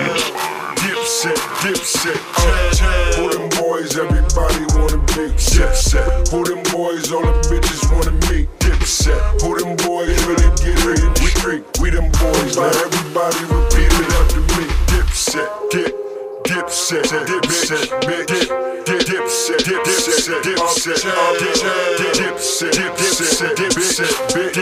Dipset, 0.76 1.38
dipset, 1.64 2.20
uptown. 2.36 3.14
Who 3.16 3.30
them 3.32 3.48
boys 3.58 3.96
everybody 3.96 4.60
wanna 4.76 4.98
be? 5.16 5.32
Dipset. 5.40 6.28
Who 6.28 6.44
them 6.44 6.62
boys 6.70 7.10
all 7.10 7.22
the 7.22 7.32
bitches 7.48 7.90
wanna 7.96 8.12
meet? 8.30 8.50
Dipset. 8.58 9.40
Who 9.40 9.58
them 9.58 9.74
boys 9.76 10.22
really 10.26 10.50
get 10.60 10.76
it 10.84 11.00
in 11.00 11.14
the 11.14 11.32
street? 11.34 11.64
We 11.80 11.88
them 11.88 12.12
boys. 12.12 12.58
Now 12.58 12.68
everybody 12.68 13.40
repeat 13.48 13.88
it 13.88 14.12
after 14.20 14.40
me. 14.40 14.66
Dipset, 14.92 15.70
dip. 15.70 16.07
Dipset, 16.48 17.04
dipset, 17.04 17.88
bitch. 18.08 18.48
Dip, 18.86 19.04
dip, 19.04 19.04
dipset, 19.04 19.60
dipset, 19.68 20.40
dipset, 20.40 21.02
dipset, 21.04 21.72
dipset, 22.16 22.72
dipset, 22.72 23.54
dipset, 23.54 24.12
bitch. 24.32 24.56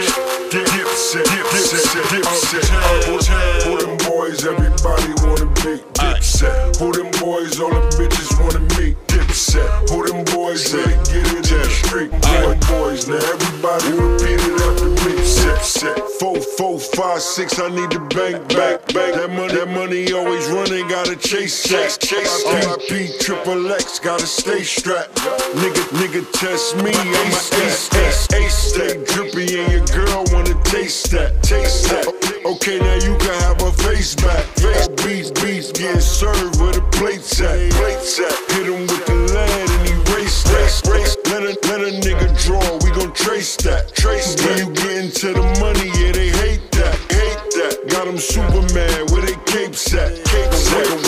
Dip, 0.51 0.67
dipset, 0.67 1.23
dipset, 1.23 2.03
dipset, 2.11 3.63
Who 3.63 3.77
them 3.77 3.95
boys 4.05 4.45
everybody 4.45 5.13
wanna 5.23 5.45
be? 5.63 5.81
Dipset. 5.93 6.77
Who 6.77 6.91
them 6.91 7.09
boys 7.21 7.57
all 7.61 7.69
the 7.69 7.79
bitches 7.95 8.37
wanna 8.43 8.59
meet? 8.77 9.06
Dipset. 9.27 9.89
Who 9.89 10.07
them 10.07 10.23
boys 10.25 10.73
really 10.73 10.95
get 11.05 11.27
it 11.27 11.51
in 11.51 11.59
the 11.59 11.69
street? 11.69 12.11
Boy, 12.11 12.55
boys. 12.67 13.07
Now 13.07 13.15
everybody 13.15 13.91
repeat 13.91 14.39
it 14.39 14.61
after 14.61 14.89
me. 15.05 15.23
Sip, 15.23 15.59
sip. 15.59 15.97
Four, 16.19 16.39
four, 16.57 16.79
five, 16.79 17.21
six. 17.21 17.59
I 17.59 17.69
need 17.69 17.91
to 17.91 17.99
bank, 17.99 18.47
back, 18.49 18.87
bank. 18.93 19.15
That 19.15 19.29
money, 19.29 19.53
that 19.53 19.69
money 19.69 20.11
always 20.13 20.47
running. 20.49 20.87
Gotta 20.87 21.15
chase, 21.15 21.63
chase, 21.63 21.97
chase. 21.97 22.43
RIP, 22.47 23.19
triple 23.19 23.71
X. 23.71 23.99
Gotta 23.99 24.27
stay 24.27 24.63
strapped. 24.63 25.15
Nigga, 25.15 25.83
nigga, 25.99 26.31
test 26.31 26.77
me. 26.77 26.91
A 26.91 27.27
ace, 27.27 27.53
ace, 27.93 28.33
ace. 28.33 28.55
Stay 28.73 29.03
drippy 29.05 29.59
and 29.59 29.71
your 29.71 29.85
girl 29.87 30.23
wanna 30.31 30.55
taste 30.63 31.11
that, 31.11 31.41
taste 31.43 31.89
that. 31.89 32.05
Okay, 32.45 32.79
now 32.79 32.95
you 32.95 33.17
can 33.17 33.33
have 33.41 33.61
a 33.61 33.71
face 33.83 34.15
back. 34.15 34.45
Face 34.55 34.87
beats, 35.03 35.31
beats 35.41 35.71
getting 35.71 36.01
served 36.01 36.61
with 36.61 36.77
a 36.77 36.81
plate 36.91 37.21
set, 37.21 37.71
plate 37.73 37.99
set. 37.99 38.31
Hit 38.51 38.67
him 38.67 38.81
with 38.87 39.05
the 39.05 39.16
lead 39.33 39.69
and 39.69 39.85
erase 39.89 40.43
that. 40.43 41.17
Let 41.31 41.43
a 41.43 41.53
let 41.69 41.81
a 41.81 41.91
nigga 41.99 42.29
draw. 42.43 42.63
We 42.83 42.91
gon' 42.91 43.13
trace 43.13 43.55
that, 43.57 43.93
trace. 43.93 44.35
When 44.43 44.57
you 44.57 44.73
get 44.73 45.03
into 45.03 45.33
the 45.33 45.43
money, 45.59 45.89
yeah, 45.99 46.11
they 46.11 46.29
hate 46.29 46.71
that, 46.71 46.95
hate 47.11 47.43
that. 47.57 47.89
Got 47.89 48.05
them 48.05 48.17
Superman 48.17 49.07
where 49.11 49.21
they 49.21 49.37
capes 49.45 49.93
at, 49.93 50.13
capes 50.25 50.73
at. 50.73 50.87
I'm 50.91 51.03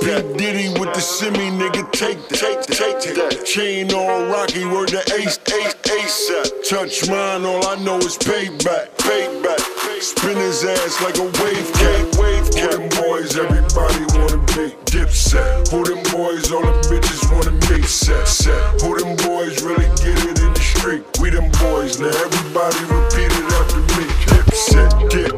P 0.00 0.36
Diddy 0.36 0.68
with 0.78 0.94
the 0.94 1.00
semi, 1.00 1.50
nigga, 1.50 1.90
take 1.92 2.28
that, 2.28 2.62
take, 2.68 3.00
take 3.00 3.16
that. 3.16 3.44
Chain 3.44 3.92
on 3.92 4.30
Rocky, 4.30 4.64
word 4.64 4.90
the 4.90 5.00
ace, 5.18 5.38
ace, 5.52 5.74
ace 5.90 6.30
at. 6.30 6.64
Touch 6.64 7.08
mine, 7.08 7.44
all 7.44 7.66
I 7.66 7.76
know 7.82 7.98
is 7.98 8.16
payback, 8.16 8.96
payback. 8.96 9.65
Spin 10.00 10.36
his 10.36 10.62
ass 10.62 11.00
like 11.00 11.16
a 11.16 11.24
wave 11.24 11.72
cat, 11.72 12.16
wave 12.18 12.50
cat. 12.52 12.74
Who 12.74 12.80
them 12.80 12.88
boys 13.00 13.36
everybody 13.36 14.04
wanna 14.12 14.44
be? 14.52 14.76
Dipset. 14.84 15.68
Who 15.70 15.84
them 15.84 16.02
boys 16.12 16.52
all 16.52 16.60
the 16.60 16.76
bitches 16.84 17.24
wanna 17.32 17.52
meet? 17.70 17.86
Set, 17.86 18.28
set. 18.28 18.80
Who 18.82 18.98
them 18.98 19.16
boys 19.16 19.62
really 19.62 19.86
get 19.96 20.18
it 20.22 20.38
in 20.38 20.52
the 20.52 20.60
street? 20.60 21.02
We 21.18 21.30
them 21.30 21.50
boys. 21.62 21.98
Now 21.98 22.08
everybody 22.08 22.78
repeat 22.92 23.32
it 23.32 23.52
after 23.56 23.80
me. 23.96 24.04
Dipset, 24.28 25.08
dip, 25.08 25.32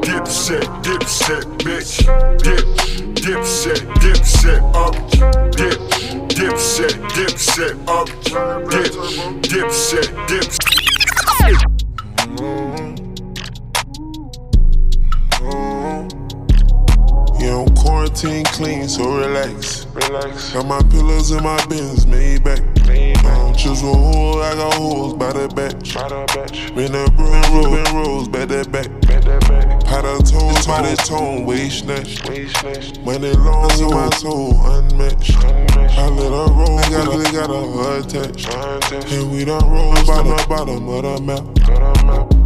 dipset, 0.00 0.62
dipset, 0.84 1.44
bitch. 1.58 2.06
Dip, 2.38 2.64
dipset, 3.18 3.80
dipset, 3.98 4.62
up, 4.74 4.94
dip, 5.50 5.78
dipset, 6.30 6.94
dipset, 7.10 7.74
up, 7.88 8.06
dip, 8.70 8.92
dipset, 9.42 10.06
dipset. 10.28 11.73
Yeah, 15.84 17.60
I'm 17.60 17.74
quarantine 17.74 18.44
clean, 18.46 18.88
so 18.88 19.04
relax. 19.18 19.84
Relax. 19.86 20.52
Got 20.54 20.66
my 20.66 20.80
pillows 20.88 21.30
and 21.30 21.42
my 21.42 21.62
bins, 21.66 22.06
made 22.06 22.42
back. 22.42 22.62
I 22.88 23.12
don't 23.22 23.54
choose 23.54 23.82
a 23.82 23.86
hole, 23.86 24.42
I 24.42 24.54
got 24.54 24.74
holes 24.74 25.12
by 25.12 25.32
the 25.34 25.48
batch. 25.48 25.94
By 25.94 26.08
the 26.08 26.24
batch. 26.34 26.74
Been 26.74 26.94
a 26.94 27.10
bro, 27.10 27.70
been 27.70 27.94
rolls, 27.94 28.28
back 28.28 28.48
that 28.48 28.72
back. 28.72 28.88
Back 29.02 29.24
that 29.24 29.40
back. 29.42 29.86
Had 29.86 30.06
a 30.06 30.16
toes 30.22 30.66
by 30.66 30.88
the 30.88 30.96
tone, 31.06 31.44
waist 31.44 31.80
snatch. 31.80 32.26
Waist 32.30 32.56
snatch. 32.60 32.98
Money 33.00 33.32
long 33.34 33.70
in 33.78 33.90
my 33.90 34.08
toe, 34.08 34.56
unmatched. 34.64 35.36
I 35.36 36.08
let 36.08 36.32
her 36.32 36.54
roll, 36.54 36.78
I 36.78 36.88
got 36.88 37.08
a, 37.08 37.32
got 37.32 37.50
a 37.50 37.60
hood 37.60 38.06
attached. 38.06 39.12
And 39.12 39.30
we 39.30 39.44
done 39.44 39.68
roll 39.68 39.92
by 40.06 40.22
the 40.22 40.46
bottom 40.48 40.88
of 40.88 41.02
the 41.02 41.20
map. 41.20 42.43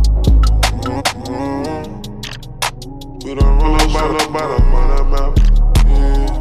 We 3.28 3.34
done 3.34 3.58
roll 3.58 3.76
by 3.76 4.08
the 4.08 4.24
bottom 4.32 4.72
the 4.72 5.04
map. 5.04 5.32
Yeah. 5.84 6.32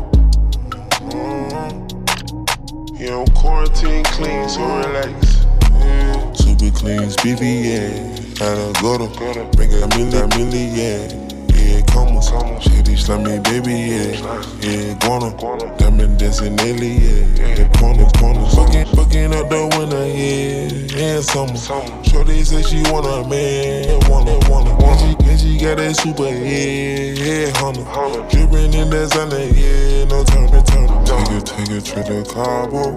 Mm. 1.12 2.98
Yeah, 2.98 3.18
I'm 3.18 3.28
quarantine 3.36 4.06
clean, 4.06 4.48
so 4.48 4.62
relax. 4.64 5.44
Yeah. 5.70 6.32
Super 6.32 6.72
clean, 6.72 7.10
BB, 7.20 7.44
yeah. 7.66 7.92
Gotta 8.40 8.72
go 8.82 9.34
to 9.34 9.44
bring 9.58 9.74
a 9.74 9.88
million, 9.98 10.30
million, 10.30 10.68
yeah. 10.78 11.37
Yeah, 11.68 11.82
come 11.82 12.16
on, 12.16 12.62
shady 12.62 12.96
slimy 12.96 13.40
baby, 13.40 13.74
yeah. 13.74 14.16
Yeah, 14.62 14.94
guana, 15.02 15.36
diamond 15.78 16.18
dancing 16.18 16.56
daily, 16.56 16.94
yeah. 16.94 17.56
The 17.56 17.70
corners, 17.78 18.12
corners, 18.14 18.56
fucking, 18.56 18.86
fucking 18.96 19.34
up 19.36 19.50
the 19.50 19.68
winter, 19.76 20.08
yeah. 20.08 21.04
And 21.04 21.24
summer. 21.24 21.58
Shorty 22.06 22.44
say 22.46 22.62
she 22.62 22.82
want 22.90 23.06
a 23.06 23.28
man, 23.28 24.00
wanna, 24.10 24.40
wanna, 24.50 24.76
wanna. 24.80 24.88
And 24.88 25.20
she, 25.20 25.30
and 25.30 25.40
she 25.40 25.58
got 25.60 25.76
that 25.76 25.96
super, 25.98 26.24
yeah, 26.24 27.12
yeah, 27.20 27.52
hunter. 27.58 27.84
Dripping 28.32 28.74
in 28.74 28.90
that 28.90 29.12
sun, 29.12 29.32
yeah, 29.32 30.06
no 30.08 30.24
turn, 30.24 30.48
turn. 30.64 30.88
Take 31.04 31.32
a, 31.36 31.42
take 31.44 31.70
a 31.70 31.82
trip 31.82 32.06
to 32.08 32.24
Cabo. 32.34 32.96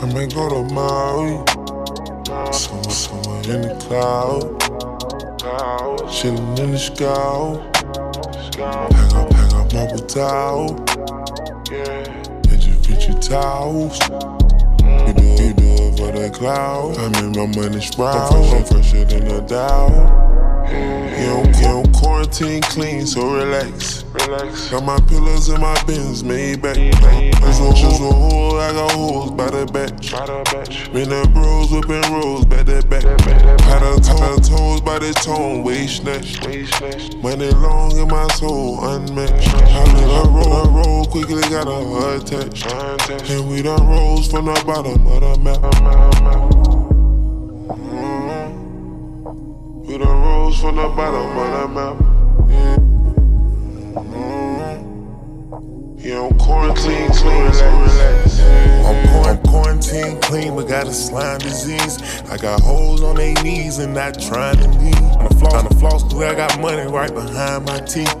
I 0.00 0.06
may 0.12 0.26
go 0.26 0.48
to 0.48 0.74
Maui. 0.74 1.46
Somewhere, 2.52 2.90
somewhere 2.90 3.42
in 3.54 3.62
the 3.62 3.76
cloud. 3.86 4.97
Chillin' 5.58 6.58
in 6.60 6.70
the 6.70 6.78
sky. 6.78 7.58
Pack 8.56 9.14
up, 9.14 9.30
pack 9.30 9.54
up 9.54 9.72
marble 9.72 9.98
towel. 10.06 10.68
Hit 12.48 12.66
you, 12.66 12.74
fit 12.74 13.08
your 13.08 13.18
towels. 13.18 13.98
You 13.98 15.12
do, 15.14 15.24
it, 15.24 15.40
you 15.40 15.52
do 15.54 15.66
it 15.66 15.98
for 15.98 16.12
the 16.12 16.30
cloud. 16.32 16.96
I 16.98 17.08
mean, 17.20 17.32
my 17.32 17.46
money 17.60 17.80
sprout. 17.80 18.32
I'm 18.32 18.64
fresher 18.64 19.04
than 19.04 19.26
a 19.26 19.40
Dow. 19.40 19.88
Yeah, 20.70 21.60
yeah, 21.60 21.82
I'm 21.82 21.92
quarantine 21.92 22.62
clean, 22.62 23.06
so 23.06 23.34
relax. 23.34 24.04
Relax. 24.04 24.70
Got 24.70 24.84
my 24.84 25.00
pillows 25.08 25.48
and 25.48 25.60
my 25.60 25.82
bins, 25.84 26.22
made 26.22 26.62
back. 26.62 26.76
Just 26.76 27.60
a 27.60 28.12
hole, 28.12 28.37
I 28.58 28.72
got 28.72 28.90
holes 28.92 29.30
by 29.30 29.48
the 29.50 29.64
batch. 29.66 30.10
Been 30.92 31.08
the 31.10 31.28
bros 31.32 31.70
whipping 31.70 32.02
rolls, 32.12 32.44
back 32.44 32.66
that 32.66 32.88
back. 32.90 33.04
Had 33.04 33.58
got 33.60 33.82
her, 33.82 33.98
to- 34.00 34.16
her 34.24 34.36
toes 34.38 34.80
by 34.80 34.98
the 34.98 35.12
tone, 35.14 35.62
waist 35.62 36.02
snatch. 36.02 36.40
Money 37.22 37.50
long 37.50 37.96
in 37.96 38.08
my 38.08 38.26
soul, 38.34 38.80
unmatched. 38.84 39.54
I 39.54 39.84
let 39.94 40.10
her 40.10 40.28
roll, 40.30 40.64
her 40.64 40.70
roll 40.70 41.04
quickly, 41.06 41.42
got 41.42 41.68
her 41.68 42.16
attached. 42.16 42.66
And 43.30 43.48
we 43.48 43.62
done 43.62 43.86
rose 43.86 44.26
from 44.30 44.46
the 44.46 44.60
bottom 44.66 45.06
of 45.06 45.20
the 45.20 45.38
map. 45.38 45.62
Mhm. 47.70 48.52
We 49.86 49.98
done 49.98 50.20
rose 50.22 50.58
from 50.60 50.76
the 50.76 50.88
bottom 50.88 51.38
of 51.38 51.50
the 51.52 51.68
map. 51.68 51.96
Yeah. 52.50 52.76
Mhm. 54.02 54.78
Yeah, 55.98 56.26
I'm 56.26 56.34
quarantine, 56.38 57.10
clean, 57.10 57.42
relax. 57.50 57.87
I'm, 58.88 59.08
qu- 59.08 59.28
I'm 59.28 59.38
quarantine 59.42 60.20
clean, 60.22 60.56
but 60.56 60.66
got 60.68 60.86
a 60.86 60.94
slime 60.94 61.38
disease. 61.40 62.00
I 62.30 62.38
got 62.38 62.60
holes 62.60 63.02
on 63.02 63.16
they 63.16 63.34
knees 63.42 63.78
and 63.78 63.92
not 63.92 64.18
trying 64.18 64.56
to 64.56 64.68
leave. 64.80 65.02
On 65.18 65.28
the 65.28 65.34
floss, 65.36 65.62
the 65.68 65.74
floss, 65.76 66.14
I 66.14 66.34
got 66.34 66.58
money 66.58 66.90
right 66.90 67.12
behind 67.12 67.66
my 67.66 67.80
teeth. 67.80 68.14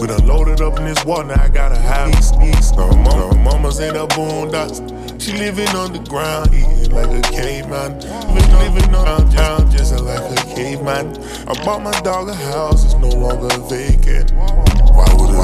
We 0.00 0.06
done 0.06 0.26
loaded 0.26 0.60
up 0.60 0.78
in 0.78 0.84
this 0.84 1.04
water, 1.04 1.28
now 1.28 1.42
I 1.42 1.48
gotta 1.48 1.78
have 1.78 2.14
sneaks. 2.24 2.70
Her, 2.70 2.86
mama, 2.86 3.34
her 3.34 3.42
mama's 3.42 3.80
in 3.80 3.94
the 3.94 4.06
boondocks. 4.06 4.80
She 5.20 5.32
living 5.32 5.68
underground, 5.68 6.54
eating 6.54 6.90
like 6.90 7.10
a 7.10 7.22
caveman. 7.30 7.98
Living, 8.34 8.74
living 8.74 8.92
downtown, 8.92 9.70
just 9.70 9.98
like 10.00 10.20
a 10.38 10.54
caveman. 10.54 11.16
I 11.48 11.64
bought 11.64 11.82
my 11.82 11.98
dog 12.00 12.28
a 12.28 12.34
house, 12.34 12.84
it's 12.84 12.94
no 12.94 13.08
longer 13.08 13.48
vacant. 13.68 14.32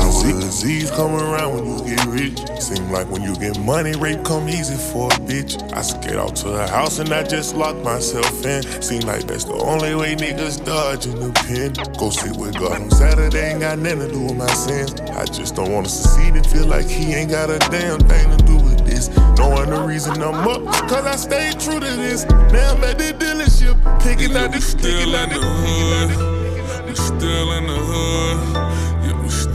Why 0.09 0.24
would 0.24 0.36
a 0.36 0.40
disease, 0.40 0.90
come 0.90 1.14
around 1.14 1.54
when 1.54 1.66
you 1.66 1.96
get 1.96 2.06
rich? 2.06 2.62
Seem 2.62 2.90
like 2.90 3.11
when 3.11 3.22
you 3.22 3.36
get 3.36 3.61
money, 3.61 3.92
rape 3.96 4.24
come 4.24 4.48
easy 4.48 4.76
for 4.90 5.09
a 5.09 5.16
bitch. 5.28 5.61
I 5.74 5.82
skate 5.82 6.16
out 6.16 6.34
to 6.36 6.48
the 6.48 6.66
house 6.66 6.98
and 6.98 7.12
I 7.12 7.24
just 7.24 7.54
lock 7.54 7.76
myself 7.84 8.44
in. 8.44 8.62
Seem 8.82 9.02
like 9.02 9.26
that's 9.26 9.44
the 9.44 9.52
only 9.52 9.94
way 9.94 10.16
niggas 10.16 10.64
dodge 10.64 11.04
in 11.04 11.20
the 11.20 11.30
pen. 11.44 11.74
Go 11.98 12.09
sit 12.09 12.34
with 12.36 12.54
God 12.54 12.80
on 12.80 12.90
Saturday, 12.90 13.50
ain't 13.50 13.61
got 13.61 13.78
nothing 13.78 14.00
to 14.00 14.09
do 14.09 14.22
with 14.22 14.36
my 14.36 14.46
sins. 14.46 14.98
I 15.12 15.26
just 15.26 15.54
don't 15.54 15.70
wanna 15.70 15.90
succeed 15.90 16.34
and 16.34 16.46
feel 16.46 16.66
like 16.66 16.86
he 16.86 17.12
ain't 17.12 17.30
got 17.30 17.50
a 17.50 17.59
damn 17.70 18.00
thing 18.00 18.34
to 18.34 18.44
do 18.46 18.56
with 18.56 18.86
this. 18.86 19.11
Knowing 19.36 19.68
the 19.68 19.80
reason 19.86 20.22
I'm 20.22 20.48
up, 20.48 20.64
cause 20.88 21.04
I 21.04 21.16
stay 21.16 21.52
true 21.52 21.80
to 21.80 21.96
this. 21.96 22.24
Now 22.24 22.74
I'm 22.74 22.84
at 22.84 22.96
the 22.96 23.12
dealership, 23.12 23.76
picking 24.02 24.34
out 24.34 24.52
the 24.52 24.61
still 24.62 25.14
in 25.14 25.28
the 25.28 25.38
hood. 25.38 26.86
We 26.88 26.94
still 26.94 27.52
in 27.52 27.66
the 27.66 27.76
hood. 27.76 28.97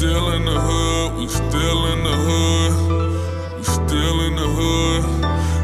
Still 0.04 0.34
in 0.34 0.44
the 0.44 0.60
hood. 0.60 1.16
We 1.16 1.28
still 1.30 1.94
in 1.94 2.04
the 2.04 2.12
hood. 2.12 3.56
We 3.56 3.64
still 3.64 4.20
in 4.28 4.36
the 4.36 4.48
hood. 4.58 5.04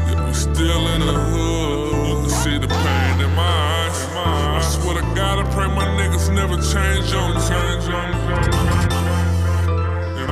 Yeah, 0.08 0.26
we 0.26 0.32
still 0.32 0.88
in 0.94 1.00
the 1.00 1.12
hood. 1.12 2.08
You 2.08 2.14
can 2.22 2.30
see 2.30 2.56
the 2.56 2.66
pain 2.66 3.20
in 3.20 3.34
my 3.36 3.42
eyes. 3.42 3.98
I 4.16 4.62
swear 4.62 4.94
to 4.94 5.02
God, 5.14 5.44
I 5.44 5.50
pray 5.52 5.68
my 5.68 5.84
niggas 5.84 6.32
never 6.34 6.56
change 6.56 7.12
on 7.12 7.34
me. 7.34 7.40
Change 7.52 7.84
on 7.92 8.10
me. 8.12 8.16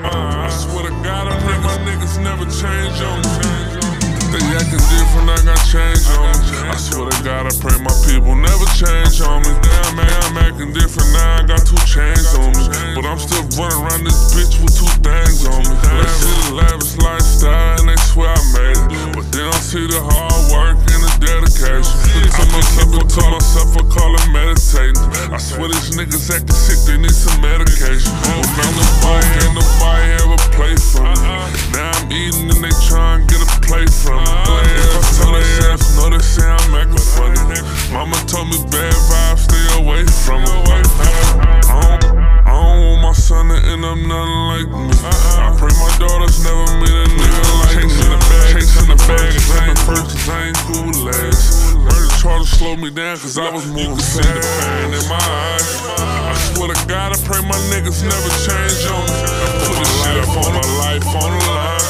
I 0.02 0.48
swear 0.48 0.84
to 0.84 0.94
God, 1.04 1.28
I 1.28 1.38
pray 1.44 1.58
my 1.60 1.76
niggas 1.84 2.16
never 2.22 2.46
change 2.46 3.02
on 3.02 3.20
me. 3.20 3.87
They 4.28 4.44
acting 4.60 4.84
different, 4.92 5.32
I 5.32 5.40
got 5.40 5.56
change 5.64 6.04
on 6.20 6.36
me. 6.36 6.52
I 6.68 6.76
swear 6.76 7.08
to 7.08 7.16
God, 7.24 7.48
I 7.48 7.52
pray 7.64 7.80
my 7.80 7.94
people 8.04 8.36
never 8.36 8.68
change 8.76 9.24
on 9.24 9.40
me. 9.40 9.52
Damn, 9.64 9.96
man, 9.96 10.12
I'm 10.28 10.36
acting 10.44 10.72
different 10.76 11.08
now, 11.16 11.40
I 11.40 11.48
got 11.48 11.64
two 11.64 11.80
chains 11.88 12.28
on 12.36 12.52
me. 12.52 12.64
But 12.92 13.08
I'm 13.08 13.16
still 13.16 13.40
running 13.56 13.80
around 13.80 14.04
this 14.04 14.36
bitch 14.36 14.60
with 14.60 14.76
two 14.76 14.90
things 15.00 15.48
on 15.48 15.64
me. 15.64 15.72
They 15.80 16.12
see 16.12 16.36
the 16.44 16.60
lavish 16.60 17.00
lifestyle 17.00 17.80
and 17.80 17.88
they 17.88 17.96
swear 18.04 18.28
I 18.28 18.42
made 18.52 18.76
it. 18.76 19.16
But 19.16 19.32
they 19.32 19.48
don't 19.48 19.64
see 19.64 19.88
the 19.88 20.00
hard 20.04 20.44
work 20.52 20.76
and 20.76 21.02
the 21.08 21.12
dedication. 21.24 21.96
To 22.36 22.44
myself, 22.52 22.92
I 23.00 23.04
tell 23.08 23.30
myself 23.32 23.80
I 23.80 23.84
call 23.88 24.12
it 24.12 24.28
meditating. 24.28 25.08
I 25.32 25.40
swear 25.40 25.72
these 25.72 25.96
niggas 25.96 26.28
acting 26.28 26.52
sick, 26.52 26.84
they 26.84 27.00
need 27.00 27.16
some 27.16 27.40
medication. 27.40 28.12
I'm 28.12 28.44
the 28.76 28.84
boy, 29.00 29.24
ain't 29.40 29.56
nobody 29.56 30.04
ever 30.20 30.38
play 30.52 30.76
for 30.76 31.08
me. 31.16 31.32
Now 31.72 31.96
I'm 31.96 32.12
eating 32.12 32.52
and 32.52 32.60
they 32.60 32.74
try 32.84 33.16
and 33.16 33.24
get 33.24 33.40
a 33.40 33.48
plate 33.64 33.90
from 33.90 34.17
If 34.18 34.92
I 34.94 35.02
tell 35.16 35.32
their 35.32 35.72
ass 35.72 35.96
no, 35.96 36.10
they 36.10 36.18
say 36.18 36.46
I'm 36.46 36.74
acting 36.74 36.98
funny. 36.98 37.60
Mama 37.92 38.16
told 38.26 38.48
me 38.48 38.58
bad 38.70 38.94
vibes, 38.94 39.46
stay 39.46 39.66
away 39.80 40.04
from 40.06 40.42
me. 40.42 40.54
I 40.54 41.80
don't, 41.80 42.04
I 42.46 42.52
don't 42.52 42.80
want 42.84 43.02
my 43.02 43.12
son 43.12 43.48
to 43.48 43.56
end 43.56 43.84
up 43.84 43.98
nothing 43.98 44.42
like 44.52 44.68
me. 44.68 44.92
I 45.40 45.54
pray 45.56 45.72
my 45.76 45.90
daughters 45.98 46.42
never 46.44 46.66
meet 46.78 46.92
a 46.92 47.06
nigga 47.08 47.44
like 47.64 47.76
me. 47.80 47.88
Chasing 47.88 48.10
the 48.10 48.20
bag, 48.28 48.52
chasing 48.52 48.88
the 48.88 48.98
bag, 49.08 49.32
claiming 49.48 49.80
first 49.88 50.06
cause 50.12 50.28
I 50.28 50.46
ain't 50.48 50.58
cool 50.68 50.92
with. 51.04 51.38
Murder 51.80 52.10
tried 52.20 52.40
to 52.42 52.46
slow 52.46 52.76
me 52.76 52.90
down 52.90 53.16
cause 53.18 53.38
I 53.38 53.50
was 53.50 53.66
moving 53.66 53.96
fast. 53.96 54.22
The 54.22 54.42
pain 54.60 54.92
in 54.94 55.04
my 55.08 55.16
eyes. 55.16 55.68
I 55.88 56.34
swear 56.52 56.74
to 56.74 56.86
God, 56.86 57.16
I 57.16 57.18
pray 57.24 57.40
my 57.40 57.58
niggas 57.72 58.04
never 58.04 58.30
change 58.44 58.84
on 58.92 59.00
me. 59.08 59.16
I 59.24 59.48
put 59.64 59.74
this 59.80 59.90
shit 60.04 60.16
up 60.20 60.36
on 60.44 60.52
my 60.52 60.68
life 60.84 61.06
on 61.08 61.30
the 61.32 61.44
line. 61.52 61.87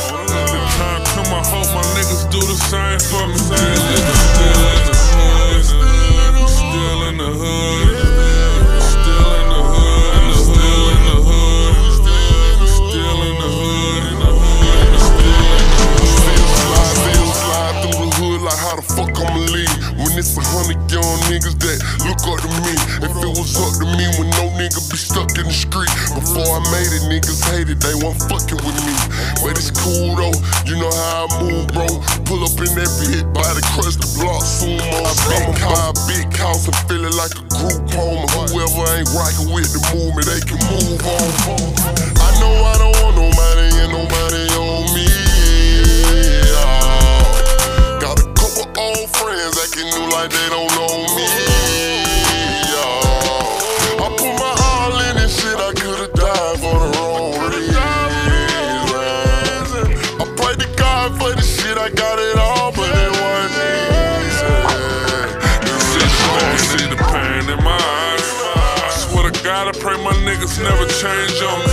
Come, 1.28 1.36
I 1.36 1.46
hope 1.46 1.68
my 1.74 1.82
niggas 1.92 2.24
do 2.30 2.40
the 2.40 2.56
same 2.56 3.00
for 3.10 3.26
me. 3.28 3.36
Still 3.36 3.60
in 3.92 4.84
the 4.88 4.96
hood, 5.12 5.64
still 6.48 7.02
in 7.08 7.16
the 7.18 7.30
hood, 7.36 7.87
it's 20.18 20.34
a 20.34 20.42
hundred 20.42 20.82
young 20.90 21.18
niggas 21.30 21.54
that 21.62 21.78
look 22.02 22.18
up 22.26 22.42
to 22.42 22.50
me. 22.66 22.74
If 23.06 23.14
it 23.14 23.32
was 23.38 23.54
up 23.54 23.70
to 23.78 23.86
me 23.94 24.10
when 24.18 24.26
no 24.34 24.50
nigga 24.58 24.82
be 24.90 24.98
stuck 24.98 25.30
in 25.38 25.46
the 25.46 25.54
street. 25.54 25.90
Before 26.10 26.58
I 26.58 26.60
made 26.74 26.90
it, 26.90 27.06
niggas 27.06 27.38
hated, 27.46 27.78
they 27.78 27.94
weren't 27.94 28.18
fucking 28.26 28.58
with 28.58 28.78
me. 28.82 28.94
But 29.38 29.54
it's 29.54 29.70
cool 29.70 30.18
though, 30.18 30.34
you 30.66 30.74
know 30.74 30.90
how 30.90 31.30
I 31.30 31.38
move 31.38 31.70
bro. 31.70 31.86
Pull 32.26 32.42
up 32.42 32.58
in 32.58 32.74
that 32.74 32.90
body 33.30 33.62
crush 33.78 33.94
the 33.94 34.02
crust, 34.02 34.02
the 34.02 34.08
block, 34.18 34.42
sumo 34.42 34.82
I'ma 34.82 35.54
buy 35.54 35.86
a 35.86 35.96
big 36.10 36.26
house 36.34 36.66
and 36.66 36.76
feel 36.90 37.06
it 37.06 37.14
like 37.14 37.38
a 37.38 37.44
group 37.54 37.86
home. 37.94 38.26
Whoever 38.50 38.90
ain't 38.98 39.08
rockin' 39.14 39.54
with 39.54 39.70
the 39.70 39.80
movement, 39.94 40.26
they 40.26 40.42
can 40.42 40.58
move 40.66 40.98
on. 40.98 41.30
I 42.18 42.28
know 42.42 42.52
I 42.66 42.74
don't 42.82 42.96
want 43.06 43.14
nobody 43.22 43.66
and 43.86 43.90
nobody 43.94 44.42
on 44.58 44.67
friends 49.48 49.70
acting 49.70 49.88
new 49.90 50.08
like 50.10 50.30
they 50.30 50.48
don't 50.48 50.70
know 50.76 50.88
me. 51.16 51.24
yeah. 52.68 54.04
I 54.04 54.08
put 54.16 54.32
my 54.38 54.52
all 54.68 54.98
in 55.08 55.16
this 55.16 55.40
shit, 55.40 55.56
I 55.56 55.72
could've 55.72 56.12
died 56.12 56.58
for 56.60 56.78
the 56.78 56.88
wrong 56.96 57.32
reason. 57.48 57.78
I 60.20 60.24
pray 60.36 60.54
to 60.56 60.68
God 60.76 61.16
for 61.18 61.32
the 61.34 61.42
shit, 61.42 61.78
I 61.78 61.88
got 61.90 62.18
it 62.18 62.36
all, 62.38 62.72
but 62.72 62.90
it 62.90 63.10
wasn't 63.20 63.56
easy. 64.26 64.52
You 66.52 66.58
see 66.58 66.86
the 66.88 66.96
pain 66.96 67.48
in 67.48 67.60
my 67.64 67.78
eyes. 67.78 68.28
I 68.84 68.90
swear 68.90 69.30
to 69.30 69.44
God, 69.44 69.68
I 69.68 69.72
pray 69.78 69.96
my 70.02 70.12
niggas 70.26 70.60
never 70.62 70.84
change 71.00 71.40
on 71.42 71.58
me. 71.60 71.72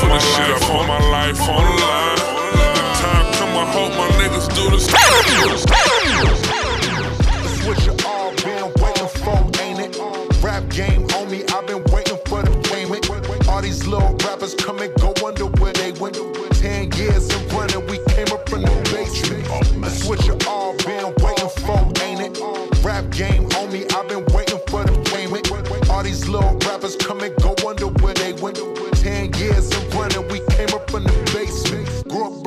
Put 0.00 0.08
this 0.14 0.24
shit 0.34 0.50
up 0.50 0.70
on 0.70 0.86
my 0.86 1.00
life 1.10 1.40
on 1.40 1.64
the 1.64 1.82
line. 1.82 2.20
The 2.76 2.82
time 3.02 3.26
come, 3.34 3.56
I 3.56 3.66
hope 3.72 3.92
my 3.96 4.08
niggas 4.20 4.48
do 4.54 4.70
this. 4.70 4.86
It's 4.88 6.65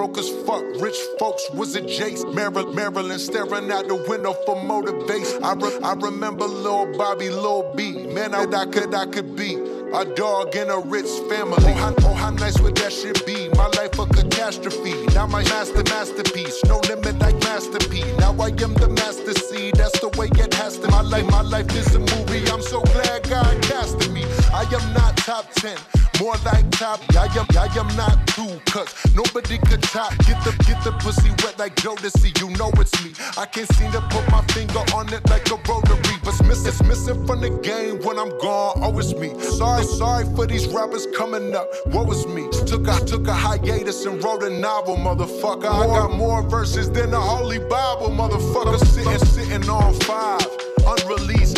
broke 0.09 0.17
as 0.17 0.29
fuck, 0.45 0.63
rich 0.81 0.97
folks 1.19 1.49
was 1.51 1.75
a 1.75 1.81
Jace. 1.81 2.33
Maryland, 2.33 2.75
Maryland 2.75 3.21
staring 3.21 3.71
out 3.71 3.87
the 3.87 3.95
window 4.07 4.33
for 4.45 4.61
motivation. 4.63 5.43
I, 5.43 5.53
re- 5.53 5.79
I 5.83 5.93
remember 5.93 6.45
Lil 6.45 6.97
Bobby, 6.97 7.29
Lil 7.29 7.73
B. 7.75 8.07
Man, 8.07 8.33
I, 8.33 8.43
I 8.43 8.65
could, 8.65 8.93
I 8.93 9.05
could 9.05 9.35
be. 9.35 9.55
A 9.91 10.05
dog 10.05 10.55
in 10.55 10.69
a 10.69 10.79
rich 10.79 11.09
family. 11.29 11.55
Oh 11.57 11.73
how, 11.73 11.95
oh, 12.03 12.13
how 12.13 12.29
nice 12.29 12.59
would 12.59 12.77
that 12.77 12.93
shit 12.93 13.25
be? 13.25 13.49
My 13.55 13.65
life 13.69 13.97
a 13.97 14.05
catastrophe. 14.05 14.93
Now 15.15 15.25
my 15.25 15.41
master 15.45 15.81
masterpiece. 15.83 16.63
No 16.65 16.79
limit 16.87 17.17
like 17.17 17.39
masterpiece. 17.39 18.05
Now 18.19 18.33
I 18.39 18.49
am 18.49 18.75
the 18.75 18.87
master 18.95 19.33
seed. 19.33 19.73
That's 19.75 19.99
the 19.99 20.09
way 20.09 20.27
it 20.27 20.53
has 20.53 20.77
to. 20.77 20.91
My 20.91 21.01
life, 21.01 21.25
my 21.31 21.41
life 21.41 21.75
is 21.75 21.95
a 21.95 21.99
movie. 21.99 22.47
I'm 22.51 22.61
so 22.61 22.81
glad 22.81 23.27
God 23.27 23.63
casted 23.63 24.11
me. 24.11 24.18
I 24.59 24.63
am 24.63 24.93
not 24.93 25.15
top 25.15 25.49
10, 25.53 25.77
more 26.19 26.35
like 26.43 26.69
top. 26.71 26.99
I 27.15 27.27
am, 27.39 27.47
I 27.55 27.71
am 27.79 27.87
not 27.95 28.27
two, 28.27 28.59
cause 28.69 28.93
nobody 29.15 29.57
could 29.57 29.81
top. 29.81 30.11
Get 30.27 30.43
the, 30.43 30.51
get 30.67 30.83
the 30.83 30.91
pussy 30.99 31.29
wet 31.45 31.57
like 31.57 31.77
Jodeci, 31.77 32.37
you 32.41 32.49
know 32.57 32.69
it's 32.75 32.91
me. 33.01 33.13
I 33.37 33.45
can't 33.45 33.71
seem 33.75 33.89
to 33.93 34.01
put 34.09 34.29
my 34.29 34.43
finger 34.47 34.79
on 34.93 35.13
it 35.13 35.23
like 35.29 35.49
a 35.49 35.55
rotary. 35.55 36.17
But 36.25 36.45
missing, 36.45 36.67
it's 36.67 36.83
missing 36.83 37.25
from 37.25 37.39
the 37.39 37.51
game 37.63 37.99
when 38.03 38.19
I'm 38.19 38.37
gone, 38.39 38.81
oh, 38.83 38.99
it's 38.99 39.13
me. 39.13 39.29
Sorry, 39.39 39.85
sorry 39.85 40.25
for 40.35 40.45
these 40.45 40.67
rappers 40.67 41.07
coming 41.15 41.55
up, 41.55 41.69
what 41.93 42.05
was 42.05 42.27
me? 42.27 42.49
Took 42.67 42.85
a, 42.89 42.99
took 43.05 43.29
a 43.29 43.33
hiatus 43.33 44.05
and 44.05 44.21
wrote 44.21 44.43
a 44.43 44.49
novel, 44.49 44.97
motherfucker. 44.97 45.71
I 45.71 45.85
got 45.85 46.17
more 46.17 46.41
verses 46.43 46.91
than 46.91 47.11
the 47.11 47.21
Holy 47.21 47.59
Bible, 47.59 48.09
motherfucker. 48.09 48.77
Sitting, 48.85 49.19
sitting 49.19 49.69
on 49.69 49.93
five 50.01 50.45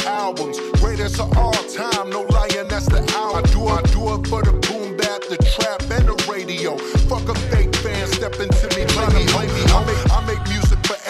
albums, 0.05 0.59
greatest 0.79 1.19
of 1.19 1.35
all 1.37 1.53
time. 1.53 2.09
No 2.09 2.21
lying, 2.21 2.67
that's 2.67 2.87
the 2.87 3.01
album. 3.15 3.43
I 3.43 3.51
do, 3.51 3.67
I 3.67 3.81
do 3.93 4.01
it 4.15 4.27
for 4.27 4.41
the 4.43 4.53
boom 4.67 4.97
bap, 4.97 5.21
the 5.29 5.37
trap, 5.37 5.81
and 5.91 6.07
the 6.07 6.15
radio. 6.31 6.77
Fuck 7.09 7.27
a 7.29 7.35
fake 7.49 7.75
fan, 7.77 8.07
step 8.07 8.33
into 8.39 8.67
me, 8.75 8.85
trying 8.87 9.11
to 9.11 9.31
play 9.31 9.47
me. 9.47 9.63
I 9.71 9.85
make, 9.85 10.00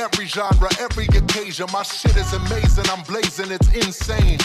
every 0.02 0.26
genre, 0.26 0.70
every 0.80 1.06
occasion. 1.16 1.68
My 1.72 1.84
shit 1.84 2.18
is 2.18 2.34
amazing, 2.34 2.86
I'm 2.90 3.04
blazing, 3.04 3.52
it's 3.52 3.72
insane. 3.74 4.40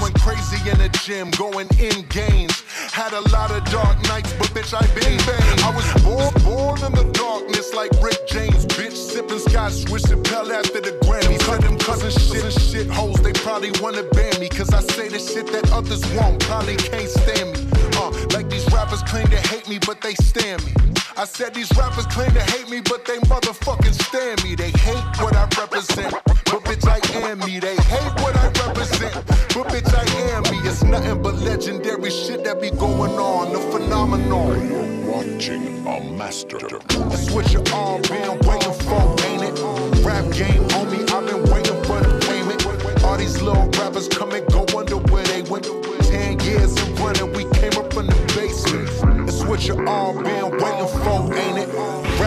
Went 0.00 0.14
crazy 0.20 0.56
in 0.70 0.78
the 0.78 0.88
gym, 1.04 1.30
going 1.32 1.68
in 1.78 2.06
games. 2.08 2.62
Had 2.92 3.12
a 3.12 3.20
lot 3.30 3.50
of 3.50 3.64
dark 3.66 4.00
nights, 4.08 4.32
but 4.34 4.48
bitch, 4.56 4.72
I 4.72 4.86
been 4.94 5.18
bang. 5.28 5.58
I 5.64 5.72
was 5.76 5.88
born, 6.02 6.32
born 6.44 6.78
in 6.84 6.92
the 6.92 7.10
darkness 7.12 7.74
like 7.74 7.90
Rick 8.00 8.26
James, 8.26 8.64
bitch. 8.66 8.96
Sipping 8.96 9.38
scotch, 9.38 9.72
swishing 9.84 10.22
pell 10.22 10.50
after 10.52 10.80
the 10.80 10.92
Grammy. 11.04 11.38
Cut 11.40 11.60
them 11.62 11.78
cousin 11.78 12.10
shit, 12.10 12.44
and 12.44 12.52
shit 12.52 12.88
hoes, 12.88 13.20
they 13.20 13.32
probably 13.32 13.72
wanna 13.82 14.04
ban 14.04 14.38
me. 14.40 14.48
Cause 14.48 14.72
I 14.72 14.80
say 14.80 15.08
the 15.08 15.18
shit 15.18 15.46
that 15.52 15.70
others 15.72 16.00
won't, 16.14 16.40
probably 16.40 16.76
can't 16.76 17.08
stand 17.08 17.52
me. 17.56 17.68
Uh, 17.96 18.10
like 18.32 18.48
these 18.48 18.64
rappers 18.72 19.02
claim 19.02 19.26
to 19.28 19.40
hate 19.48 19.68
me, 19.68 19.78
but 19.78 20.00
they 20.00 20.14
stand 20.14 20.64
me. 20.64 20.72
I 21.16 21.26
said 21.26 21.52
these 21.52 21.70
rappers 21.76 22.06
claim 22.06 22.32
to 22.32 22.40
hate 22.40 22.70
me, 22.70 22.80
but 22.80 23.04
they 23.04 23.18
motherfucking 23.28 23.92
stand 23.92 24.42
me. 24.42 24.54
They 24.54 24.70
hate 24.70 24.89
what 25.22 25.36
I 25.36 25.48
represent, 25.58 26.12
but 26.24 26.64
bitch, 26.64 26.86
I 26.86 26.98
am 27.30 27.38
me. 27.40 27.60
They 27.60 27.76
hate 27.76 28.14
what 28.22 28.36
I 28.36 28.46
represent, 28.66 29.14
but 29.54 29.68
bitch, 29.68 29.92
I 29.94 30.04
am 30.34 30.42
me. 30.50 30.58
It's 30.68 30.82
nothing 30.82 31.22
but 31.22 31.36
legendary 31.36 32.10
shit 32.10 32.44
that 32.44 32.60
be 32.60 32.70
going 32.70 33.12
on, 33.12 33.52
the 33.52 33.60
phenomenon. 33.70 35.06
Watching 35.06 35.86
a 35.86 36.00
master. 36.12 36.58
That's 36.58 37.30
what 37.30 37.52
you 37.52 37.62
all 37.72 38.00
been 38.00 38.38
waiting 38.46 38.74
for, 38.86 39.16
ain't 39.26 39.42
it? 39.42 40.04
Rap 40.04 40.24
game, 40.32 40.64
homie, 40.70 41.10
I've 41.10 41.26
been 41.26 41.42
waiting 41.50 41.82
for 41.84 42.00
the 42.00 42.18
payment. 42.26 43.04
All 43.04 43.16
these 43.16 43.40
little 43.42 43.68
rappers 43.78 44.08
come 44.08 44.32
and 44.32 44.46
go 44.48 44.64
under 44.78 44.96
where 44.96 45.24
they 45.24 45.42
went. 45.42 45.66
Ten 46.04 46.38
years 46.40 46.72
of 46.80 47.00
running, 47.00 47.32
we 47.32 47.44
came 47.58 47.72
up 47.78 47.92
from 47.92 48.06
the 48.06 48.16
basement. 48.34 49.26
That's 49.26 49.44
what 49.44 49.66
you 49.66 49.86
all 49.86 50.14
been 50.14 50.50
waiting 50.50 50.88
for, 51.02 51.34
ain't 51.36 51.58
it? 51.58 51.79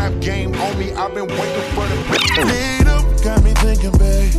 Rap 0.03 0.19
game, 0.19 0.51
me, 0.51 0.91
I've 0.91 1.13
been 1.13 1.27
waiting 1.27 1.69
for 1.71 1.87
the 1.87 1.95
Lead 2.43 2.87
up, 2.87 3.23
got 3.23 3.41
me 3.41 3.53
thinking, 3.63 3.95
babe. 3.95 4.35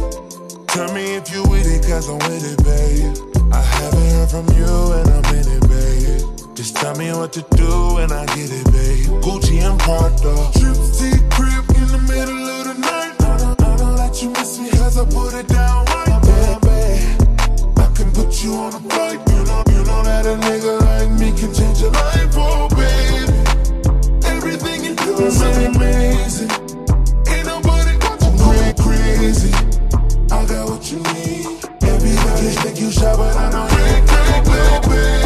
Tell 0.69 0.93
me 0.93 1.17
if 1.17 1.33
you 1.33 1.43
with 1.49 1.65
it, 1.65 1.89
cause 1.89 2.07
I'm 2.07 2.19
with 2.29 2.45
it, 2.45 2.61
babe. 2.69 3.17
I 3.51 3.63
haven't 3.63 4.11
heard 4.13 4.29
from 4.29 4.47
you 4.53 4.93
and 4.93 5.09
I'm 5.09 5.25
in 5.33 5.49
it, 5.49 5.65
babe. 5.65 6.55
Just 6.55 6.77
tell 6.77 6.95
me 6.97 7.11
what 7.13 7.33
to 7.33 7.41
do 7.57 7.97
and 7.97 8.13
I 8.13 8.27
get 8.37 8.53
it, 8.53 8.67
babe. 8.77 9.09
Gucci 9.25 9.65
and 9.65 9.81
Prada. 9.81 10.37
To 10.53 11.09
crib 11.33 11.65
in 11.81 11.89
the 11.97 12.05
middle 12.13 12.45
of 12.45 12.65
the 12.69 12.75
night. 12.85 13.17
I 13.25 13.39
don't, 13.39 13.63
I 13.63 13.77
don't 13.79 13.97
let 13.97 14.23
you 14.23 14.29
miss 14.37 14.59
me 14.59 14.69
cause 14.69 14.99
I 14.99 15.07
put 15.07 15.33
it 15.33 15.49
down 15.49 15.87
right, 15.87 16.61
babe. 16.61 17.79
I 17.79 17.89
can 17.97 18.13
put 18.13 18.45
you 18.45 18.53
on 18.53 18.75
a 18.75 18.81
flight. 18.81 19.19
You 19.33 19.41
know, 19.49 19.65
you 19.73 19.81
know 19.89 20.03
that 20.05 20.27
a 20.27 20.37
nigga 20.45 20.79
like 20.83 21.11
me 21.19 21.33
can 21.33 21.55
change 21.55 21.81
your 21.81 21.91
life, 21.91 22.35
oh, 22.37 22.69
babe. 22.69 23.44
I 30.31 30.47
got 30.47 30.69
what 30.69 30.91
you 30.91 30.99
need. 30.99 31.47
Everybody 31.83 32.49
think 32.63 32.81
you 32.81 32.91
shy, 32.91 33.15
but 33.17 33.37
I 33.37 33.51
know 33.51 33.69
you 33.69 33.85
ain't. 33.85 34.11
Everything 34.11 35.24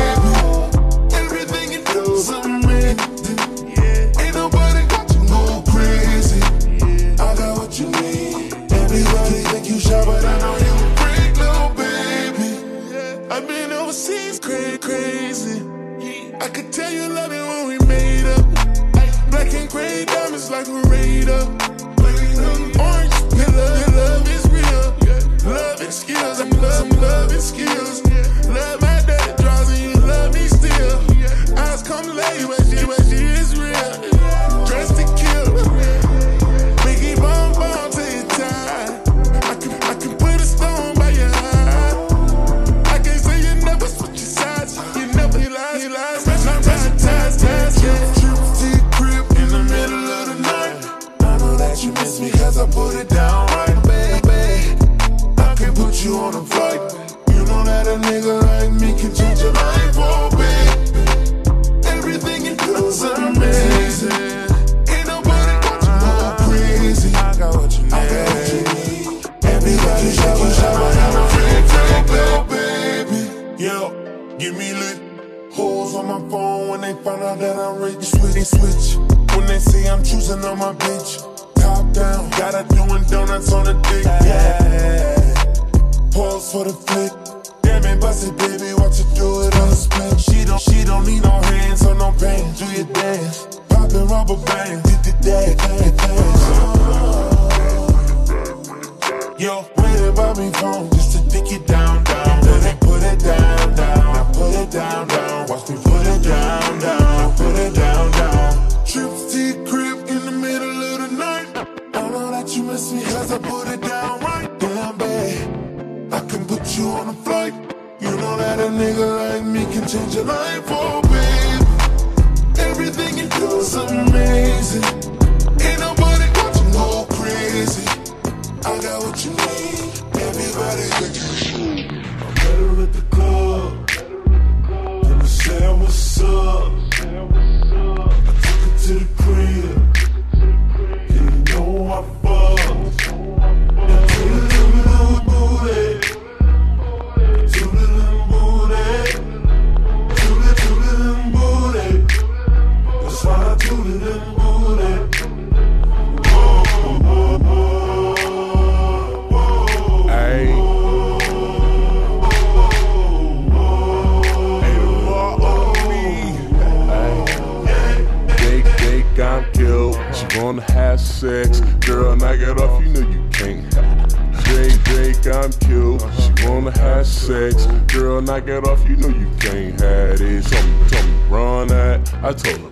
Off, 178.39 178.89
you 178.89 178.97
know 178.97 179.09
you 179.09 179.29
can't 179.41 179.81
have 179.81 180.21
me, 180.21 180.49
told 180.89 181.05
me, 181.07 181.13
run 181.29 181.67
that. 181.69 182.15
I 182.23 182.33
told 182.33 182.61
her, 182.61 182.68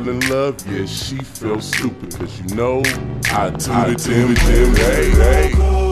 fell 0.00 0.08
in 0.08 0.28
love, 0.28 0.56
yeah, 0.66 0.86
she 0.86 1.16
felt 1.16 1.62
stupid, 1.62 2.14
cause 2.16 2.40
you 2.40 2.54
know 2.54 2.82
I 3.26 3.50
them, 3.96 4.34
them, 4.34 4.74
hey, 4.76 5.10
hey. 5.10 5.52
Damn, 5.52 5.89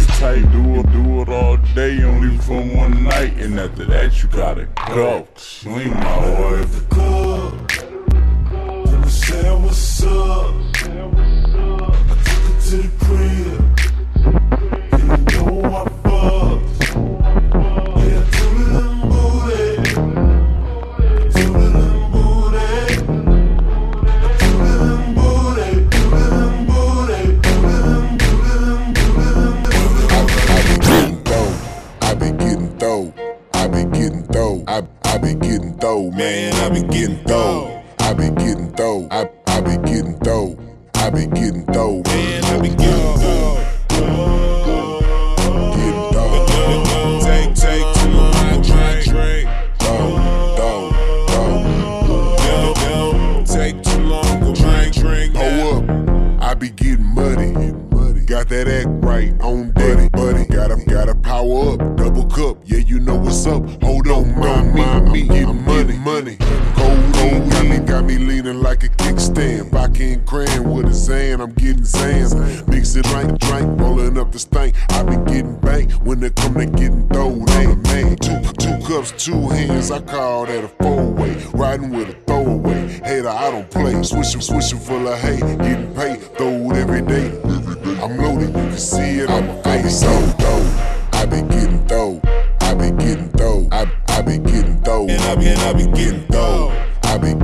make 0.00 0.18
tight. 0.18 0.52
Do 0.52 0.80
it, 0.80 0.92
do 0.92 1.22
it 1.22 1.28
all 1.28 1.56
day, 1.74 2.02
only 2.02 2.36
for 2.38 2.60
one 2.60 3.04
night, 3.04 3.36
and 3.38 3.58
after 3.58 3.84
that 3.86 4.22
you 4.22 4.28
gotta 4.28 4.68
go. 4.88 5.26
You 5.62 5.70
ain't 5.70 5.94
my 5.94 6.16
wife. 6.40 6.96
Let 8.86 9.00
me 9.00 9.08
say 9.08 9.50
what's 9.54 10.02
up. 10.04 10.54
I 10.74 10.86
took 12.24 12.42
her 12.44 12.60
to 12.60 12.76
the 12.76 12.90
crib. 13.04 13.59
Dough, 36.10 36.16
man. 36.16 36.52
I 36.54 36.68
be 36.70 36.82
getting 36.88 37.22
dough. 37.24 37.82
I 38.00 38.14
be 38.14 38.30
getting 38.30 38.70
dough. 38.72 39.08
I 39.10 39.28
I 39.46 39.60
be 39.60 39.76
getting 39.88 40.18
dough. 40.18 40.56
I 40.94 41.10
be 41.10 41.26
getting 41.26 41.64
dough, 41.66 42.02
man. 42.06 42.44
I 42.44 42.60
be 42.60 42.68
getting 42.68 43.20
dough. 43.20 43.58
Getting 45.76 46.12
dough. 46.12 47.20
Take, 47.22 47.54
take 47.54 47.94
to 47.94 48.08
my 48.08 48.60
drink, 48.62 49.04
drink. 49.04 49.48
Dough. 49.78 50.92
Yo, 52.46 52.74
yo, 52.82 53.44
take 53.44 53.82
too 53.82 54.00
long, 54.02 54.52
drink, 54.54 54.94
drink. 54.94 55.36
Hold 55.36 55.90
up, 55.90 56.42
I 56.42 56.54
be 56.54 56.70
getting 56.70 57.04
muddy. 57.14 57.54
Got 58.26 58.48
that 58.50 58.68
act 58.68 58.86
right 59.04 59.32
on 59.40 59.72
buddy, 59.72 60.08
buddy. 60.10 60.44
Gotta, 60.44 60.76
gotta 60.86 61.16
power 61.16 61.72
up, 61.72 61.96
double 61.96 62.26
cup. 62.26 62.58
Yeah, 62.64 62.78
you 62.78 63.00
know 63.00 63.16
what's 63.16 63.44
up. 63.44 63.64
Getting 71.70 71.84
Zans. 71.84 72.68
Mix 72.68 72.96
it 72.96 73.06
like 73.12 73.38
drink, 73.38 73.80
rolling 73.80 74.18
up 74.18 74.32
the 74.32 74.38
stank. 74.38 74.74
I 74.90 75.02
be 75.02 75.16
getting 75.30 75.56
bank 75.60 75.92
when 76.04 76.20
they 76.20 76.30
come 76.30 76.54
to 76.54 76.66
getting 76.66 77.08
throwed. 77.08 77.48
Ain't 77.50 77.82
man, 77.84 78.16
two, 78.16 78.40
two 78.58 78.86
cups, 78.86 79.12
two 79.12 79.48
hands. 79.48 79.90
I 79.90 80.00
call 80.00 80.46
that 80.46 80.64
a 80.64 80.68
four 80.68 81.10
way. 81.10 81.36
Riding 81.52 81.90
with 81.90 82.08
a 82.08 82.14
throwaway. 82.26 82.88
Hater, 83.04 83.28
I 83.28 83.50
don't 83.50 83.70
play. 83.70 84.02
Swishing, 84.02 84.40
swishing 84.40 84.78
full 84.78 85.06
of 85.06 85.18
hay. 85.18 85.38
Getting 85.38 85.94
paid, 85.94 86.20
throw 86.36 86.70
it 86.70 86.76
every 86.76 87.02
day. 87.02 87.28
I'm 88.02 88.16
loaded, 88.16 88.48
you 88.48 88.52
can 88.52 88.78
see 88.78 89.20
it 89.20 89.30
on 89.30 89.46
my 89.46 89.62
face. 89.62 90.00
So 90.00 90.08
dough. 90.38 91.08
I 91.12 91.26
be 91.26 91.42
getting 91.42 91.86
dough. 91.86 92.20
I 92.60 92.74
be 92.74 92.90
getting 92.90 93.28
dough. 93.28 93.68
I 93.70 93.90
I 94.08 94.22
be 94.22 94.38
getting 94.38 94.80
dough. 94.80 95.06
And 95.08 95.20
I 95.22 95.34
be 95.36 95.48
and 95.48 95.60
I 95.60 95.72
be 95.72 95.86
getting 95.86 96.26
dough. 96.26 96.72
I 97.04 97.18
be 97.18 97.34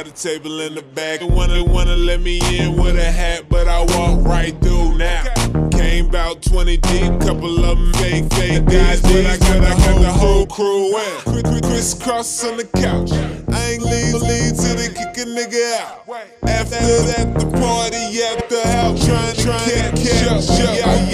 A 0.00 0.10
table 0.12 0.60
in 0.60 0.74
the 0.74 0.82
back. 0.82 1.20
They 1.20 1.26
wanna, 1.26 1.62
wanna 1.62 1.94
let 1.94 2.22
me 2.22 2.40
in 2.58 2.76
with 2.82 2.96
a 2.96 3.04
hat, 3.10 3.44
but 3.50 3.68
I 3.68 3.80
walk 3.84 4.24
right 4.24 4.58
through 4.62 4.96
now. 4.96 5.24
Came 5.72 6.06
about 6.06 6.40
20 6.42 6.78
deep, 6.78 7.20
couple 7.20 7.62
of 7.64 7.76
them 7.76 7.92
fake, 7.94 8.32
fake 8.32 8.64
guys, 8.64 9.02
but 9.02 9.26
I 9.26 9.36
got, 9.36 9.62
I 9.62 9.70
got 9.76 10.00
the 10.00 10.10
whole 10.10 10.46
crew 10.46 10.96
in. 10.96 11.20
Criss- 11.20 11.42
criss- 11.42 11.60
Crisscross 11.70 12.44
on 12.44 12.56
the 12.56 12.64
couch. 12.64 13.12
I 13.52 13.72
ain't 13.72 13.82
leave, 13.82 14.14
leave 14.14 14.56
till 14.56 14.74
they 14.76 14.88
kick 14.88 15.16
a 15.18 15.28
nigga 15.28 15.80
out. 15.80 16.08
After 16.44 16.76
that, 16.80 17.34
the 17.38 17.46
party 17.60 18.22
at 18.22 18.48
the 18.48 18.66
house, 18.68 19.04
trying 19.04 19.34
to 19.34 19.42
catch 20.02 20.26
up. 20.28 21.09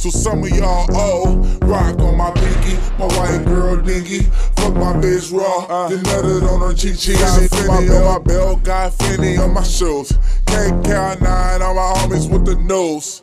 So 0.00 0.08
some 0.08 0.42
of 0.42 0.48
y'all 0.48 0.86
owe. 0.96 1.36
Rock 1.60 2.00
on 2.00 2.16
my 2.16 2.30
pinky, 2.30 2.74
my 2.98 3.04
white 3.18 3.44
girl 3.44 3.76
dingy. 3.76 4.20
Fuck 4.56 4.72
my 4.72 4.94
bitch 4.94 5.30
raw, 5.30 5.88
then 5.88 5.98
nutted 6.04 6.50
on 6.50 6.60
her 6.62 6.74
cheek 6.74 6.98
cheek. 6.98 7.18
Got 7.18 7.38
Fendi 7.50 7.94
on 7.94 8.04
my 8.06 8.18
belt, 8.24 8.62
got 8.62 8.92
Fendi 8.92 9.38
on 9.38 9.52
my 9.52 9.62
shoes. 9.62 10.12
KK9 10.46 11.60
on 11.60 11.76
my 11.76 11.92
homies 11.98 12.32
with 12.32 12.46
the 12.46 12.54
nose. 12.54 13.22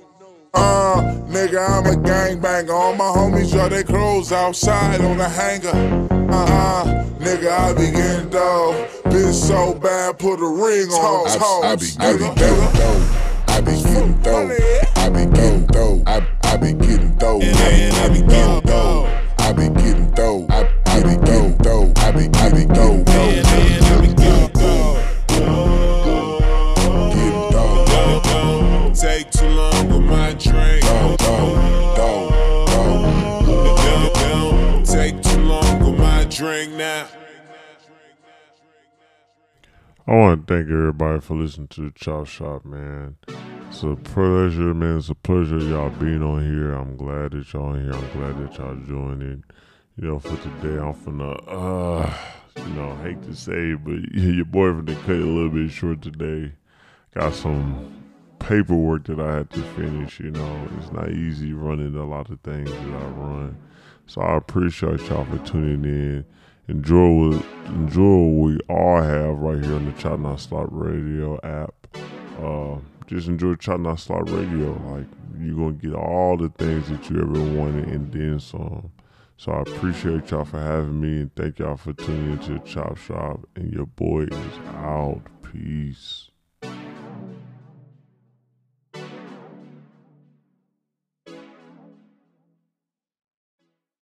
Uh, 0.54 1.02
nigga, 1.28 1.68
I'm 1.68 1.88
a 1.88 1.98
gangbanger. 2.00 2.70
All 2.70 2.94
my 2.94 3.06
homies 3.06 3.52
draw 3.52 3.68
their 3.70 3.84
clothes 3.84 4.32
outside 4.32 5.02
on 5.02 5.18
the 5.18 5.28
hanger. 5.28 5.70
Uh-uh, 6.32 7.06
nigga, 7.18 7.50
I 7.50 7.74
be 7.74 7.90
getting 7.90 8.30
dough. 8.30 8.88
Bitch 9.06 9.34
so 9.34 9.74
bad, 9.74 10.20
put 10.20 10.40
a 10.40 10.48
ring 10.48 10.90
on 10.90 11.28
her 11.28 11.40
toes. 11.40 11.98
I, 12.00 12.12
I 12.12 12.14
be, 12.14 12.20
getting 12.20 12.36
dough. 12.36 13.28
I 13.48 13.62
be 13.62 13.72
getting 13.72 14.22
dough. 14.22 14.84
I 14.96 15.10
be 15.10 15.26
getting 15.26 15.66
dough. 15.66 16.04
I, 16.06 16.20
be 16.20 16.30
getting 16.36 16.36
dough. 16.36 16.37
I 16.48 16.56
be 16.56 16.74
getting 16.74 17.16
dough. 17.18 17.40
I 17.42 18.08
be 18.10 18.22
getting 18.22 18.62
dough. 18.62 19.06
I, 19.44 19.44
I 19.44 19.52
be 19.54 19.68
getting 19.70 20.10
dough. 20.12 20.46
I 20.50 20.64
be, 20.64 20.70
I 20.88 21.02
be 21.04 21.16
dough. 21.18 21.94
I 22.00 22.12
be 22.12 22.28
getting 22.30 22.68
dough. 22.70 23.04
Getting 27.14 27.52
dough. 27.52 28.94
Take 28.94 29.30
too 29.32 29.48
long 29.50 29.90
with 29.90 30.02
my 30.04 30.34
drink. 30.34 30.84
Dough, 30.84 31.16
dough, 31.18 31.96
dough, 31.96 32.30
Don't, 33.46 34.14
don't 34.16 34.86
take 34.86 35.22
too 35.22 35.42
long 35.42 35.80
with 35.80 36.00
my 36.00 36.24
drink 36.26 36.72
now. 36.74 37.08
I 40.08 40.12
want 40.16 40.48
to 40.48 40.54
thank 40.54 40.70
everybody 40.70 41.20
for 41.20 41.36
listening 41.36 41.68
to 41.68 41.82
the 41.82 41.92
Chop 41.92 42.28
Shop, 42.28 42.64
man. 42.64 43.18
It's 43.78 43.84
a 43.84 43.96
pleasure, 43.96 44.74
man. 44.74 44.98
It's 44.98 45.10
a 45.10 45.14
pleasure 45.14 45.60
y'all 45.60 45.92
being 45.92 46.24
on 46.24 46.42
here. 46.42 46.74
I'm 46.74 46.98
glad 46.98 47.34
that 47.34 47.54
y'all 47.54 47.76
here. 47.76 47.94
I'm 47.94 48.10
glad 48.10 48.40
that 48.40 48.58
y'all 48.58 48.76
joined 48.76 49.22
it. 49.22 49.56
You 50.02 50.08
know, 50.08 50.18
for 50.18 50.36
today, 50.38 50.82
I'm 50.82 50.96
finna, 50.96 51.38
uh, 51.46 52.12
you 52.66 52.74
know, 52.74 52.96
hate 53.04 53.22
to 53.26 53.36
say 53.36 53.74
it, 53.74 53.84
but 53.84 54.00
your 54.20 54.46
boy 54.46 54.70
finna 54.70 55.00
cut 55.02 55.12
it 55.12 55.22
a 55.22 55.26
little 55.26 55.52
bit 55.52 55.70
short 55.70 56.02
today. 56.02 56.54
Got 57.14 57.36
some 57.36 58.04
paperwork 58.40 59.04
that 59.04 59.20
I 59.20 59.36
had 59.36 59.52
to 59.52 59.62
finish, 59.62 60.22
you 60.22 60.32
know. 60.32 60.68
It's 60.80 60.92
not 60.92 61.12
easy 61.12 61.54
running 61.54 61.96
a 61.96 62.04
lot 62.04 62.32
of 62.32 62.40
things 62.40 62.72
that 62.72 62.80
I 62.80 63.06
run. 63.10 63.60
So 64.08 64.22
I 64.22 64.38
appreciate 64.38 65.02
y'all 65.02 65.26
for 65.26 65.38
tuning 65.46 65.86
in. 65.86 66.26
Enjoy 66.68 67.10
what 67.10 67.46
enjoy 67.68 68.02
what 68.02 68.44
we 68.44 68.60
all 68.70 69.04
have 69.04 69.38
right 69.38 69.64
here 69.64 69.76
on 69.76 69.86
the 69.86 69.92
Chop 70.02 70.20
Not 70.20 70.40
Slop 70.40 70.70
Radio 70.72 71.40
app. 71.44 71.76
Uh, 72.42 72.78
just 73.08 73.28
enjoy 73.28 73.56
Chop 73.56 73.80
Not 73.80 74.00
Slop 74.00 74.30
Radio. 74.30 74.74
Like 74.86 75.08
you're 75.40 75.56
gonna 75.56 75.72
get 75.72 75.94
all 75.94 76.38
the 76.38 76.50
things 76.50 76.90
that 76.90 77.10
you 77.10 77.22
ever 77.22 77.58
wanted 77.58 77.88
and 77.88 78.12
then 78.12 78.40
some. 78.40 78.92
So 79.38 79.52
I 79.52 79.62
appreciate 79.62 80.30
y'all 80.30 80.46
for 80.46 80.60
having 80.60 81.00
me 81.00 81.22
and 81.22 81.36
thank 81.36 81.60
y'all 81.60 81.78
for 81.78 81.94
tuning 81.94 82.34
into 82.34 82.60
Chop 82.60 82.98
Shop. 82.98 83.40
And 83.56 83.72
your 83.74 83.86
boy 83.86 84.24
is 84.24 84.58
out. 84.76 85.22
Peace. 85.42 86.27